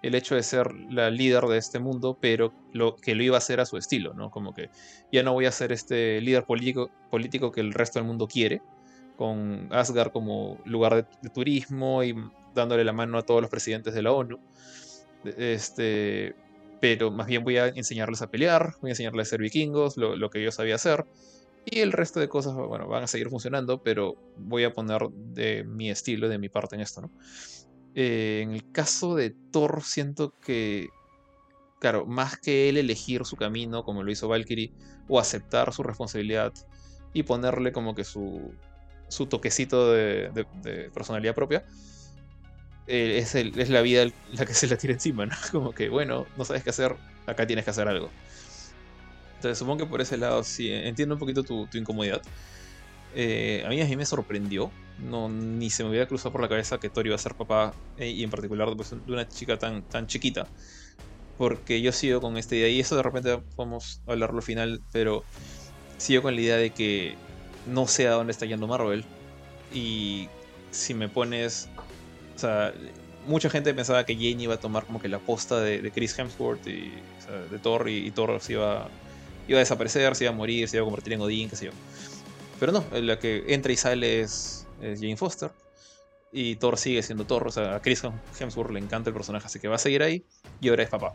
[0.02, 3.38] el hecho de ser la líder de este mundo, pero lo que lo iba a
[3.38, 4.30] hacer a su estilo, ¿no?
[4.30, 4.70] Como que
[5.12, 8.62] ya no voy a ser este líder político, político que el resto del mundo quiere,
[9.20, 12.14] con Asgard como lugar de, turismo y
[12.54, 14.40] dándole la mano a todos los presidentes de la ONU.
[15.36, 16.34] Este,
[16.80, 20.30] pero más bien voy a enseñarles a pelear, voy a enseñarles a ser vikingos, lo,
[20.30, 21.04] que yo sabía hacer.
[21.66, 25.64] Y el resto de cosas, bueno, van a seguir funcionando, pero voy a poner de
[25.64, 27.10] mi estilo, de mi parte en esto, ¿no?
[27.94, 30.88] Eh, en el caso de Thor, siento que,
[31.78, 34.72] claro, más que él elegir su camino, como lo hizo Valkyrie,
[35.08, 36.54] o aceptar su responsabilidad
[37.12, 38.54] y ponerle como que su,
[39.10, 40.46] su toquecito de,
[40.94, 41.64] personalidad propia,
[42.86, 45.36] eh, es, la vida la que se la tira encima, ¿no?
[45.52, 46.96] Como que, bueno, no sabes qué hacer,
[47.26, 48.10] acá tienes que hacer algo.
[49.36, 52.22] Entonces supongo que por ese lado sí, entiendo un poquito tu, incomodidad.
[53.14, 54.70] Eh, a mí a mí me sorprendió
[55.02, 57.74] no, ni se me hubiera cruzado por la cabeza que Tori iba a ser papá,
[57.96, 60.46] eh, y en particular pues, de una chica tan, tan chiquita.
[61.38, 65.24] Porque yo sigo con esta idea, y eso de repente podemos hablarlo al final, pero
[65.96, 67.16] sigo con la idea de que
[67.70, 69.04] no sé a dónde está yendo Marvel.
[69.72, 70.28] Y
[70.70, 71.68] si me pones.
[72.36, 72.72] O sea,
[73.26, 76.66] mucha gente pensaba que Jane iba a tomar como que la posta de, Chris Hemsworth
[76.66, 76.92] y
[77.50, 78.88] de Thor, y, Thor se iba,
[79.46, 81.66] iba a desaparecer, se iba a morir, se iba a convertir en Odín, qué sé
[81.66, 81.72] yo.
[82.58, 85.50] Pero no, la que entra y sale es es Jane Foster.
[86.32, 87.46] Y Thor sigue siendo Thor.
[87.48, 88.02] O sea, a Chris
[88.38, 90.24] Hemsworth le encanta el personaje, así que va a seguir ahí.
[90.60, 91.14] Y ahora es papá.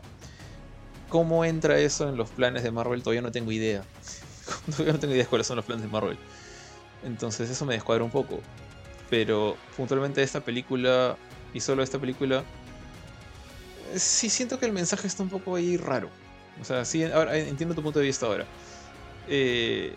[1.08, 3.02] ¿Cómo entra eso en los planes de Marvel?
[3.02, 3.82] Todavía no tengo idea.
[4.70, 6.18] Todavía no tengo idea de cuáles son los planes de Marvel.
[7.04, 8.40] Entonces eso me descuadra un poco.
[9.10, 11.16] Pero puntualmente esta película,
[11.54, 12.44] y solo esta película,
[13.94, 16.10] sí siento que el mensaje está un poco ahí raro.
[16.60, 18.46] O sea, sí, ahora entiendo tu punto de vista ahora.
[19.28, 19.94] Eh,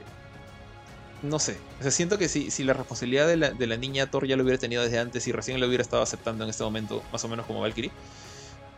[1.21, 1.57] no sé.
[1.79, 4.35] O sea, siento que si, si la responsabilidad de la, de la, niña Thor ya
[4.35, 7.23] lo hubiera tenido desde antes y recién lo hubiera estado aceptando en este momento, más
[7.23, 7.91] o menos como Valkyrie,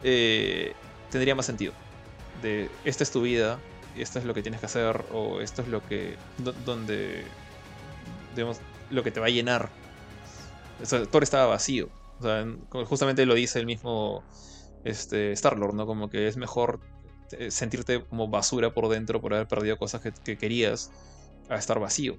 [0.04, 0.74] eh,
[1.10, 1.74] tendría más sentido.
[2.42, 3.60] De esta es tu vida,
[3.96, 6.18] esto es lo que tienes que hacer, o esto es lo que.
[6.66, 7.26] donde.
[8.36, 8.60] Digamos,
[8.90, 9.70] lo que te va a llenar.
[11.12, 11.90] Thor estaba vacío.
[12.20, 12.46] O sea,
[12.86, 14.24] justamente lo dice el mismo
[14.84, 15.86] este, Star-Lord, ¿no?
[15.86, 16.80] Como que es mejor
[17.32, 20.92] eh, sentirte como basura por dentro por haber perdido cosas que, querías
[21.50, 22.18] a estar vacío.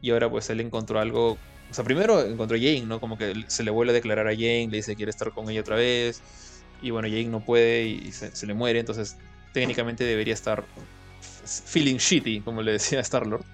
[0.00, 1.38] Y ahora pues él encontró algo...
[1.70, 3.00] O sea, primero encontró a Jane, ¿no?
[3.00, 5.48] Como que se le vuelve a declarar a Jane, le dice que quiere estar con
[5.48, 6.20] ella otra vez.
[6.82, 9.16] Y bueno, Jane no puede y se, le muere, entonces
[9.54, 10.64] técnicamente debería estar
[11.44, 13.44] feeling shitty, como le decía Star-Lord.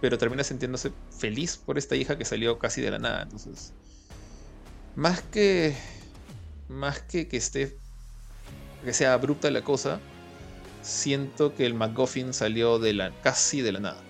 [0.00, 3.22] Pero termina sintiéndose feliz por esta hija que salió casi de la nada.
[3.22, 3.72] Entonces,
[4.94, 5.76] más que
[6.68, 7.76] más que que esté
[8.84, 10.00] que sea abrupta la cosa,
[10.82, 14.02] siento que el MacGuffin salió de la casi de la nada.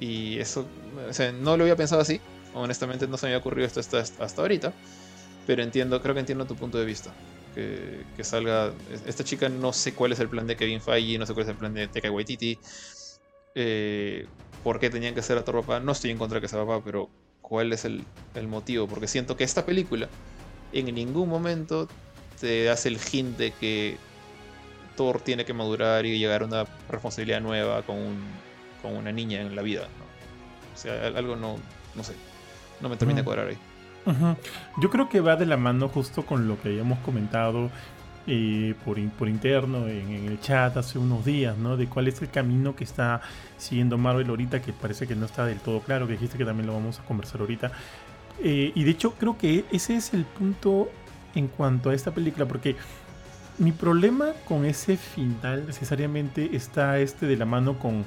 [0.00, 0.66] Y eso,
[1.08, 2.20] o sea, no lo había pensado así.
[2.54, 4.72] Honestamente no se me había ocurrido esto hasta, hasta ahorita.
[5.46, 7.12] Pero entiendo, creo que entiendo tu punto de vista.
[7.54, 8.72] Que, que, salga.
[9.06, 11.50] Esta chica no sé cuál es el plan de Kevin Feige, no sé cuál es
[11.50, 12.58] el plan de Teka Waititi.
[13.54, 14.26] Eh,
[14.64, 15.80] ¿Por qué tenían que ser a Thor papá?
[15.80, 17.10] No estoy en contra de que sea papá, pero
[17.40, 18.04] ¿cuál es el,
[18.34, 18.86] el motivo?
[18.86, 20.08] Porque siento que esta película
[20.72, 21.88] en ningún momento
[22.40, 23.96] te hace el hint de que
[24.96, 27.98] Thor tiene que madurar y llegar a una responsabilidad nueva con,
[28.82, 29.88] con una niña en la vida.
[30.74, 31.56] O sea, algo no,
[31.94, 32.14] no sé,
[32.80, 33.58] no me termina de cuadrar ahí.
[34.78, 37.70] Yo creo que va de la mano justo con lo que habíamos comentado
[38.26, 41.76] eh, por, por, interno en, el chat hace unos días, ¿no?
[41.76, 43.20] De cuál es el camino que está
[43.58, 46.66] siguiendo Marvel ahorita, que parece que no está del todo claro, que dijiste que también
[46.66, 47.72] lo vamos a conversar ahorita.
[48.40, 50.88] Eh, y de hecho creo que ese es el punto
[51.34, 52.76] en cuanto a esta película, porque
[53.58, 58.04] mi problema con ese final necesariamente está este de la mano con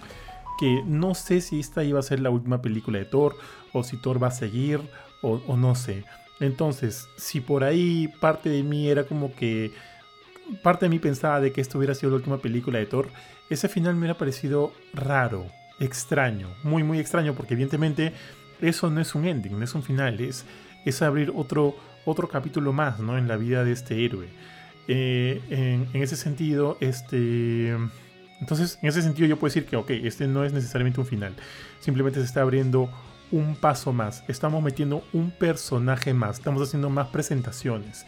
[0.58, 3.36] que no sé si esta iba a ser la última película de Thor
[3.74, 4.82] o si Thor va a seguir
[5.22, 6.04] o, no sé.
[6.40, 9.72] Entonces, si por ahí parte de mí era como que
[10.62, 13.10] parte de mí pensaba de que esto hubiera sido la última película de Thor,
[13.50, 15.48] ese final me hubiera parecido raro,
[15.80, 18.14] extraño, muy muy extraño porque evidentemente
[18.62, 20.46] eso no es un ending, no es un final, es,
[20.86, 23.18] es abrir otro, otro capítulo más ¿no?
[23.18, 24.28] en la vida de este héroe.
[24.88, 27.76] Eh, en, ese sentido, este...
[28.40, 31.34] Entonces, en ese sentido yo puedo decir que, ok, este no es necesariamente un final.
[31.80, 32.90] Simplemente se está abriendo
[33.32, 34.24] un paso más.
[34.28, 36.38] Estamos metiendo un personaje más.
[36.38, 38.06] Estamos haciendo más presentaciones.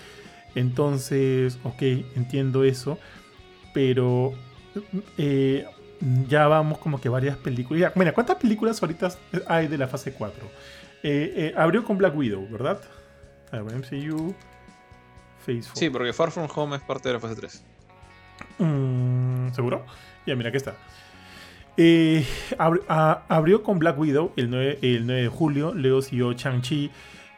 [0.57, 1.81] Entonces, ok,
[2.15, 2.97] entiendo eso.
[3.75, 4.34] Pero
[5.19, 5.67] eh,
[6.27, 7.95] ya vamos como que varias películas.
[7.95, 9.11] mira, ¿cuántas películas ahorita
[9.47, 10.43] hay de la fase 4?
[11.03, 12.81] Eh, eh, abrió con Black Widow, ¿verdad?
[13.51, 14.34] A ver, MCU,
[15.45, 15.75] Phase 4.
[15.75, 17.63] Sí, porque Far From Home es parte de la fase 3.
[18.57, 19.85] Mm, ¿Seguro?
[20.25, 20.75] Ya, mira, aquí está.
[21.77, 22.25] Eh,
[22.57, 26.89] abrió con Black Widow el 9, el 9 de julio, luego siguió Chang-Chi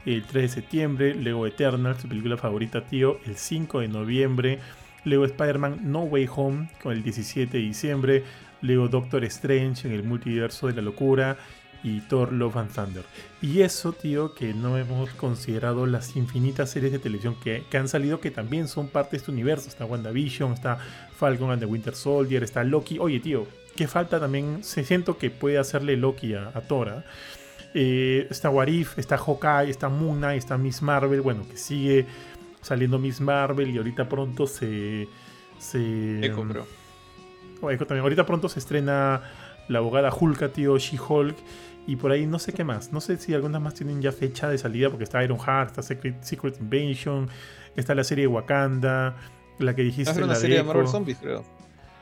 [0.06, 4.60] el 3 de septiembre, luego Eternal, su película favorita, tío, el 5 de noviembre,
[5.06, 8.24] luego Spider-Man No Way Home con el 17 de diciembre,
[8.62, 11.38] luego Doctor Strange en el multiverso de la locura
[11.84, 13.04] y Thor Love and Thunder.
[13.42, 18.20] Y eso, tío, que no hemos considerado las infinitas series de televisión que, han salido
[18.20, 19.70] que también son parte de este universo.
[19.70, 20.78] Está WandaVision, está
[21.16, 23.00] Falcon and the Winter Soldier, está Loki.
[23.00, 24.64] Oye, tío, ¿qué falta también?
[24.64, 26.90] Se siento que puede hacerle Loki a, Thor.
[26.90, 27.04] ¿ah?
[27.74, 32.06] Eh, está Warif, está Hawkeye, está Moon Knight, está Miss Marvel, bueno, que sigue
[32.62, 35.08] saliendo Miss Marvel y ahorita pronto se...
[35.60, 36.66] se Echo, bro
[37.60, 38.02] también.
[38.02, 39.22] Ahorita pronto se estrena
[39.68, 41.36] la abogada Hulk, tío, She-Hulk.
[41.88, 42.92] Y por ahí no sé qué más.
[42.92, 44.90] No sé si algunas más tienen ya fecha de salida.
[44.90, 47.30] Porque está Iron Heart, está Secret, Invasion.
[47.76, 49.16] Está la serie de Wakanda.
[49.58, 50.22] La que dijiste.
[50.22, 51.44] la serie de Marvel Zombies, creo.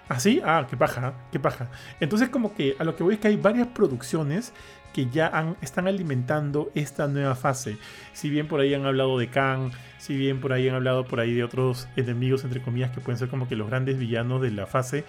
[0.09, 0.41] ¿Ah, sí?
[0.43, 1.69] Ah, qué paja, qué paja.
[1.99, 4.53] Entonces, como que a lo que voy es que hay varias producciones
[4.97, 7.77] que ya están alimentando esta nueva fase.
[8.13, 9.69] Si bien por ahí han hablado de Kang,
[9.99, 13.19] si bien por ahí han hablado por ahí de otros enemigos, entre comillas, que pueden
[13.19, 15.05] ser como que los grandes villanos de la fase,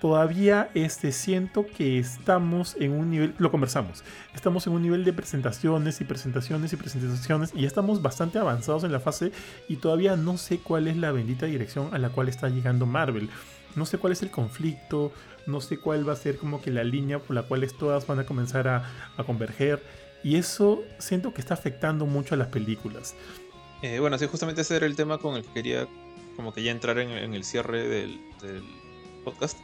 [0.00, 4.04] todavía este, siento que estamos en un nivel, lo conversamos,
[4.36, 8.84] estamos en un nivel de presentaciones y presentaciones y presentaciones y ya estamos bastante avanzados
[8.84, 9.32] en la fase
[9.68, 13.30] y todavía no sé cuál es la bendita dirección a la cual está llegando Marvel.
[13.74, 15.10] No sé cuál es el conflicto,
[15.46, 18.20] no sé cuál va a ser como que la línea por la cual todas van
[18.20, 18.90] a comenzar a,
[19.26, 19.82] converger
[20.22, 23.14] y eso siento que está afectando mucho a las películas.
[23.82, 25.86] Eh, bueno, sí, justamente ese era el tema con el que quería
[26.36, 28.20] como que ya entrar en, el cierre del,
[29.24, 29.58] podcast.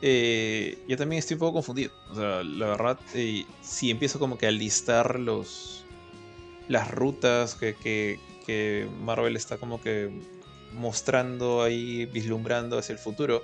[0.00, 1.92] Eh, yo también estoy un poco confundido.
[2.10, 5.78] O sea, la verdad, eh, si empiezo como que a listar los
[6.68, 8.18] las rutas que,
[9.02, 10.10] Marvel está como que
[10.74, 13.42] mostrando ahí, vislumbrando hacia el futuro,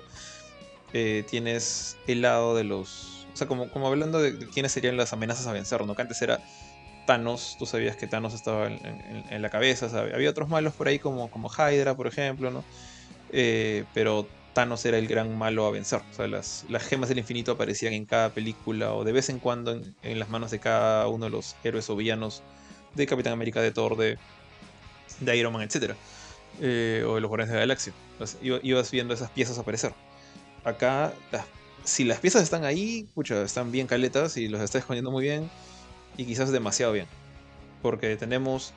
[0.97, 3.27] eh, tienes el lado de los...
[3.33, 5.93] O sea, como, como hablando de, quiénes serían las amenazas a vencer, ¿no?
[5.93, 6.39] Que antes era
[7.05, 11.29] Thanos, tú sabías que Thanos estaba en, la cabeza, había otros malos por ahí como,
[11.29, 12.63] como Hydra, por ejemplo, ¿no?
[13.93, 16.01] pero Thanos era el gran malo a vencer.
[16.09, 19.39] O sea, las, las gemas del infinito aparecían en cada película o de vez en
[19.39, 22.41] cuando en, las manos de cada uno de los héroes o villanos
[22.93, 24.17] de Capitán América, de Thor, de,
[25.35, 25.93] Iron Man, etc.
[26.61, 27.93] Eh, o de los Guardianes de la Galaxia.
[28.41, 29.93] ibas viendo esas piezas aparecer.
[30.65, 31.13] Acá,
[31.83, 35.49] si las piezas están ahí, pucha, están bien caletas y los está escondiendo muy bien
[36.17, 37.05] y quizás demasiado bien.
[37.81, 38.73] Porque tenemos,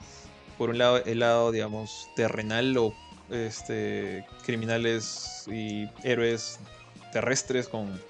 [0.58, 2.94] por un lado, el lado, digamos, terrenal o
[3.30, 6.60] este, criminales y héroes
[7.12, 8.00] terrestres con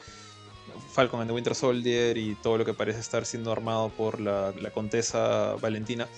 [0.92, 4.52] Falcon and the Winter Soldier y todo lo que parece estar siendo armado por la,
[4.60, 6.09] la Contesa Valentina,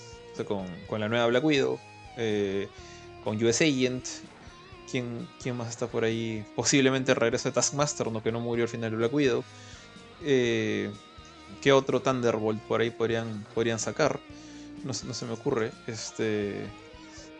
[0.47, 1.79] con, la nueva Black Widow,
[2.17, 2.67] eh,
[3.23, 4.07] con US Agent.
[4.91, 6.45] ¿Quién, ¿Quién, más está por ahí?
[6.55, 9.43] Posiblemente regresa de Taskmaster, no que no murió al final de Black Widow.
[10.23, 10.91] Eh,
[11.61, 14.19] ¿Qué otro Thunderbolt por ahí podrían, podrían sacar?
[14.83, 15.71] No, se me ocurre.
[15.87, 16.65] Este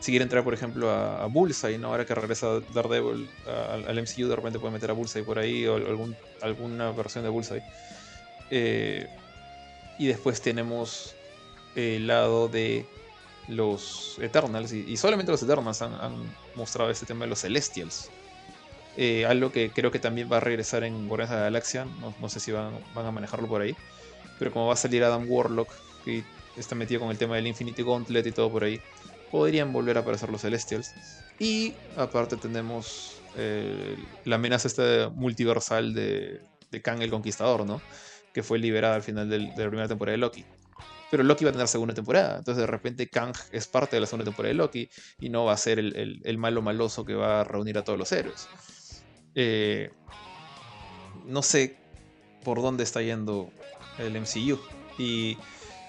[0.01, 1.89] si quiere entrar, por ejemplo, a, Bullseye, ¿no?
[1.89, 5.75] Ahora que regresa Daredevil al MCU, de repente puede meter a Bullseye por ahí o
[6.41, 7.61] alguna versión de Bullseye.
[8.49, 9.07] Eh,
[9.99, 11.13] y después tenemos
[11.75, 12.87] el lado de
[13.47, 16.13] los Eternals, y, solamente los Eternals han,
[16.55, 18.09] mostrado este tema de los Celestials.
[18.97, 22.29] Eh, algo que creo que también va a regresar en Guardians de la Galaxia, no,
[22.29, 23.75] sé si van, a manejarlo por ahí,
[24.37, 25.69] pero como va a salir Adam Warlock,
[26.03, 26.23] que
[26.57, 28.81] está metido con el tema del Infinity Gauntlet y todo por ahí,
[29.31, 30.91] podrían volver a aparecer los Celestials.
[31.39, 37.81] Y aparte tenemos eh, la amenaza esta multiversal de, de Kang el Conquistador, ¿no?
[38.33, 40.45] Que fue liberada al final de la primera temporada de Loki.
[41.11, 42.37] Pero Loki va a tener segunda temporada.
[42.37, 44.89] Entonces de repente Kang es parte de la segunda temporada de Loki
[45.19, 48.11] y no va a ser el, malo maloso que va a reunir a todos los
[48.13, 48.47] héroes.
[49.35, 49.91] Eh,
[51.25, 51.77] no sé
[52.43, 53.51] por dónde está yendo
[53.99, 54.57] el MCU.
[54.97, 55.37] Y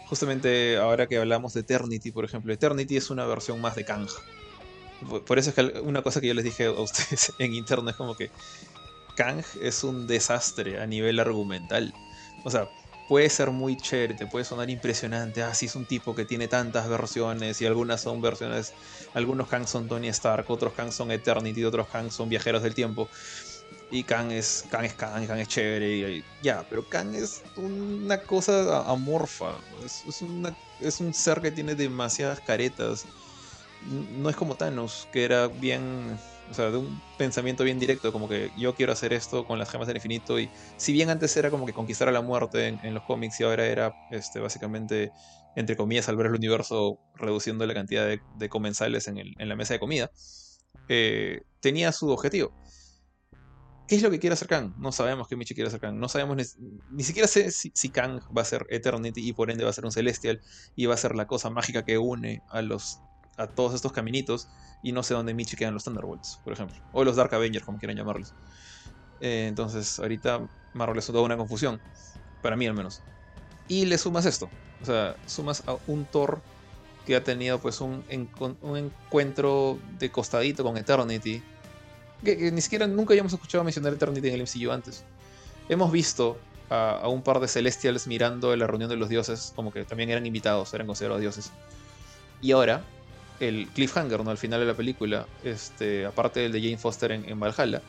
[0.08, 4.08] justamente ahora que hablamos de Eternity, por ejemplo, Eternity es una versión más de Kang.
[5.26, 7.96] Por eso es que una cosa que yo les dije a ustedes en interno es
[7.96, 8.30] como que
[9.16, 11.94] Kang es un desastre a nivel argumental.
[12.44, 12.68] O sea,
[13.12, 15.42] puede ser muy chévere, te puede sonar impresionante.
[15.42, 18.72] Ah, sí, es un tipo que tiene tantas versiones y algunas son versiones.
[19.12, 23.10] Algunos Kang son Tony Stark, otros Kang son Eternity, otros Kang son viajeros del tiempo.
[23.90, 25.94] Y Kang es Kang es Kang, Kang es chévere.
[25.94, 29.56] Y, ya, pero Kang es una cosa amorfa.
[29.84, 30.04] Es,
[30.80, 33.04] es, un ser que tiene demasiadas caretas.
[34.16, 36.18] No es como Thanos, que era bien.
[36.52, 39.70] O sea, de un pensamiento bien directo, como que yo quiero hacer esto con las
[39.70, 40.38] gemas del infinito.
[40.38, 43.44] Y si bien antes era como que conquistar a la muerte en, los cómics, y
[43.44, 45.12] ahora era este, básicamente,
[45.56, 50.10] entre comillas, salvar el universo reduciendo la cantidad de, comensales en, la mesa de comida,
[50.88, 52.52] eh, tenía su objetivo
[53.92, 54.72] ¿Qué es lo que quiere hacer Kang?
[54.78, 55.98] No sabemos qué Michi quiere hacer Kang.
[55.98, 56.56] No sabemos
[56.90, 59.84] ni, siquiera sé si, Kang va a ser Eternity y por ende va a ser
[59.84, 60.40] un Celestial
[60.74, 63.00] y va a ser la cosa mágica que une a los
[63.36, 64.48] a todos estos caminitos
[64.82, 67.78] y no sé dónde Michi quedan los Thunderbolts, por ejemplo, o los Dark Avengers, como
[67.78, 68.34] quieran llamarlos.
[69.20, 71.80] Eh, entonces, ahorita Marvel es toda una confusión,
[72.42, 73.02] para mí al menos.
[73.68, 74.50] Y le sumas esto,
[74.80, 76.40] o sea, sumas a un Thor
[77.06, 78.04] que ha tenido pues un,
[78.60, 81.42] un encuentro de costadito con Eternity
[82.24, 85.04] que, ni siquiera nunca habíamos escuchado mencionar Eternity en el MCU antes.
[85.68, 86.38] Hemos visto
[86.70, 90.24] a, un par de Celestials mirando la reunión de los dioses, como que también eran
[90.26, 91.50] invitados, eran considerados dioses.
[92.40, 92.84] Y ahora,
[93.40, 94.30] el cliffhanger, ¿no?
[94.30, 97.82] Al final de la película, este, aparte del de Jane Foster en, Valhalla,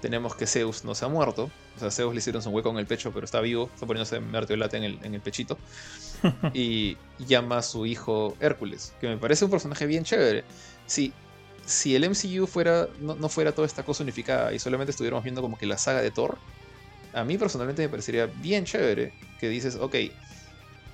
[0.00, 1.50] tenemos que Zeus no se ha muerto.
[1.76, 4.20] O sea, Zeus le hicieron un hueco en el pecho, pero está vivo, está poniéndose
[4.20, 5.58] mertiolate en el, en el pechito.
[6.54, 10.44] y llama a su hijo Hércules, que me parece un personaje bien chévere.
[10.86, 11.12] Sí,
[11.70, 15.56] si el MCU fuera, no, fuera toda esta cosa unificada y solamente estuviéramos viendo como
[15.56, 16.36] que la saga de Thor,
[17.12, 19.96] a mí personalmente me parecería bien chévere que dices, ok,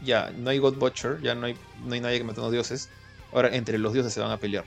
[0.04, 2.52] ya no hay God Butcher, ya no hay, no hay nadie que mate a los
[2.52, 2.90] dioses,
[3.36, 4.64] ahora entre los dioses se van a pelear.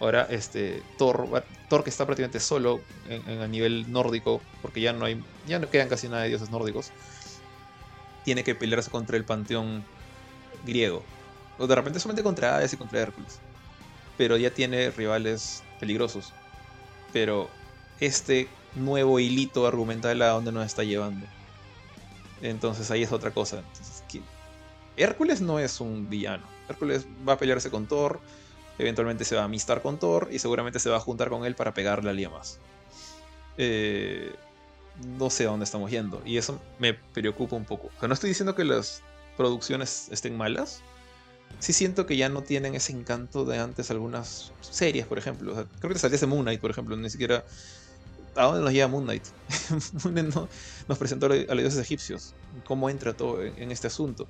[0.00, 5.04] Ahora, este, Thor, Thor que está prácticamente solo en, a nivel nórdico, porque ya no
[5.04, 6.90] hay, ya no quedan casi nada de dioses nórdicos,
[8.24, 9.84] tiene que pelearse contra el panteón
[10.64, 11.04] griego.
[11.58, 13.40] O de repente solamente contra Hades y contra Hércules
[14.16, 16.32] pero ya tiene rivales peligrosos.
[17.12, 17.48] Pero
[18.00, 21.26] este nuevo hilito argumental a dónde nos está llevando.
[22.42, 23.62] Entonces ahí es otra cosa.
[24.96, 26.44] Hércules no es un villano.
[26.68, 28.20] Hércules va a pelearse con Thor,
[28.78, 31.54] eventualmente se va a amistar con Thor y seguramente se va a juntar con él
[31.54, 32.58] para pegarle a alguien más.
[33.58, 34.34] Eh,
[35.18, 37.90] no sé a dónde estamos yendo y eso me preocupa un poco.
[38.06, 39.02] No estoy diciendo que las
[39.36, 40.82] producciones estén malas,
[41.58, 45.66] sí siento que ya no tienen ese encanto de antes algunas series, por ejemplo.
[45.80, 47.44] creo que salía ese Moon Knight, por ejemplo, ni siquiera...
[48.34, 49.24] ¿A dónde nos lleva Moon Knight?
[50.04, 50.34] Moon Knight
[50.88, 52.34] nos presentó a los dioses egipcios,
[52.66, 54.28] cómo entra todo en este asunto.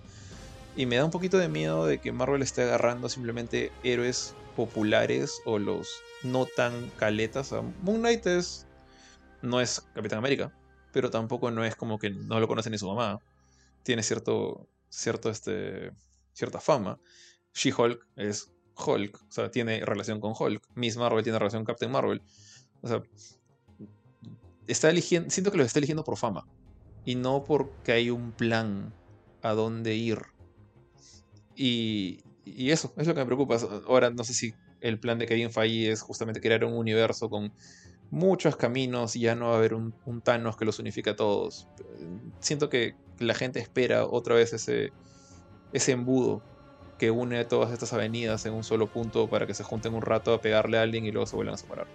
[0.76, 5.40] Y me da un poquito de miedo de que Marvel esté agarrando simplemente héroes populares
[5.44, 5.88] o los
[6.22, 7.52] no tan caletas.
[7.82, 8.66] Moon Knight es
[9.42, 10.52] no es Capitán América,
[10.92, 13.20] pero tampoco no es como que no lo conoce ni su mamá.
[13.82, 15.92] Tiene cierto, cierto, este,
[16.32, 16.98] cierta fama.
[17.54, 20.62] She-Hulk es Hulk, o sea, tiene relación con Hulk.
[20.74, 22.22] Miss Marvel tiene relación con Captain Marvel.
[22.82, 23.02] O sea,
[24.66, 26.46] está eligiendo, siento que lo está eligiendo por fama
[27.04, 28.92] y no porque hay un plan
[29.42, 30.18] a dónde ir.
[31.56, 33.56] Y, eso es lo que me preocupa.
[33.88, 37.52] Ahora no sé si el plan de Kevin Feige es justamente crear un universo con
[38.10, 39.92] muchos caminos y ya no va a haber un,
[40.22, 41.66] Thanos que los unifique a todos.
[42.40, 44.92] Siento que la gente espera otra vez ese,
[45.72, 46.42] ese embudo
[46.98, 50.32] que une todas estas avenidas en un solo punto para que se junten un rato
[50.32, 51.86] a pegarle a alguien y luego se vuelvan a separar.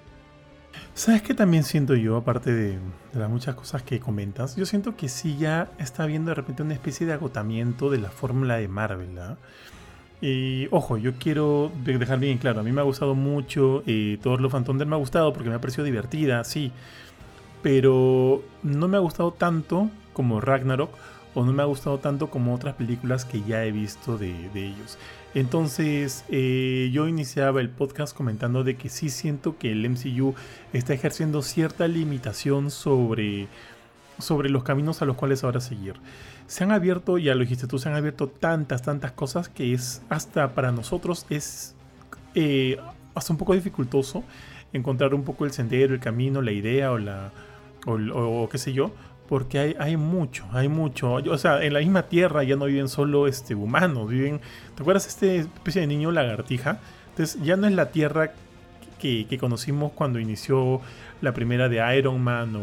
[0.94, 2.78] ¿Sabes qué también siento yo, aparte de,
[3.14, 4.56] las muchas cosas que comentas?
[4.56, 8.10] Yo siento que sí ya está habiendo de repente una especie de agotamiento de la
[8.10, 9.18] fórmula de Marvel.
[9.20, 9.38] ¿ah?
[10.22, 14.42] Y ojo, yo quiero dejar bien claro, a mí me ha gustado mucho, eh, Thor
[14.42, 16.72] Love and me ha gustado porque me ha parecido divertida, sí,
[17.64, 20.92] pero no me ha gustado tanto como Ragnarok
[21.34, 24.98] o no me ha gustado tanto como otras películas que ya he visto de, ellos.
[25.34, 30.36] Entonces eh, yo iniciaba el podcast comentando de que sí siento que el MCU
[30.74, 33.48] está ejerciendo cierta limitación sobre,
[34.20, 35.96] sobre los caminos a los cuales ahora seguir
[36.52, 40.02] se han abierto, ya lo dijiste tú, se han abierto tantas, tantas cosas que es
[40.10, 41.76] hasta para nosotros es
[42.36, 42.78] eh,
[43.16, 44.26] hasta un poco dificultoso
[44.74, 47.32] encontrar un poco el sendero, el camino, la idea o la
[47.88, 48.92] o, qué sé yo,
[49.32, 51.14] porque hay, hay, mucho, hay mucho.
[51.14, 54.42] O sea, en la misma tierra ya no viven solo este, humanos, viven.
[54.76, 56.82] ¿Te acuerdas este especie de niño lagartija?
[57.12, 58.34] Entonces ya no es la tierra
[59.00, 60.82] que, conocimos cuando inició
[61.22, 62.58] la primera de Iron Man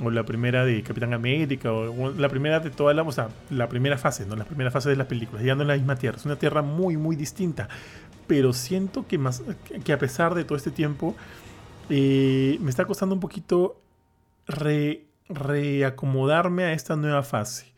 [0.00, 3.68] o la primera de Capitán América, o la primera de toda la, o sea, la
[3.68, 4.36] primera fase, ¿no?
[4.36, 6.62] La primera fase de las películas, ya no en la misma Tierra, es una Tierra
[6.62, 7.68] muy, muy distinta.
[8.26, 9.42] Pero siento que, más,
[9.84, 11.14] que a pesar de todo este tiempo,
[11.90, 13.82] eh, me está costando un poquito
[15.28, 17.74] reacomodarme a esta nueva fase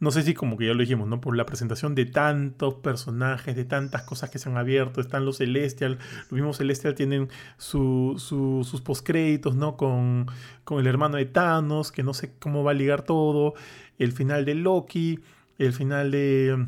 [0.00, 1.20] no sé si como que ya lo dijimos, ¿no?
[1.20, 5.38] Por la presentación de tantos personajes, de tantas cosas que se han abierto, están los
[5.38, 9.76] Celestial, los mismos Celestial tienen sus postcréditos, ¿no?
[9.76, 10.26] Con,
[10.64, 13.54] con el hermano de Thanos, que no sé cómo va a ligar todo,
[13.98, 15.18] el final de Loki,
[15.58, 16.66] el final de...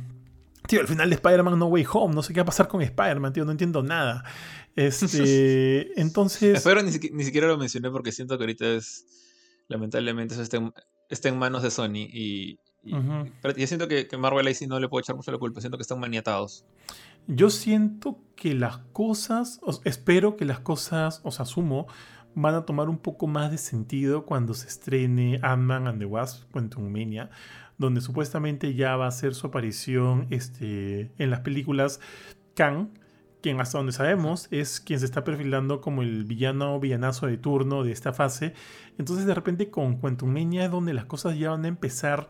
[0.67, 2.83] Tío, el final de Spider-Man No Way Home, no sé qué va a pasar con
[2.83, 4.25] Spider-Man, tío, no entiendo nada.
[4.77, 6.57] Este, entonces...
[6.57, 9.05] Espero ni, ni, siquiera lo mencioné porque siento que ahorita es,
[9.71, 10.75] lamentablemente, eso está en,
[11.09, 12.59] está en manos de Sony y,
[13.41, 15.79] pero yo siento que, Marvel ahí sí no le puedo echar mucho la culpa, siento
[15.79, 16.65] que están maniatados.
[17.27, 21.87] Yo siento que las cosas, espero que las cosas, os asumo,
[22.35, 26.55] van a tomar un poco más de sentido cuando se estrene Ant-Man and the Wasp,
[26.79, 27.31] Mania,
[27.79, 32.01] donde supuestamente ya va a ser su aparición este, en las películas
[32.55, 32.89] Kang,
[33.41, 37.83] quien hasta donde sabemos es quien se está perfilando como el villano villanazo de turno
[37.85, 38.55] de esta fase.
[38.99, 42.29] Entonces de repente con Quantum es donde las cosas ya van a empezar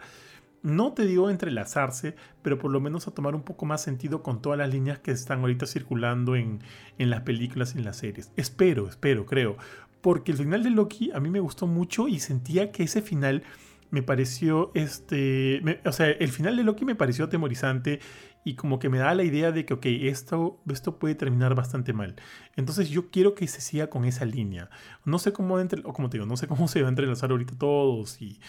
[0.62, 4.43] no te digo entrelazarse, pero por lo menos a tomar un poco más sentido con
[4.43, 6.61] todas las líneas que están ahorita circulando en,
[6.99, 8.32] las películas y en las series.
[8.37, 9.57] Espero, espero, creo.
[10.01, 13.43] Porque el final de Loki a mí me gustó mucho y sentía que ese final
[13.91, 18.01] me pareció, este, o sea, el final de Loki me pareció atemorizante
[18.45, 21.93] y como que me da la idea de que, ok, esto, esto puede terminar bastante
[21.93, 22.17] mal.
[22.57, 24.71] Entonces yo quiero que se siga con esa línea.
[25.05, 27.31] No sé cómo, entre, o como te digo, no sé cómo se va a entrelazar
[27.31, 28.41] ahorita todos y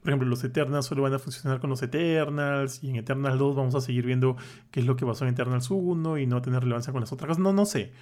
[0.00, 3.56] por ejemplo, los Eternals solo van a funcionar con los Eternals y en Eternals 2
[3.56, 4.36] vamos a seguir viendo
[4.70, 7.28] qué es lo que pasó en Eternals 1 y no tener relevancia con las otras
[7.28, 7.42] cosas.
[7.42, 7.92] No, no sé.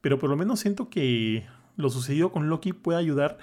[0.00, 1.44] Pero por lo menos siento que
[1.76, 3.38] lo sucedido con Loki puede ayudar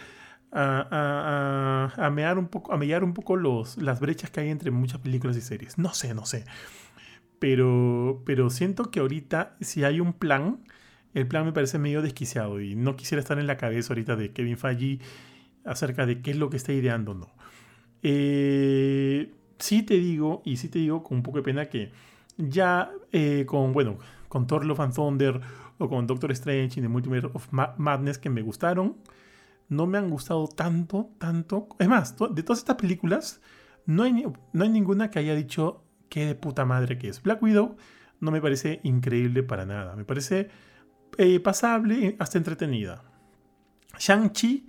[0.51, 4.49] a, a, a, mear un poco, a mellar un poco los, las brechas que hay
[4.49, 5.77] entre muchas películas y series.
[5.77, 6.45] No sé, no sé.
[7.39, 10.59] Pero, pero siento que ahorita, si hay un plan,
[11.13, 14.31] el plan me parece medio desquiciado y no quisiera estar en la cabeza ahorita de
[14.31, 14.99] Kevin Feige
[15.65, 17.27] acerca de qué es lo que está ideando, no.
[18.01, 21.91] Eh, sí te digo, y sí te digo con un poco de pena que
[22.37, 23.97] ya eh, con, bueno,
[24.29, 25.41] con Thor Love and Thunder
[25.77, 28.97] o con Doctor Strange y The Multiverse of Madness que me gustaron,
[29.67, 31.69] no me han gustado tanto, tanto.
[31.79, 33.41] Es más, de todas estas películas,
[33.85, 37.22] no hay, no hay ninguna que haya dicho qué de puta madre que es.
[37.22, 37.77] Black Widow
[38.19, 39.95] no me parece increíble para nada.
[39.95, 40.49] Me parece
[41.18, 43.03] eh, pasable, hasta entretenida.
[43.98, 44.68] Shang-Chi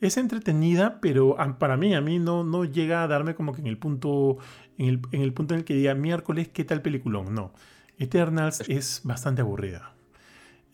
[0.00, 3.66] es entretenida, pero para mí, a mí no, no llega a darme como que en
[3.66, 4.38] el punto
[4.78, 7.34] en el, punto en el que diga miércoles, ¿qué tal peliculón?
[7.34, 7.52] No.
[7.98, 9.93] Eternals es bastante aburrida.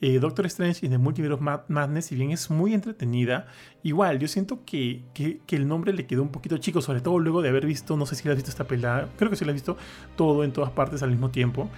[0.02, 3.48] Eh, Doctor Strange y The Multiverse of Madness, si bien es muy entretenida,
[3.82, 5.02] igual yo siento que,
[5.48, 8.14] el nombre le quedó un poquito chico, sobre todo luego de haber visto, no sé
[8.14, 9.76] si la has visto esta pelada, creo que sí la has visto
[10.16, 11.68] todo en todas partes al mismo tiempo.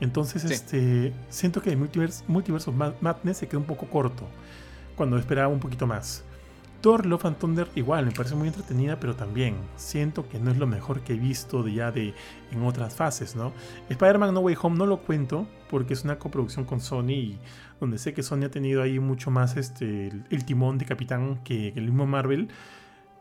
[0.00, 4.26] Entonces, este, siento que The Multiverse, Multiverse of Madness se quedó un poco corto
[4.94, 6.24] cuando esperaba un poquito más.
[6.80, 10.56] Thor Love and Thunder igual, me parece muy entretenida, pero también siento que no es
[10.56, 12.14] lo mejor que he visto ya de
[12.50, 13.52] en otras fases, ¿no?
[13.88, 17.38] Spider-Man No Way Home no lo cuento porque es una coproducción con Sony y
[17.80, 21.68] donde sé que Sony ha tenido ahí mucho más este, el, timón de capitán que,
[21.68, 22.48] el mismo Marvel.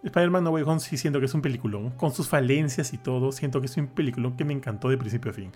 [0.04, 3.34] Spider-Man No Way Home sí siento que es un peliculón, con sus falencias y todo,
[3.34, 5.52] siento que es un peliculón que me encantó de principio a fin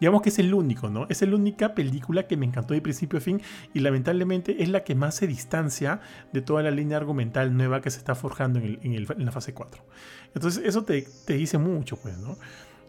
[0.00, 1.06] digamos que es el único, ¿no?
[1.08, 3.40] Es la única película que me encantó de principio a fin
[3.72, 6.00] y lamentablemente es la que más se distancia
[6.32, 9.82] de toda la línea argumental nueva que se está forjando en, la fase 4.
[10.34, 12.36] Entonces eso te, dice mucho, pues, ¿no?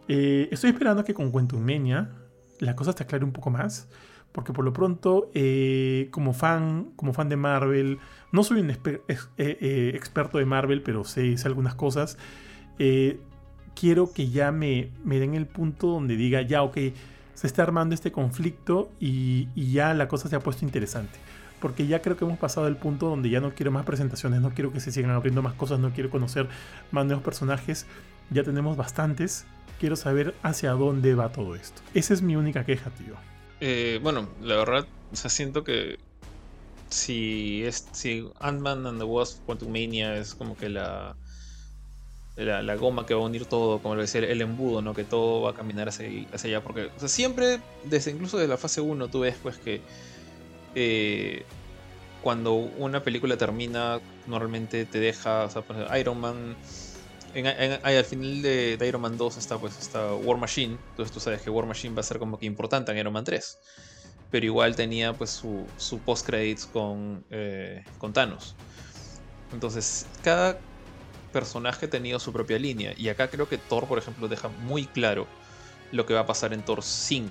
[0.08, 2.10] Eh, estoy esperando que con Quantumania
[2.60, 3.88] la cosa te aclare un poco más.
[4.32, 8.00] Porque por lo pronto, eh, como, fan, como fan de Marvel,
[8.34, 12.18] no soy un eh, experto de Marvel, pero sé, sé algunas cosas
[13.76, 16.78] quiero que ya me, me den el punto donde diga, ya, ok,
[17.36, 21.20] se está armando este conflicto y, ya la cosa se ha puesto interesante.
[21.60, 24.52] Porque ya creo que hemos pasado el punto donde ya no quiero más presentaciones, no
[24.52, 26.48] quiero que se sigan abriendo más cosas, no quiero conocer
[26.92, 27.86] más nuevos personajes.
[28.30, 29.46] Ya tenemos bastantes.
[29.80, 31.82] Quiero saber hacia dónde va todo esto.
[31.94, 33.16] Esa es mi única queja, tío.
[33.60, 35.98] Eh, bueno, la verdad, o sea, siento que
[36.90, 41.16] si, si Ant-Man and the Wasp Quantumania es como que la,
[42.36, 44.94] la, goma que va a unir todo, como lo decía, el embudo, ¿no?
[44.94, 46.64] Que todo va a caminar hacia, hacia allá.
[46.64, 49.82] Porque, o sea, siempre, desde incluso de la fase 1, tú ves pues que
[50.76, 51.46] eh,
[52.22, 55.64] cuando una película termina, normalmente te deja, o sea,
[55.98, 56.56] Iron Man.
[57.34, 60.78] En, al final de, Iron Man 2 está pues está War Machine.
[60.92, 63.24] Entonces tú sabes que War Machine va a ser como que importante en Iron Man
[63.24, 63.58] 3.
[64.32, 68.56] Pero igual tenía pues su, su post credits con, eh, con Thanos.
[69.54, 70.58] Entonces, cada
[71.36, 72.94] personaje ha tenido su propia línea.
[72.96, 75.28] Y acá creo que Thor, por ejemplo, deja muy claro
[75.92, 77.30] lo que va a pasar en Thor 5.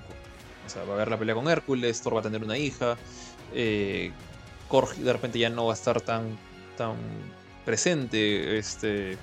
[0.67, 2.97] O sea, va a haber la pelea con Hércules, Thor va a tener una hija,
[3.51, 4.11] eh,
[4.67, 6.37] Korg de repente ya no va a estar tan,
[6.77, 6.95] tan
[7.65, 9.17] presente, este,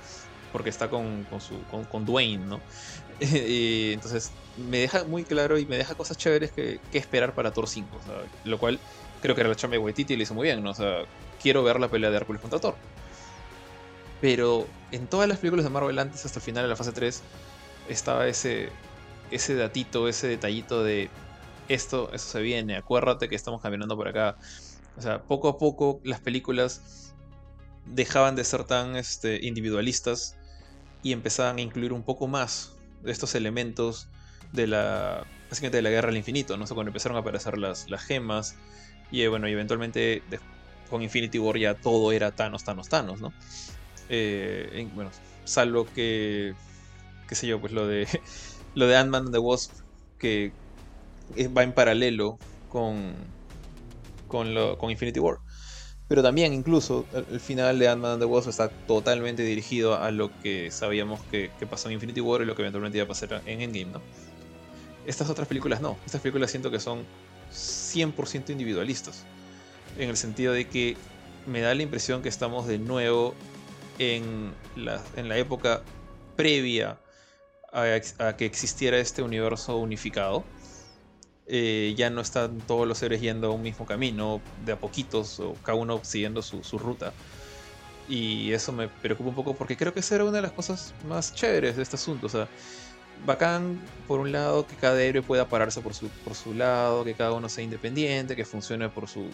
[0.51, 1.55] porque está con, con, su,
[1.91, 2.61] con, Dwayne, ¿no?
[3.21, 7.53] y entonces me deja muy claro y me deja cosas chéveres que, que esperar para
[7.53, 7.89] Thor 5,
[8.45, 8.81] lo cual
[9.21, 10.71] creo que la chamba de Waititi le hizo muy bien, ¿no?
[10.71, 11.05] O sea,
[11.41, 12.75] quiero ver la pelea de Hércules contra Thor.
[14.23, 17.23] Pero en todas las películas de Marvel antes, hasta el final de la fase 3,
[17.89, 18.71] estaba ese,
[19.33, 21.11] ese datito, ese detallito de
[21.69, 24.39] esto, eso se viene, acuérdate que estamos caminando por acá.
[24.97, 27.15] O sea, poco a poco las películas
[27.87, 30.37] dejaban de ser tan este, individualistas
[31.03, 34.09] y empezaban a incluir un poco más de estos elementos
[34.53, 36.65] de la, básicamente de la guerra al infinito, ¿no?
[36.67, 38.55] cuando empezaron a aparecer las, las gemas
[39.11, 40.23] y bueno, y eventualmente
[40.89, 43.33] con Infinity War ya todo era Thanos, Thanos, Thanos, ¿no?
[44.09, 45.11] Eh, bueno,
[45.45, 46.55] salvo que,
[47.29, 48.07] qué sé yo, pues lo de,
[48.75, 49.73] lo de Ant-Man and the Wasp,
[50.19, 50.53] que
[51.57, 52.39] va en paralelo
[52.69, 53.15] con,
[54.29, 55.39] con, Infinity War.
[56.09, 60.31] Pero también, incluso, el, final de Ant-Man and the Wasp está totalmente dirigido a lo
[60.41, 63.63] que sabíamos que, pasó en Infinity War y lo que eventualmente iba a pasar en
[63.63, 64.03] Endgame, ¿no?
[65.07, 65.97] Estas otras películas no.
[66.07, 67.05] Estas películas siento que son
[67.53, 69.25] 100% individualistas.
[69.99, 70.97] En el sentido de que
[71.47, 73.35] me da la impresión que estamos de nuevo
[73.99, 75.83] en la, en la época
[76.37, 76.99] previa
[77.73, 80.45] a, que existiera este universo unificado.
[81.47, 85.41] Eh, ya no están todos los seres yendo a un mismo camino, de a poquitos,
[85.41, 87.13] o cada uno siguiendo su, ruta.
[88.09, 90.93] Y eso me preocupa un poco porque creo que esa era una de las cosas
[91.09, 92.27] más chéveres de este asunto.
[92.27, 92.49] O sea,
[93.27, 97.15] bacán, por un lado, que cada héroe pueda pararse por su, por su lado, que
[97.15, 99.27] cada uno sea independiente, que funcione por su.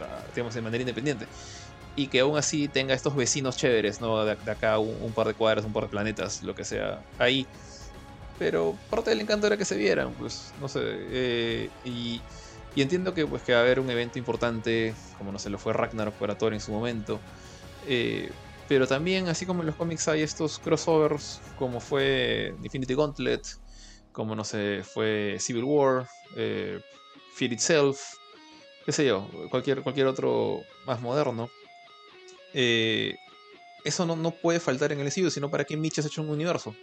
[0.00, 1.26] Ah, digamos, de manera independiente
[1.98, 4.24] y que aún así tenga estos vecinos chéveres, ¿no?
[4.24, 7.48] De, acá un, par de cuadras, un par de planetas, lo que sea, ahí.
[8.38, 10.80] Pero parte del encanto era que se vieran, pues, no sé.
[10.84, 12.22] Eh, y,
[12.76, 15.72] entiendo que, pues, que va a haber un evento importante, como no sé, lo fue
[15.72, 17.20] Ragnarok para Thor en su momento.
[17.88, 18.30] Eh,
[18.68, 23.42] pero también, así como en los cómics hay estos crossovers, como fue Infinity Gauntlet,
[24.12, 26.06] como no sé, fue Civil War,
[26.36, 26.78] eh,
[27.34, 27.98] Fear Itself,
[28.86, 31.50] qué sé yo, cualquier, cualquier otro más moderno.
[32.54, 33.16] Eh,
[33.84, 36.74] eso no, puede faltar en el MCU, sino para que Mitch has hecho un universo.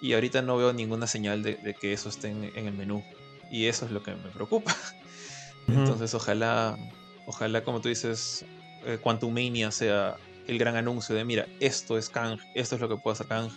[0.00, 3.02] Y ahorita no veo ninguna señal de, que eso esté en, el menú.
[3.50, 4.76] Y eso es lo que me preocupa.
[5.68, 6.76] Entonces, ojalá,
[7.26, 8.44] ojalá, como tú dices,
[8.84, 12.88] eh, Quantum Mania sea el gran anuncio de: mira, esto es Kang, esto es lo
[12.88, 13.50] que puede hacer Kang.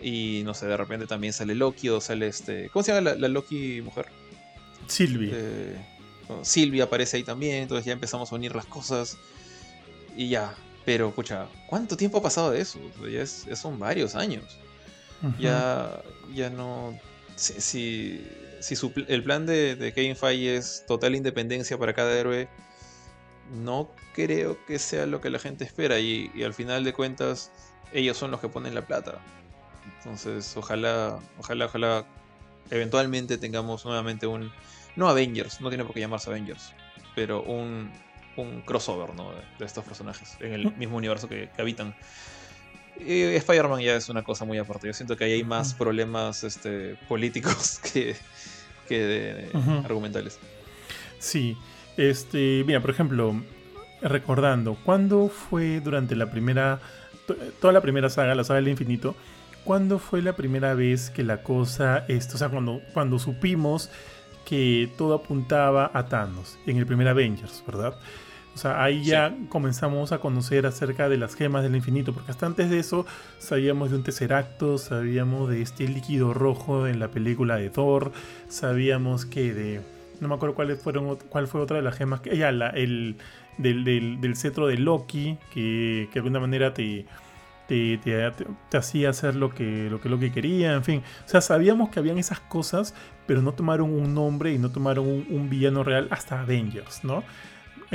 [0.00, 2.68] Y no sé, de repente también sale Loki o sale este.
[2.68, 4.06] ¿Cómo se llama la, Loki mujer?
[4.86, 5.30] Sylvie.
[5.34, 5.76] Eh,
[6.42, 9.18] Sylvie aparece ahí también, entonces ya empezamos a unir las cosas
[10.16, 10.54] y ya.
[10.84, 12.78] Pero, escucha, ¿cuánto tiempo ha pasado de eso?
[13.10, 13.26] Ya,
[13.56, 14.58] son varios años.
[15.38, 16.02] Ya,
[16.34, 16.98] ya no.
[17.36, 18.22] Si,
[18.60, 18.74] si,
[19.08, 22.48] el plan de, de Kevin Feige es total independencia para cada héroe,
[23.62, 27.50] no creo que sea lo que la gente espera y, y, al final de cuentas
[27.92, 29.18] ellos son los que ponen la plata.
[29.98, 32.06] Entonces, ojalá, ojalá, ojalá
[32.70, 34.52] eventualmente tengamos nuevamente un...
[34.96, 36.72] No Avengers, no tiene por qué llamarse Avengers,
[37.14, 37.90] pero un,
[38.36, 39.32] un crossover ¿no?
[39.58, 41.94] de, estos personajes en el mismo universo que, habitan.
[42.98, 44.86] Y Spider-Man ya es una cosa muy aparte.
[44.86, 48.16] Yo siento que ahí hay más problemas este, políticos que,
[48.88, 49.48] que
[49.84, 50.38] argumentales.
[51.18, 51.56] Sí,
[51.96, 53.42] este, mira, por ejemplo,
[54.02, 56.80] recordando, ¿cuándo fue durante la primera,
[57.60, 59.16] toda la primera saga, la saga del infinito,
[59.64, 63.90] cuándo fue la primera vez que la cosa, esto, o sea, cuando, cuando supimos
[64.44, 67.96] que todo apuntaba a Thanos en el primer Avengers, ¿verdad?
[68.54, 72.46] O sea, ahí ya comenzamos a conocer acerca de las gemas del infinito, porque hasta
[72.46, 73.04] antes de eso
[73.38, 78.12] sabíamos de un acto, sabíamos de este líquido rojo en la película de Thor,
[78.48, 79.80] sabíamos que de...
[80.20, 83.16] No me acuerdo cuáles fueron, cuál fue otra de las gemas, que ya, la, el
[83.58, 87.06] del, cetro de Loki, que, que de alguna manera te,
[87.66, 91.02] te, te, hacía hacer lo que, lo que Loki quería, en fin.
[91.26, 92.94] O sea, sabíamos que habían esas cosas,
[93.26, 97.24] pero no tomaron un nombre y no tomaron un, un villano real hasta Avengers, ¿no?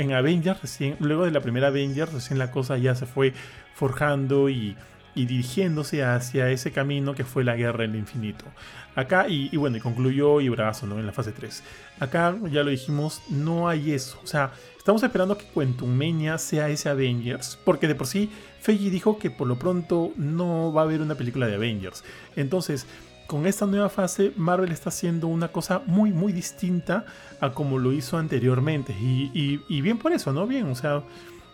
[0.00, 3.34] En Avengers, recién, luego de la primera Avengers, recién la cosa ya se fue
[3.74, 4.76] forjando y,
[5.14, 8.46] dirigiéndose hacia ese camino que fue la guerra en el infinito.
[8.94, 10.98] Acá, y, bueno, y concluyó y brazo, ¿no?
[10.98, 11.62] En la fase 3.
[11.98, 14.18] Acá, ya lo dijimos, no hay eso.
[14.24, 19.18] O sea, estamos esperando que Quantumania sea ese Avengers, porque de por sí Feige dijo
[19.18, 22.02] que por lo pronto no va a haber una película de Avengers.
[22.36, 22.86] Entonces,
[23.30, 27.04] con esta nueva fase, Marvel está haciendo una cosa muy, muy distinta
[27.40, 28.92] a como lo hizo anteriormente.
[28.92, 30.48] Y, bien por eso, ¿no?
[30.48, 31.04] Bien, o sea,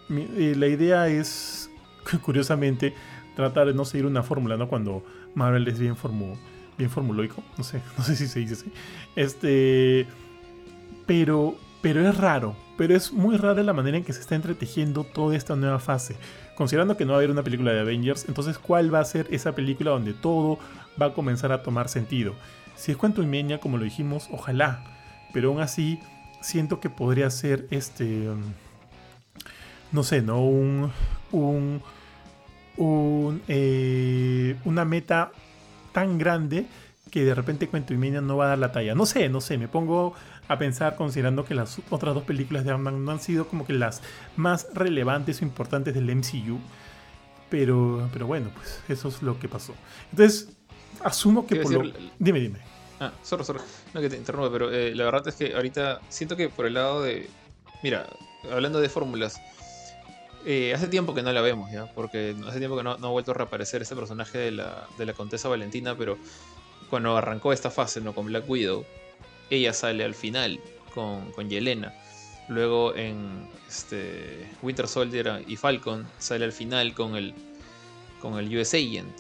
[0.09, 1.71] eh, la idea es,
[2.23, 2.95] curiosamente,
[3.35, 4.69] tratar de no seguir una fórmula, ¿no?
[4.69, 5.05] Cuando
[5.35, 6.35] Marvel es bien, formu
[6.79, 8.73] bien formuloico, no sé, no sé si se dice así.
[9.15, 10.07] Este,
[11.05, 15.05] pero, pero es raro, pero es muy rara la manera en que se está entretejiendo
[15.05, 16.17] toda esta nueva fase.
[16.55, 19.27] Considerando que no va a haber una película de Avengers, entonces ¿cuál va a ser
[19.31, 20.59] esa película donde todo
[21.01, 22.35] va a comenzar a tomar sentido?
[22.77, 24.85] Si es Cuento y Meña, como lo dijimos, ojalá,
[25.33, 26.01] pero aún así
[26.41, 28.43] siento que podría ser este, um,
[29.93, 30.45] no sé, ¿no?
[30.45, 30.93] Un,
[31.33, 31.83] un,
[32.77, 35.33] un eh, una meta
[35.93, 36.67] tan grande
[37.11, 38.95] que de repente Cuento y Meña no va a dar la talla.
[38.95, 40.15] No sé, no sé, me pongo
[40.49, 43.73] a pensar considerando que las otras dos películas de Ant-Man no han sido como que
[43.73, 44.03] las
[44.37, 46.59] más relevantes o importantes del MCU.
[47.49, 49.75] Pero, pero bueno, pues eso es lo que pasó.
[50.11, 50.56] Entonces,
[51.03, 51.93] asumo que por lo...
[52.19, 52.59] Dime, dime.
[53.01, 53.61] Ah, sorry, sorry.
[53.93, 56.75] No que te interrumpa, pero eh, la verdad es que ahorita siento que por el
[56.75, 57.29] lado de...
[57.83, 58.07] Mira,
[58.51, 59.41] hablando de fórmulas,
[60.45, 61.87] eh, hace tiempo que no la vemos, ¿ya?
[61.93, 65.05] Porque hace tiempo que no, no ha vuelto a reaparecer ese personaje de la, de
[65.05, 66.17] la Contesa Valentina, pero
[66.89, 68.15] cuando arrancó esta fase, ¿no?
[68.15, 68.85] Con Black Widow,
[69.51, 70.61] ella sale al final
[70.95, 71.93] con, con Yelena.
[72.49, 77.35] Luego en este, Winter Soldier y Falcon sale al final con el,
[78.21, 79.19] con el US Agent.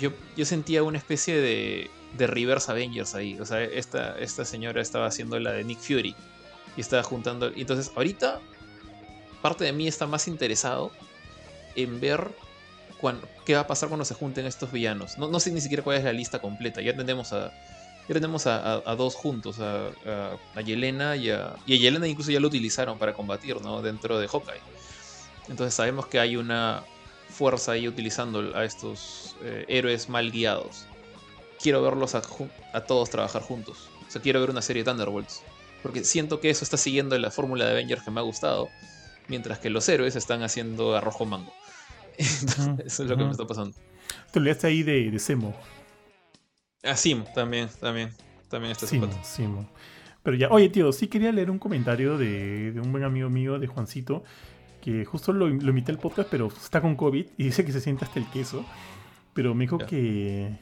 [0.00, 3.38] Yo, yo sentía una especie de, de Reverse Avengers ahí.
[3.40, 6.14] O sea, esta, esta señora estaba haciendo la de Nick Fury.
[6.76, 7.52] Y estaba juntando.
[7.54, 8.40] Entonces ahorita
[9.42, 10.90] parte de mí está más interesado
[11.76, 12.34] en ver
[13.44, 15.18] qué va a pasar cuando se junten estos villanos.
[15.18, 16.80] No, no sé ni siquiera cuál es la lista completa.
[16.80, 17.52] Ya tenemos a,
[18.08, 19.90] ya tenemos a, dos juntos, a,
[20.54, 23.82] a, Yelena y a, y a Yelena incluso ya lo utilizaron para combatir, ¿no?
[23.82, 24.62] Dentro de Hawkeye.
[25.48, 26.82] Entonces sabemos que hay una
[27.28, 30.86] fuerza ahí utilizando a estos eh, héroes mal guiados.
[31.60, 32.22] Quiero verlos a,
[32.86, 33.88] todos trabajar juntos.
[34.06, 35.42] O sea, quiero ver una serie de Thunderbolts.
[35.82, 38.68] Porque siento que eso está siguiendo la fórmula de Avengers que me ha gustado.
[39.28, 41.52] Mientras que los héroes están haciendo arrojo mango.
[42.18, 43.76] eso es lo que me está pasando.
[44.30, 45.54] Te leíste ahí de, de Semo.
[46.82, 48.10] Ah, Simo, también, también.
[48.48, 49.68] También está Simo, Simo.
[50.22, 53.66] Pero ya, oye, tío, sí quería leer un comentario de, un buen amigo mío, de
[53.66, 54.24] Juancito,
[54.84, 57.80] que justo lo, lo invité al podcast, pero está con COVID y dice que se
[57.80, 58.64] siente hasta el queso.
[59.32, 60.58] Pero me dijo que,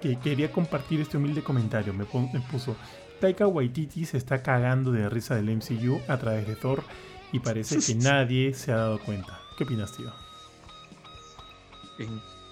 [0.00, 1.94] que quería compartir este humilde comentario.
[1.94, 2.76] Me, me puso,
[3.20, 6.82] Taika Waititi se está cagando de risa del MCU a través de Thor
[7.32, 9.40] y parece que nadie se ha dado cuenta.
[9.56, 10.12] ¿Qué opinas, tío?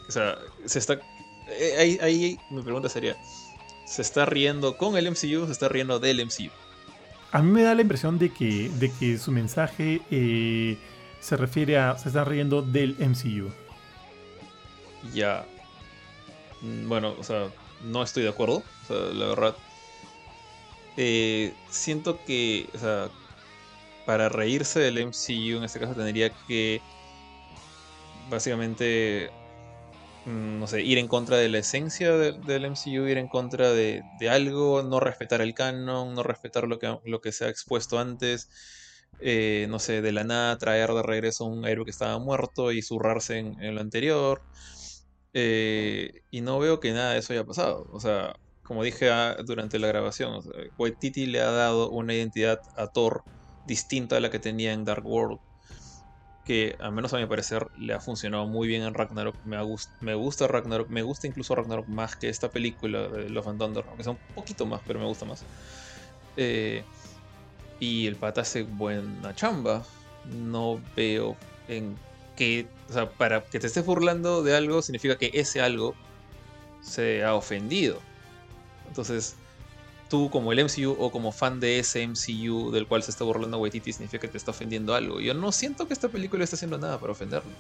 [0.09, 1.01] O sea, se está
[1.49, 3.17] eh, ahí, mi pregunta sería,
[3.87, 6.51] ¿se está riendo con el MCU o se está riendo del MCU?
[7.37, 10.79] A mí me da la impresión de que, de que su mensaje eh,
[11.21, 13.53] se refiere a, se está riendo del MCU.
[15.13, 15.45] Ya.
[16.63, 17.49] Bueno, o sea,
[17.85, 18.63] no estoy de acuerdo.
[18.85, 19.57] O sea, la verdad.
[20.97, 23.11] Eh, siento que, o sea,
[24.07, 26.81] para reírse del MCU en este caso tendría que
[28.31, 29.31] básicamente
[30.27, 34.83] no sé, ir en contra de la esencia del MCU, ir en contra de, algo,
[34.83, 38.49] no respetar el canon, no respetar lo que, lo que se ha expuesto antes.
[39.19, 42.73] eh, no sé, de la nada traer de regreso a un héroe que estaba muerto
[42.73, 44.43] y zurrarse en, lo anterior.
[45.33, 47.87] Eh, y no veo que nada de eso haya pasado.
[47.93, 50.53] O sea, como dije ah, durante la grabación, o sea,
[51.27, 53.25] le ha dado una identidad a Thor
[53.65, 55.39] distinta a la que tenía en Dark World.
[56.47, 59.35] Que, al menos a mi parecer, le ha funcionado muy bien en Ragnarok.
[59.45, 59.59] Me,
[60.01, 63.85] me gusta Ragnarok, me gusta incluso Ragnarok más que esta película de Love and Thunder,
[63.89, 65.45] aunque sea un poquito más, pero me gusta más.
[66.37, 66.85] Eh,
[67.81, 69.85] y el pata hace buena chamba.
[70.25, 71.37] No veo
[71.69, 71.97] en
[72.37, 72.69] qué.
[72.89, 75.95] O sea, para que te estés burlando de algo significa que ese algo
[76.81, 78.01] se ha ofendido.
[78.89, 79.37] Entonces,
[80.09, 83.59] tú como el MCU o como fan de ese MCU del cual se está burlando
[83.59, 85.21] Waititi significa que te está ofendiendo algo.
[85.21, 87.51] Yo no siento que esta película esté haciendo nada para ofenderlo.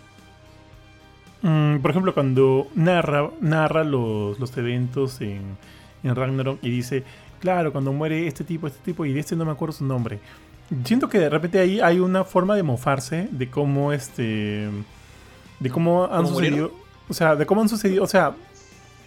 [1.43, 5.57] Mm, por ejemplo, cuando narra, narra los, los eventos en,
[6.03, 7.05] en Ragnarok y dice,
[7.41, 10.21] claro, cuando muere este tipo, este tipo, y de este no me acuerdo su nombre.
[10.85, 14.69] Siento que de repente ahí hay una forma de mofarse de cómo este.
[15.61, 16.73] de cómo han sucedido.
[17.09, 18.03] O sea, de cómo han sucedido.
[18.03, 18.35] O sea,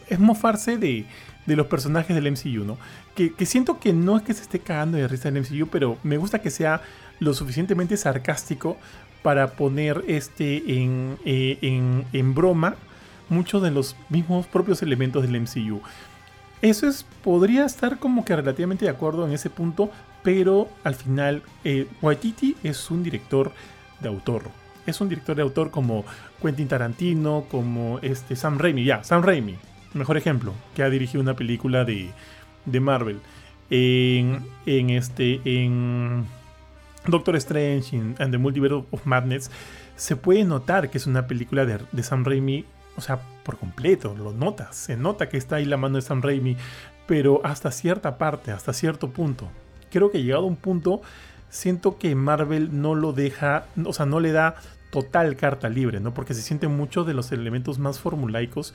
[0.08, 1.06] es mofarse de,
[1.50, 2.78] de los personajes del MCU, ¿no?
[3.16, 6.18] Que, siento que no es que se esté cagando de risa el MCU, pero me
[6.18, 6.82] gusta que sea
[7.20, 8.78] lo suficientemente sarcástico
[9.24, 12.76] para poner este en, eh, en, en broma
[13.30, 15.82] muchos de los mismos propios elementos del MCU.
[16.62, 19.90] Eso es, podría estar como que relativamente de acuerdo en ese punto,
[20.24, 23.52] pero al final eh, Waititi es un director
[24.02, 24.44] de autor.
[24.86, 26.06] Es un director de autor como
[26.42, 29.58] Quentin Tarantino, como este Sam Raimi, ya, Sam Raimi,
[29.94, 32.10] mejor ejemplo, que ha dirigido una película de,
[32.66, 33.20] de Marvel.
[33.72, 36.26] En, este, en
[37.06, 39.52] Doctor Strange and the Multiverse of Madness
[39.96, 42.66] se puede notar que es una película de, de Sam Raimi
[43.00, 46.22] o sea, por completo, lo notas, se nota que está ahí la mano de Sam
[46.22, 46.58] Raimi,
[47.08, 49.48] pero hasta cierta parte, hasta cierto punto.
[49.90, 51.02] Creo que llegado a un punto,
[51.50, 54.56] siento que Marvel no lo deja, o sea, no le da
[54.90, 56.14] total carta libre, ¿no?
[56.14, 58.74] Porque se sienten muchos de los elementos más formulaicos,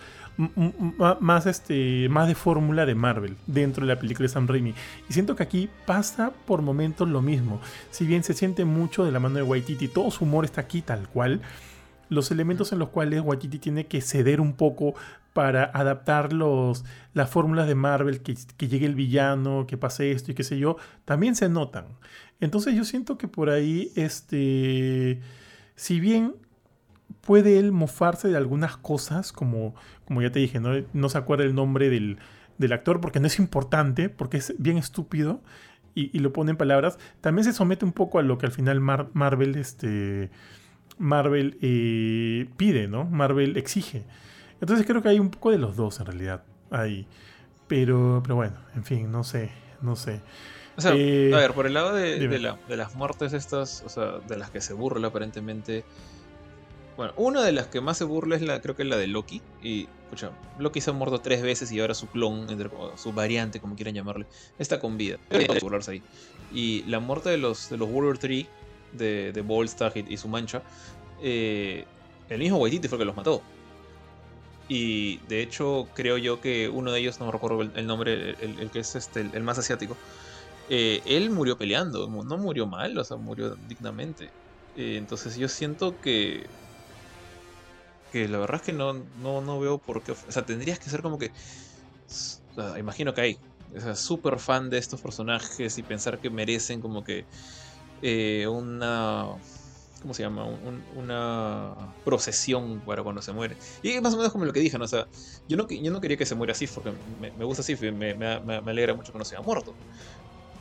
[1.21, 4.75] más, este, más de fórmula de Marvel dentro de la película de Sam Raimi.
[5.09, 7.61] Y siento que aquí pasa por momentos lo mismo.
[7.91, 10.83] Si bien se siente mucho de la mano de Waititi, todo su humor está aquí
[10.83, 11.41] tal cual
[12.09, 14.95] los elementos en los cuales Waititi tiene que ceder un poco
[15.33, 18.37] para adaptar los, las fórmulas de Marvel, que,
[18.69, 21.87] llegue el villano, que pase esto y qué sé yo, también se notan.
[22.41, 25.21] Entonces yo siento que por ahí, este,
[25.77, 26.35] si bien
[27.21, 29.75] puede él mofarse de algunas cosas, como,
[30.05, 32.19] como ya te dije, no, no se acuerda el nombre del,
[32.59, 35.41] del, actor porque no es importante, porque es bien estúpido
[35.95, 38.53] y, y, lo pone en palabras, también se somete un poco a lo que al
[38.53, 40.31] final Marvel, este
[40.99, 43.05] Marvel eh, pide, ¿no?
[43.05, 44.05] Marvel exige.
[44.61, 47.07] Entonces creo que hay un poco de los dos en realidad ahí.
[47.67, 50.21] Pero, pero bueno, en fin, no sé, no sé.
[50.77, 54.19] O sea, eh, a ver, por el lado de, de, las muertes estas, o sea,
[54.27, 55.85] de las que se burla aparentemente.
[56.97, 59.07] Bueno, una de las que más se burla es la, creo que es la de
[59.07, 59.41] Loki.
[59.63, 63.61] Y, escucha, Loki se ha muerto tres veces y ahora su clon, entre, su variante,
[63.61, 64.27] como quieran llamarle,
[64.59, 65.19] está con vida.
[65.63, 66.03] burlarse ahí.
[66.53, 68.47] Y la muerte de los, de los Warrior 3
[68.93, 70.63] de, de Bolstag y, su mancha,
[71.23, 71.85] eh,
[72.29, 73.43] el mismo Waititi fue el que los mató.
[74.69, 78.71] Y de hecho, creo yo que uno de ellos, no me recuerdo el, nombre, el,
[78.71, 79.97] que es este, el, más asiático,
[80.69, 84.31] eh, él murió peleando, no murió mal, o sea, murió dignamente.
[84.75, 86.47] Eh, entonces yo siento que.
[88.13, 90.13] Que la verdad es que no, no, no veo por qué.
[90.13, 91.33] O sea, tendrías que ser como que.
[92.79, 93.39] imagino que hay.
[93.77, 97.27] O sea, súper fan de estos personajes y pensar que merecen como que
[98.03, 99.27] eh, una.
[100.01, 100.45] ¿Cómo se llama?
[100.45, 103.57] una procesión para cuando se muere.
[103.83, 104.77] Y es más o menos como lo que dije.
[104.77, 105.07] O sea,
[105.49, 108.71] yo no, yo no quería que se muera así porque me, gusta así, me, me,
[108.71, 109.75] alegra mucho que no se haya muerto.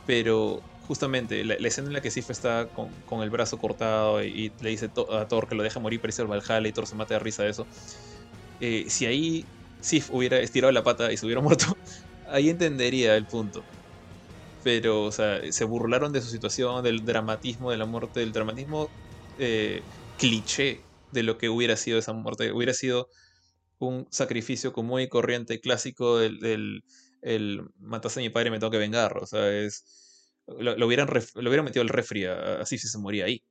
[0.05, 4.51] Pero justamente la, escena en la que Sif está con, con el brazo cortado y,
[4.61, 6.95] le dice a Thor que lo deja morir para irse al Valhalla y Thor se
[6.95, 7.65] mata de risa de eso.
[8.59, 9.45] Eh, si ahí
[9.81, 11.77] Sif hubiera estirado la pata y se hubiera muerto,
[12.27, 13.63] ahí entendería el punto
[14.63, 18.89] pero, o sea, se burlaron de su situación, del dramatismo de la muerte, del dramatismo
[19.37, 19.81] eh,
[20.17, 20.81] cliché
[21.11, 22.51] de lo que hubiera sido esa muerte.
[22.53, 23.09] Hubiera sido
[23.79, 26.83] un sacrificio común y corriente clásico del, del
[27.23, 29.17] el mataste a mi padre y me tengo que vengar.
[29.17, 30.31] O sea, es.
[30.45, 33.43] Lo, hubieran, lo hubieran metido al refri así si se moría ahí.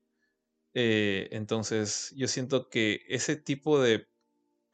[0.75, 4.07] Eh, entonces, yo siento que ese tipo de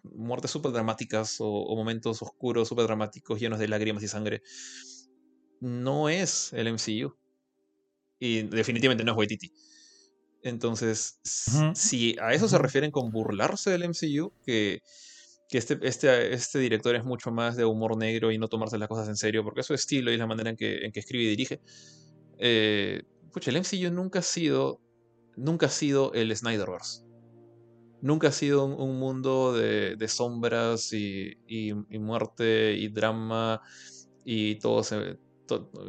[0.02, 4.42] muertes súper dramáticas o, o, momentos oscuros, súper dramáticos, llenos de lágrimas y sangre,
[5.60, 7.16] no es el MCU.
[8.18, 9.52] Y definitivamente no es Waititi.
[10.42, 11.20] Entonces,
[11.74, 14.82] si a eso se refieren con burlarse del MCU, que,
[15.48, 18.88] que este, este, este, director es mucho más de humor negro y no tomarse las
[18.88, 21.24] cosas en serio, porque es su estilo y la manera en que, en que escribe
[21.24, 21.60] y dirige,
[22.38, 23.02] eh,
[23.32, 24.80] pucha, el MCU nunca ha sido,
[25.36, 27.02] nunca ha sido el Snyderverse.
[28.00, 31.34] Nunca ha sido un, mundo de, sombras y,
[31.98, 33.60] muerte y drama
[34.24, 35.18] y todo se,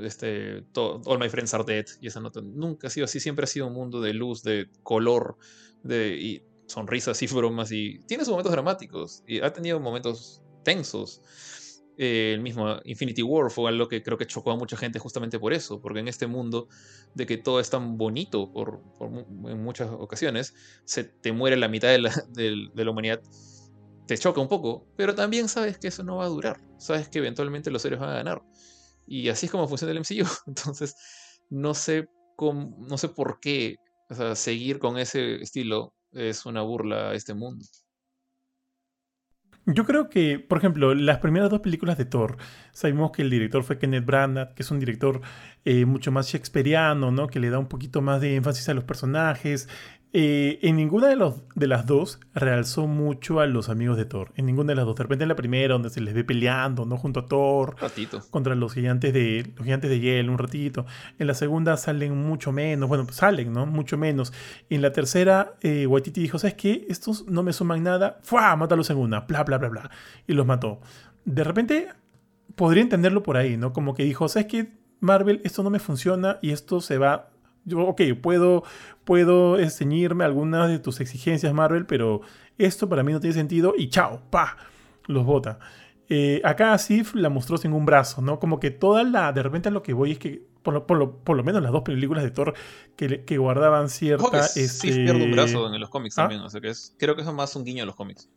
[0.01, 2.41] este, All My Friends Are Dead y esa nota.
[2.41, 5.37] Nunca ha sido así, siempre ha sido un mundo de luz, de color,
[5.83, 11.21] de y sonrisas y bromas y tiene sus momentos dramáticos y ha tenido momentos tensos.
[11.97, 15.37] Eh, el mismo Infinity War fue algo que creo que chocó a mucha gente justamente
[15.37, 16.69] por eso, porque en este mundo
[17.13, 20.53] de que todo es tan bonito por, en muchas ocasiones,
[20.85, 23.21] se te muere la mitad de la, de la humanidad
[24.09, 26.59] te choca un poco, pero también sabes que eso no va a durar.
[26.79, 28.41] Sabes que eventualmente los héroes van a ganar.
[29.05, 30.27] Y así es como funciona el MCU.
[30.47, 30.95] Entonces,
[31.51, 33.75] no sé, cómo, no sé por qué
[34.33, 37.65] seguir con ese estilo es una burla a este mundo.
[39.65, 42.37] Yo creo que, por ejemplo, las primeras dos películas de Thor,
[42.71, 45.21] sabemos que el director fue Kenneth Branagh, que es un director
[45.63, 47.27] eh, mucho más shakespeariano, ¿no?
[47.27, 49.69] Que le da un poquito más de énfasis a los personajes,
[50.11, 54.31] eh, en ninguna de, los, de las dos realzó mucho a los amigos de Thor.
[54.35, 54.95] En ninguna de las dos.
[54.95, 56.97] De repente en la primera, donde se les ve peleando, ¿no?
[56.97, 57.75] Junto a Thor.
[57.79, 58.21] Ratito.
[58.31, 59.51] Contra los gigantes de.
[59.55, 60.87] Los gigantes de hielo, un ratito.
[61.19, 62.89] En la segunda salen mucho menos.
[62.89, 63.67] Bueno, salen, ¿no?
[63.67, 64.33] Mucho menos.
[64.69, 66.87] en la tercera, eh, Waititi dijo: ¿Sabes qué?
[66.89, 68.17] Estos no me suman nada.
[68.23, 68.55] ¡Fua!
[68.55, 69.21] Mátalos en una.
[69.21, 69.91] Bla, bla, bla, bla.
[70.25, 70.79] Y los mató.
[71.25, 71.87] De repente,
[72.55, 73.73] podría entenderlo por ahí, ¿no?
[73.73, 74.79] Como que dijo: ¿Sabes qué?
[75.01, 77.28] Marvel, esto no me funciona y esto se va
[77.65, 78.63] yo, ok, puedo,
[79.03, 82.21] puedo ceñirme a algunas de tus exigencias, Marvel, pero
[82.57, 84.57] esto para mí no tiene sentido y chao, pa,
[85.07, 85.59] los bota.
[86.09, 88.39] Eh, acá Sif la mostró sin un brazo, ¿no?
[88.39, 89.31] Como que toda la.
[89.31, 92.23] De repente lo que voy es que, por lo, por lo, menos las dos películas
[92.23, 92.55] de Thor
[92.95, 94.43] que, que guardaban cierta.
[94.43, 96.23] Sif pierde un brazo en los cómics ¿Ah?
[96.23, 98.27] también, o sea que es, creo que eso es más un guiño a los cómics.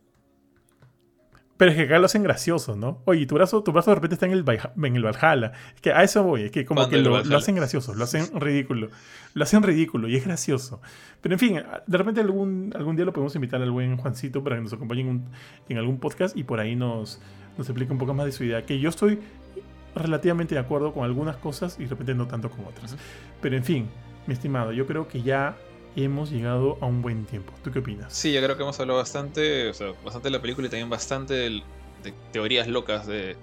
[1.57, 3.01] Pero es que acá lo hacen gracioso, ¿no?
[3.05, 5.51] Oye, tu brazo, tu brazo de repente está en el, en el Valhalla.
[5.75, 8.89] Es que a eso voy, es que como que lo, hacen gracioso, lo hacen ridículo.
[9.35, 10.81] Lo hacen ridículo y es gracioso.
[11.21, 14.55] Pero en fin, de repente algún, algún día lo podemos invitar al buen Juancito para
[14.55, 15.25] que nos acompañe en,
[15.69, 17.21] en algún podcast y por ahí nos,
[17.57, 18.65] nos explique un poco más de su idea.
[18.65, 19.19] Que yo estoy
[19.95, 22.97] relativamente de acuerdo con algunas cosas y de repente no tanto con otras.
[23.41, 23.89] Pero en fin,
[24.27, 25.55] mi estimado, yo creo que ya
[25.95, 27.53] hemos llegado a un buen tiempo.
[27.63, 28.13] ¿Tú qué opinas?
[28.13, 30.89] Sí, yo creo que hemos hablado bastante, o sea, bastante de la película y también
[30.89, 31.63] bastante de,
[32.31, 33.37] teorías locas de,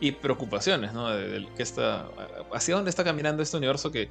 [0.00, 1.08] y preocupaciones, ¿no?
[1.10, 2.08] De, que está,
[2.52, 4.10] hacia dónde está caminando este universo que,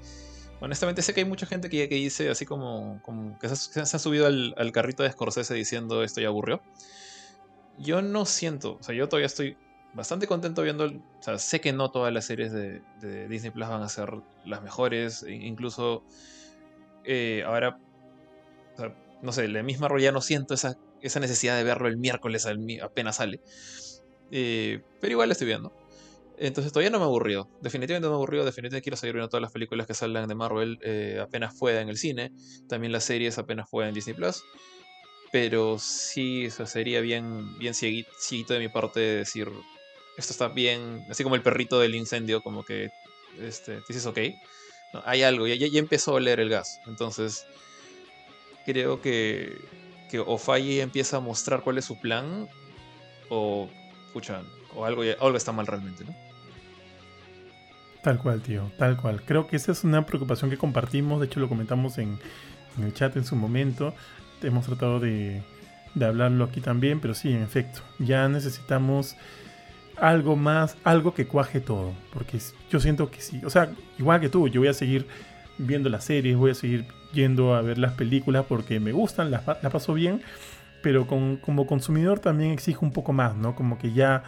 [0.59, 3.85] honestamente, sé que hay mucha gente que, que dice, así como, como que se, ha
[3.85, 6.61] subido al, carrito de Scorsese diciendo esto ya aburrió.
[7.77, 9.57] Yo no siento, o sea, yo todavía estoy
[9.93, 13.67] bastante contento viendo, o sea, sé que no todas las series de, de Disney Plus
[13.67, 14.13] van a ser
[14.45, 16.03] las mejores, e incluso
[17.03, 17.77] eh, ahora,
[19.21, 22.47] no sé, la misma rol ya no siento esa, esa necesidad de verlo el miércoles
[22.81, 23.39] apenas sale.
[24.31, 25.73] Eh, pero igual estoy viendo.
[26.37, 27.47] Entonces todavía no me aburrió.
[27.61, 28.43] Definitivamente no me aburrió.
[28.43, 31.89] Definitivamente quiero seguir viendo todas las películas que salgan de Marvel eh, apenas pueda en
[31.89, 32.31] el cine.
[32.67, 34.43] También las series apenas pueda en Disney Plus.
[35.31, 39.47] Pero sí, eso sería bien, bien cieguito de mi parte decir,
[40.17, 42.89] esto está bien, así como el perrito del incendio, como que,
[43.39, 44.19] este, dices ok
[45.05, 46.81] hay algo, ya, ya, empezó a oler el gas.
[46.87, 47.45] Entonces,
[48.65, 49.57] creo que,
[50.09, 52.47] que o empieza a mostrar cuál es su plan,
[53.29, 53.69] o,
[54.07, 54.43] escuchan
[54.75, 56.15] o algo, algo está mal realmente, ¿no?
[58.03, 59.21] Tal cual, tío, tal cual.
[59.23, 62.17] Creo que esa es una preocupación que compartimos, de hecho lo comentamos en,
[62.77, 63.93] en el chat en su momento.
[64.41, 65.43] Hemos tratado de,
[65.93, 69.15] de hablarlo aquí también, pero sí, en efecto, ya necesitamos
[69.97, 71.93] algo más, algo que cuaje todo.
[72.13, 72.39] Porque
[72.69, 73.41] yo siento que sí.
[73.45, 75.07] O sea, igual que tú, yo voy a seguir
[75.57, 79.41] viendo las series, voy a seguir yendo a ver las películas porque me gustan, las,
[79.43, 80.21] paso bien.
[80.81, 83.55] Pero como consumidor también exijo un poco más, ¿no?
[83.55, 84.23] Como que ya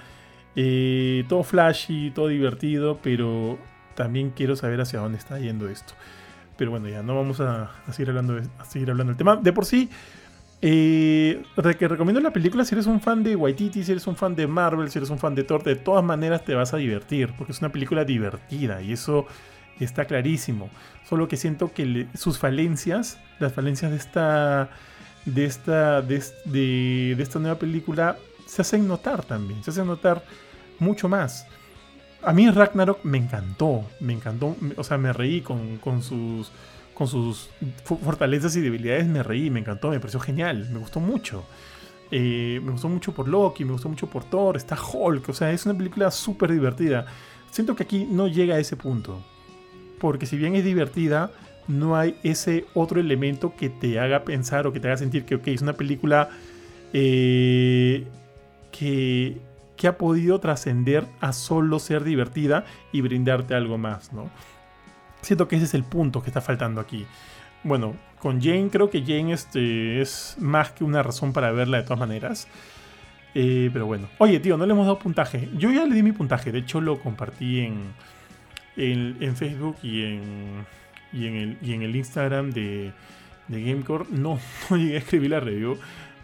[0.55, 3.57] eh, todo flashy, todo divertido, pero
[3.95, 5.93] también quiero saber hacia dónde está yendo esto.
[6.57, 9.35] Pero bueno, ya no vamos a, seguir hablando a seguir hablando del tema.
[9.37, 9.89] De por sí,
[10.65, 11.43] eh,
[11.77, 14.47] que recomiendo la película si eres un fan de Waititi, si eres un fan de
[14.47, 17.51] Marvel, si eres un fan de Thor, de todas maneras te vas a divertir, porque
[17.51, 19.27] es una película divertida y eso
[19.81, 20.69] está clarísimo.
[21.03, 24.69] Solo que siento que sus falencias, las falencias de esta,
[25.25, 28.15] de esta, de, de, esta nueva película,
[28.45, 30.23] se hacen notar también, se hacen notar
[30.79, 31.45] mucho más.
[32.21, 36.53] A mí Ragnarok me encantó, me encantó, o sea, me reí con, con sus
[36.93, 37.49] con sus
[37.83, 41.43] fortalezas y debilidades me reí, me encantó, me pareció genial, me gustó mucho.
[42.11, 45.51] Eh, me gustó mucho por Loki, me gustó mucho por Thor, está Hulk, o sea,
[45.51, 47.07] es una película súper divertida.
[47.49, 49.23] Siento que aquí no llega a ese punto,
[49.99, 51.31] porque si bien es divertida,
[51.67, 55.35] no hay ese otro elemento que te haga pensar o que te haga sentir que,
[55.35, 56.29] ok, es una película
[56.93, 58.05] eh,
[58.71, 59.37] que,
[59.75, 64.29] que ha podido trascender a solo ser divertida y brindarte algo más, ¿no?
[65.23, 67.05] Siento que ese es el punto que está faltando aquí.
[67.63, 71.83] Bueno, con Jane creo que Jane este, es más que una razón para verla de
[71.83, 72.47] todas maneras.
[73.33, 74.09] Eh, pero bueno.
[74.19, 75.49] Oye, tío, no le hemos dado puntaje.
[75.57, 76.51] Yo ya le di mi puntaje.
[76.51, 77.93] De hecho, lo compartí en,
[78.75, 80.65] en, Facebook y en,
[81.13, 82.91] y en, el, y en el Instagram de,
[83.47, 84.05] de Gamecore.
[84.11, 84.39] No,
[84.69, 85.77] llegué a escribir la review,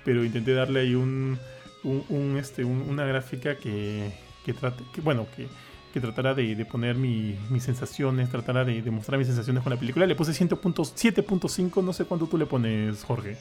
[0.03, 1.39] pero intenté darle ahí un,
[1.84, 4.11] un, este, una gráfica que,
[4.45, 5.47] que trate, bueno, que,
[5.93, 10.05] que tratara de, poner mis sensaciones, tratara de, mostrar mis sensaciones con la película.
[10.05, 13.37] Le puse 7.5, no sé cuánto tú le pones, Jorge.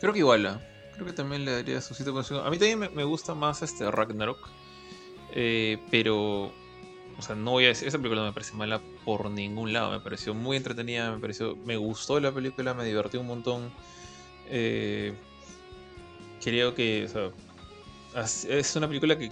[0.00, 0.60] Creo que igual, ¿ah?
[0.98, 2.44] creo que también le daría su 7.5.
[2.44, 4.48] A mí también me, gusta más este Ragnarok,
[5.32, 9.30] eh, pero, o sea, no voy a decir, esa película no me parece mala por
[9.30, 13.26] ningún lado, me pareció muy entretenida, me pareció, me gustó la película, me divertí un
[13.26, 13.70] montón.
[14.50, 15.14] Eh,
[16.42, 19.30] creo que, o sea, es una película que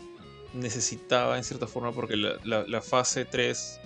[0.55, 3.81] necesitaba en cierta forma porque la, fase 3,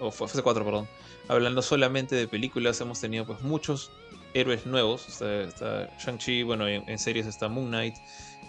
[0.00, 0.88] o fase 4, perdón,
[1.28, 3.90] hablando solamente de películas, hemos tenido pues muchos
[4.34, 5.08] héroes nuevos.
[5.08, 7.94] Está, Shang-Chi, bueno, en, series está Moon Knight,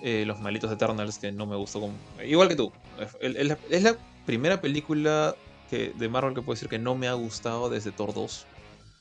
[0.01, 1.93] eh, Los Malitos Eternals, que no me gustó como...
[2.23, 2.71] Igual que tú,
[3.19, 5.35] es, la primera película
[5.69, 8.45] que, de Marvel que puedo decir que no me ha gustado desde Thor 2.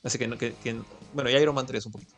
[0.04, 0.76] Así que, que,
[1.14, 2.12] bueno, y Iron Man 3 un poquito.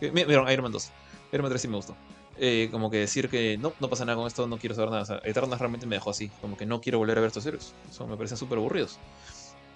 [0.00, 0.90] Iron Man 2.
[1.32, 1.94] Iron Man 3 sí me gustó.
[2.40, 5.02] Eh, como que decir que no, no pasa nada con esto, no quiero saber nada.
[5.02, 7.44] O sea, Eternals realmente me dejó así, como que no quiero volver a ver estos
[7.46, 7.74] héroes.
[7.90, 8.98] Eso me parecen súper aburridos.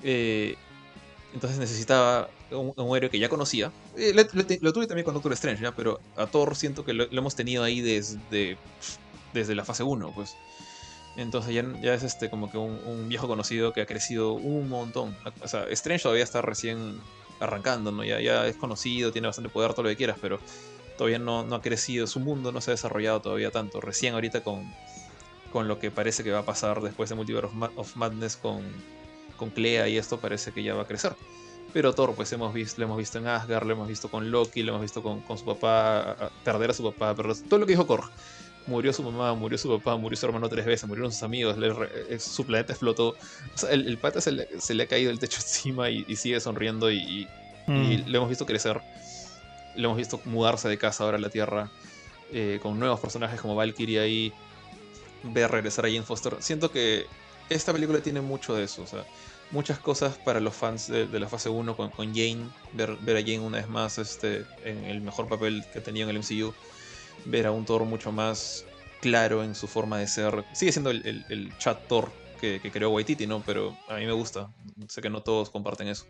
[0.05, 0.57] Eh,
[1.35, 3.73] entonces necesitaba un, héroe que ya conocía.
[3.97, 5.73] Eh, lo, tuve también con Doctor Strange, ¿ya?
[5.73, 8.57] pero a Thor siento que lo, hemos tenido ahí desde,
[9.33, 10.37] desde la fase 1, pues.
[11.17, 14.69] Entonces ya, ya es este como que un, un, viejo conocido que ha crecido un
[14.69, 15.17] montón.
[15.43, 17.01] O sea, Strange todavía está recién
[17.41, 18.05] arrancando, ¿no?
[18.05, 20.39] Ya, ya es conocido, tiene bastante poder, todo lo que quieras, pero
[21.03, 23.81] todavía no, ha crecido, su mundo no se ha desarrollado todavía tanto.
[23.81, 24.73] Recién ahorita con,
[25.51, 28.63] con lo que parece que va a pasar después de Multiverse of, Madness con,
[29.37, 31.17] con Clea y esto parece que ya va a crecer.
[31.73, 34.63] Pero Thor, pues hemos visto, lo hemos visto en Asgard, lo hemos visto con Loki,
[34.63, 37.87] lo hemos visto con, su papá, perder a su papá, pero todo lo que dijo
[37.87, 38.09] Korg.
[38.69, 41.57] Murió su mamá, murió su papá, murió su hermano tres veces, murieron sus amigos,
[42.21, 43.17] su planeta explotó.
[43.69, 47.29] el, pata se le, ha caído el techo encima y, sigue sonriendo y, y,
[47.67, 48.05] mm.
[48.07, 48.81] lo hemos visto crecer
[49.77, 51.71] lo hemos visto mudarse de casa ahora a la Tierra
[52.33, 54.33] eh, con nuevos personajes como Valkyrie ahí,
[55.23, 56.37] ver regresar a Jane Foster.
[56.41, 57.07] Siento que
[57.51, 59.05] esta película tiene mucho de eso, o sea,
[59.51, 63.59] muchas cosas para los fans de, la fase 1 con, Jane, ver, a Jane una
[63.59, 66.55] vez más este, en el mejor papel que tenía en el MCU,
[67.27, 68.65] ver a un Thor mucho más
[69.03, 70.45] claro en su forma de ser.
[70.55, 73.43] Sigue siendo el, chat Thor que, creó Waititi, ¿no?
[73.45, 74.51] Pero a mí me gusta.
[74.89, 76.07] Sé que no todos comparten eso.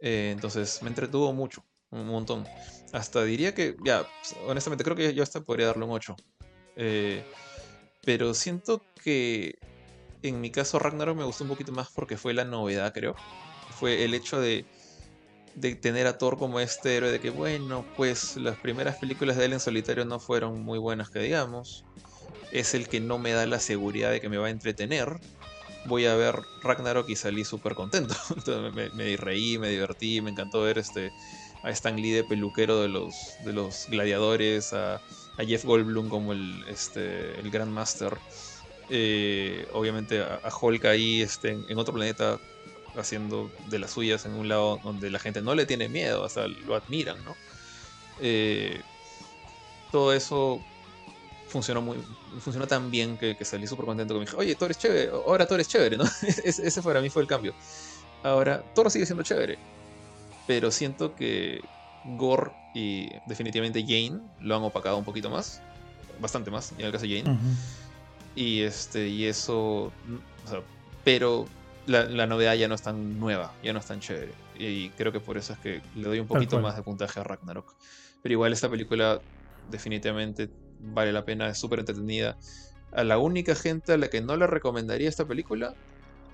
[0.00, 2.46] Eh, entonces me entretuvo mucho un montón.
[2.92, 4.06] Hasta diría que, ya,
[4.46, 6.16] honestamente creo que yo hasta podría darle un 8.
[6.76, 7.24] Eh,
[8.04, 9.58] pero siento que
[10.22, 13.14] en mi caso Ragnarok me gustó un poquito más porque fue la novedad, creo.
[13.78, 14.64] Fue el hecho de,
[15.54, 19.46] de tener a Thor como este héroe de que, bueno, pues las primeras películas de
[19.46, 21.84] él en solitario no fueron muy buenas, que digamos.
[22.52, 25.20] Es el que no me da la seguridad de que me va a entretener.
[25.86, 28.14] Voy a ver Ragnarok y salí súper contento.
[28.74, 31.12] me, me, reí, me divertí, me encantó ver este
[31.62, 35.00] a Stan Lee de peluquero de los, de los gladiadores, a,
[35.38, 38.18] Jeff Goldblum como el, este, el Grandmaster,
[38.90, 42.38] eh, obviamente a, Hulk ahí este, en, otro planeta
[42.94, 46.46] haciendo de las suyas en un lado donde la gente no le tiene miedo, hasta
[46.46, 47.34] lo admiran, ¿no?
[48.20, 48.82] Eh,
[49.90, 50.60] todo eso
[51.48, 51.96] funcionó muy
[52.40, 55.46] funcionó tan bien que, salí súper contento que me dije, oye, Thor es chévere, ahora
[55.46, 56.04] Thor es chévere, ¿no?
[56.22, 57.54] ese para mí fue el cambio.
[58.22, 59.58] Ahora, Thor sigue siendo chévere
[60.50, 61.60] pero siento que
[62.16, 65.62] Gore y definitivamente Jane lo han opacado un poquito más,
[66.20, 67.38] bastante más, en el caso de Jane.
[68.34, 69.92] Y este y eso,
[71.04, 71.46] pero
[71.86, 74.32] la, novedad ya no es tan nueva, ya no es tan chévere.
[74.58, 77.22] Y creo que por eso es que le doy un poquito más de puntaje a
[77.22, 77.72] Ragnarok.
[78.20, 79.20] Pero igual esta película
[79.70, 80.50] definitivamente
[80.80, 82.36] vale la pena, es súper entretenida.
[82.90, 85.74] A la única gente a la que no le recomendaría esta película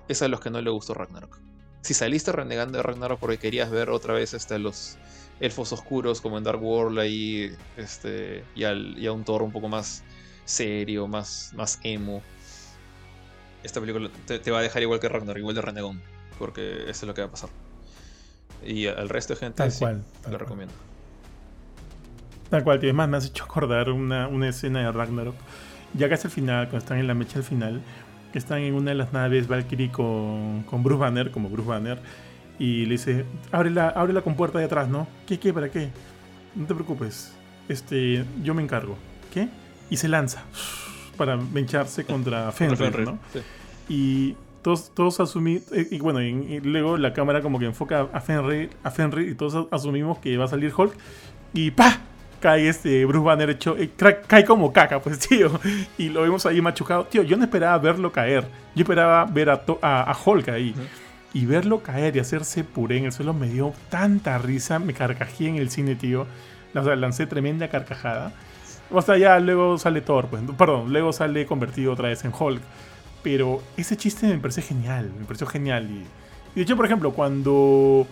[0.09, 1.39] es a los que no le gustó Ragnarok
[1.83, 4.99] si saliste renegando de Ragnarok porque querías ver otra vez este, los
[5.41, 9.53] elfos oscuros como en Dark World ahí, este, y, al, y a un Thor un
[9.53, 10.03] poco más
[10.45, 12.23] serio, más, más emo,
[13.67, 16.01] esta película te, va a dejar igual que Ragnarok, igual de renegón,
[16.39, 17.51] porque eso es lo que va a pasar.
[18.65, 19.85] Y al resto de gente sí,
[20.31, 20.73] lo recomiendo.
[22.49, 22.89] Tal cual, tío.
[22.89, 25.35] Es más, me has hecho acordar una, una escena de Ragnarok.
[25.95, 27.83] Ya casi al final, cuando están en la mecha al final,
[28.35, 31.99] están en una de las naves Valkyrie con, con Bruce Banner, como Bruce Banner,
[32.59, 35.07] y le dice, abre la, abre la compuerta de atrás, ¿no?
[35.27, 35.91] ¿Qué, qué, para qué?
[36.55, 37.33] No te preocupes,
[37.69, 38.97] este, yo me encargo.
[39.33, 39.49] ¿Qué?
[39.91, 40.43] Y se lanza
[41.17, 43.19] para vencharse contra Fenrir, ¿no?
[43.89, 48.21] Y todos, todos asumimos, eh, y bueno, y, luego la cámara como que enfoca a
[48.21, 50.93] Fenry, a Fenry y todos asumimos que va a salir Hulk
[51.55, 52.01] y ¡pa!
[52.41, 53.91] Cae este Bruce Banner hecho, eh,
[54.27, 55.59] cae como caca, pues tío,
[55.99, 57.05] y lo vemos ahí machucado.
[57.05, 60.75] Tío, yo no esperaba verlo caer, yo esperaba ver a, a, Hulk ahí.
[61.33, 65.49] Y verlo caer y hacerse puré en el suelo me dio tanta risa, me carcajé
[65.49, 66.27] en el cine, tío.
[66.75, 68.33] O sea, lancé tremenda carcajada.
[68.91, 72.63] O sea, ya luego sale Thor, pues, perdón, luego sale convertido otra vez en Hulk.
[73.23, 75.89] Pero ese chiste me parece genial, me pareció genial.
[75.91, 76.05] Y,
[76.55, 78.07] de hecho, por ejemplo, cuando,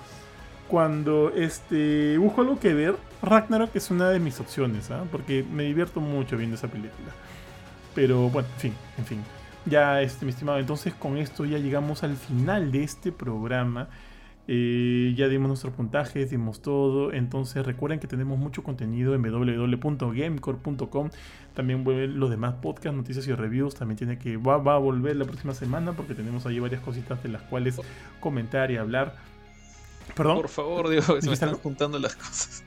[0.69, 5.05] cuando este, busco algo que ver, Ragnarok es una de mis opciones, ¿ah?
[5.11, 7.13] porque me divierto mucho viendo esa película.
[7.95, 9.21] Pero bueno, en fin, en fin.
[9.67, 13.89] Ya, este, mi estimado, entonces con esto ya llegamos al final de este programa.
[14.47, 17.13] Eh, ya dimos nuestro puntaje, dimos todo.
[17.13, 21.11] Entonces recuerden que tenemos mucho contenido en www.gamecore.com.
[21.55, 23.75] También los demás podcasts, noticias y reviews.
[23.75, 27.31] También tiene que va, a volver la próxima semana porque tenemos ahí varias cositas de
[27.31, 27.81] las cuales
[28.21, 29.17] comentar y hablar.
[30.15, 30.37] Perdón.
[30.37, 32.64] Por favor, digo, se me están juntando las cosas.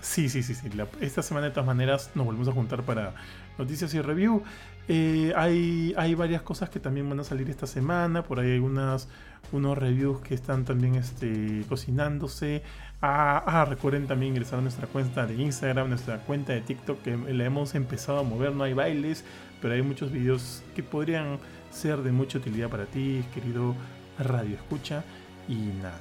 [0.00, 0.68] Sí, sí, sí, sí.
[1.00, 3.14] esta semana de todas maneras nos volvemos a juntar para
[3.58, 4.42] noticias y review.
[4.86, 8.22] Eh, hay, hay varias cosas que también van a salir esta semana.
[8.22, 9.08] Por ahí hay unas,
[9.52, 12.62] unos reviews que están también este, cocinándose.
[13.02, 17.16] Ah, ah, recuerden también ingresar a nuestra cuenta de Instagram, nuestra cuenta de TikTok que
[17.16, 18.54] la hemos empezado a mover.
[18.54, 19.24] No hay bailes,
[19.60, 21.38] pero hay muchos videos que podrían
[21.70, 23.74] ser de mucha utilidad para ti, querido
[24.18, 25.04] Radio Escucha.
[25.48, 26.00] Y nada.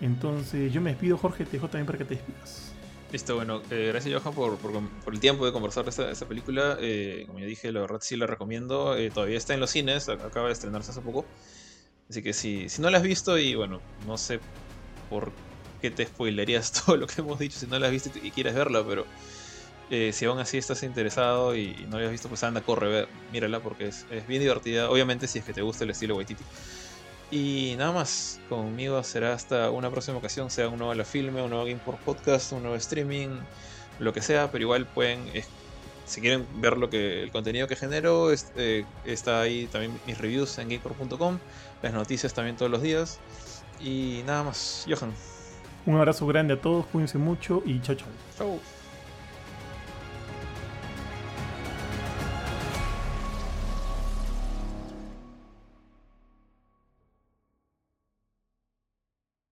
[0.00, 2.65] Entonces yo me despido, Jorge, te dejo también para que te despidas.
[3.12, 4.58] Listo, bueno, eh, gracias Johan por,
[5.12, 6.76] el tiempo de conversar de esta, película.
[6.80, 8.96] Eh, como ya dije, la verdad sí la recomiendo.
[8.96, 11.24] Eh, todavía está en los cines, acaba de estrenarse hace poco.
[12.10, 14.40] Así que si, si no la has visto y bueno, no sé
[15.08, 15.32] por
[15.80, 18.54] qué te spoilerías todo lo que hemos dicho si no la has visto y quieres
[18.54, 19.06] verla, pero
[19.88, 23.86] si aún así estás interesado y, no la has visto, pues anda, corre, mírala porque
[23.86, 24.90] es, es, bien divertida.
[24.90, 26.42] Obviamente si es que te gusta el estilo Waititi.
[27.30, 31.50] Y nada más, conmigo será hasta una próxima ocasión, sea un nuevo La Filme, un
[31.50, 33.30] nuevo Game por Podcast, un nuevo streaming,
[33.98, 35.24] lo que sea, pero igual pueden,
[36.04, 40.56] si quieren ver lo que el contenido que genero, eh, está ahí también mis reviews
[40.58, 41.38] en gameport.com,
[41.82, 43.18] las noticias también todos los días.
[43.80, 45.12] Y nada más, Johan.
[45.84, 48.08] Un abrazo grande a todos, cuídense mucho y chao chao.
[48.38, 48.75] Chao.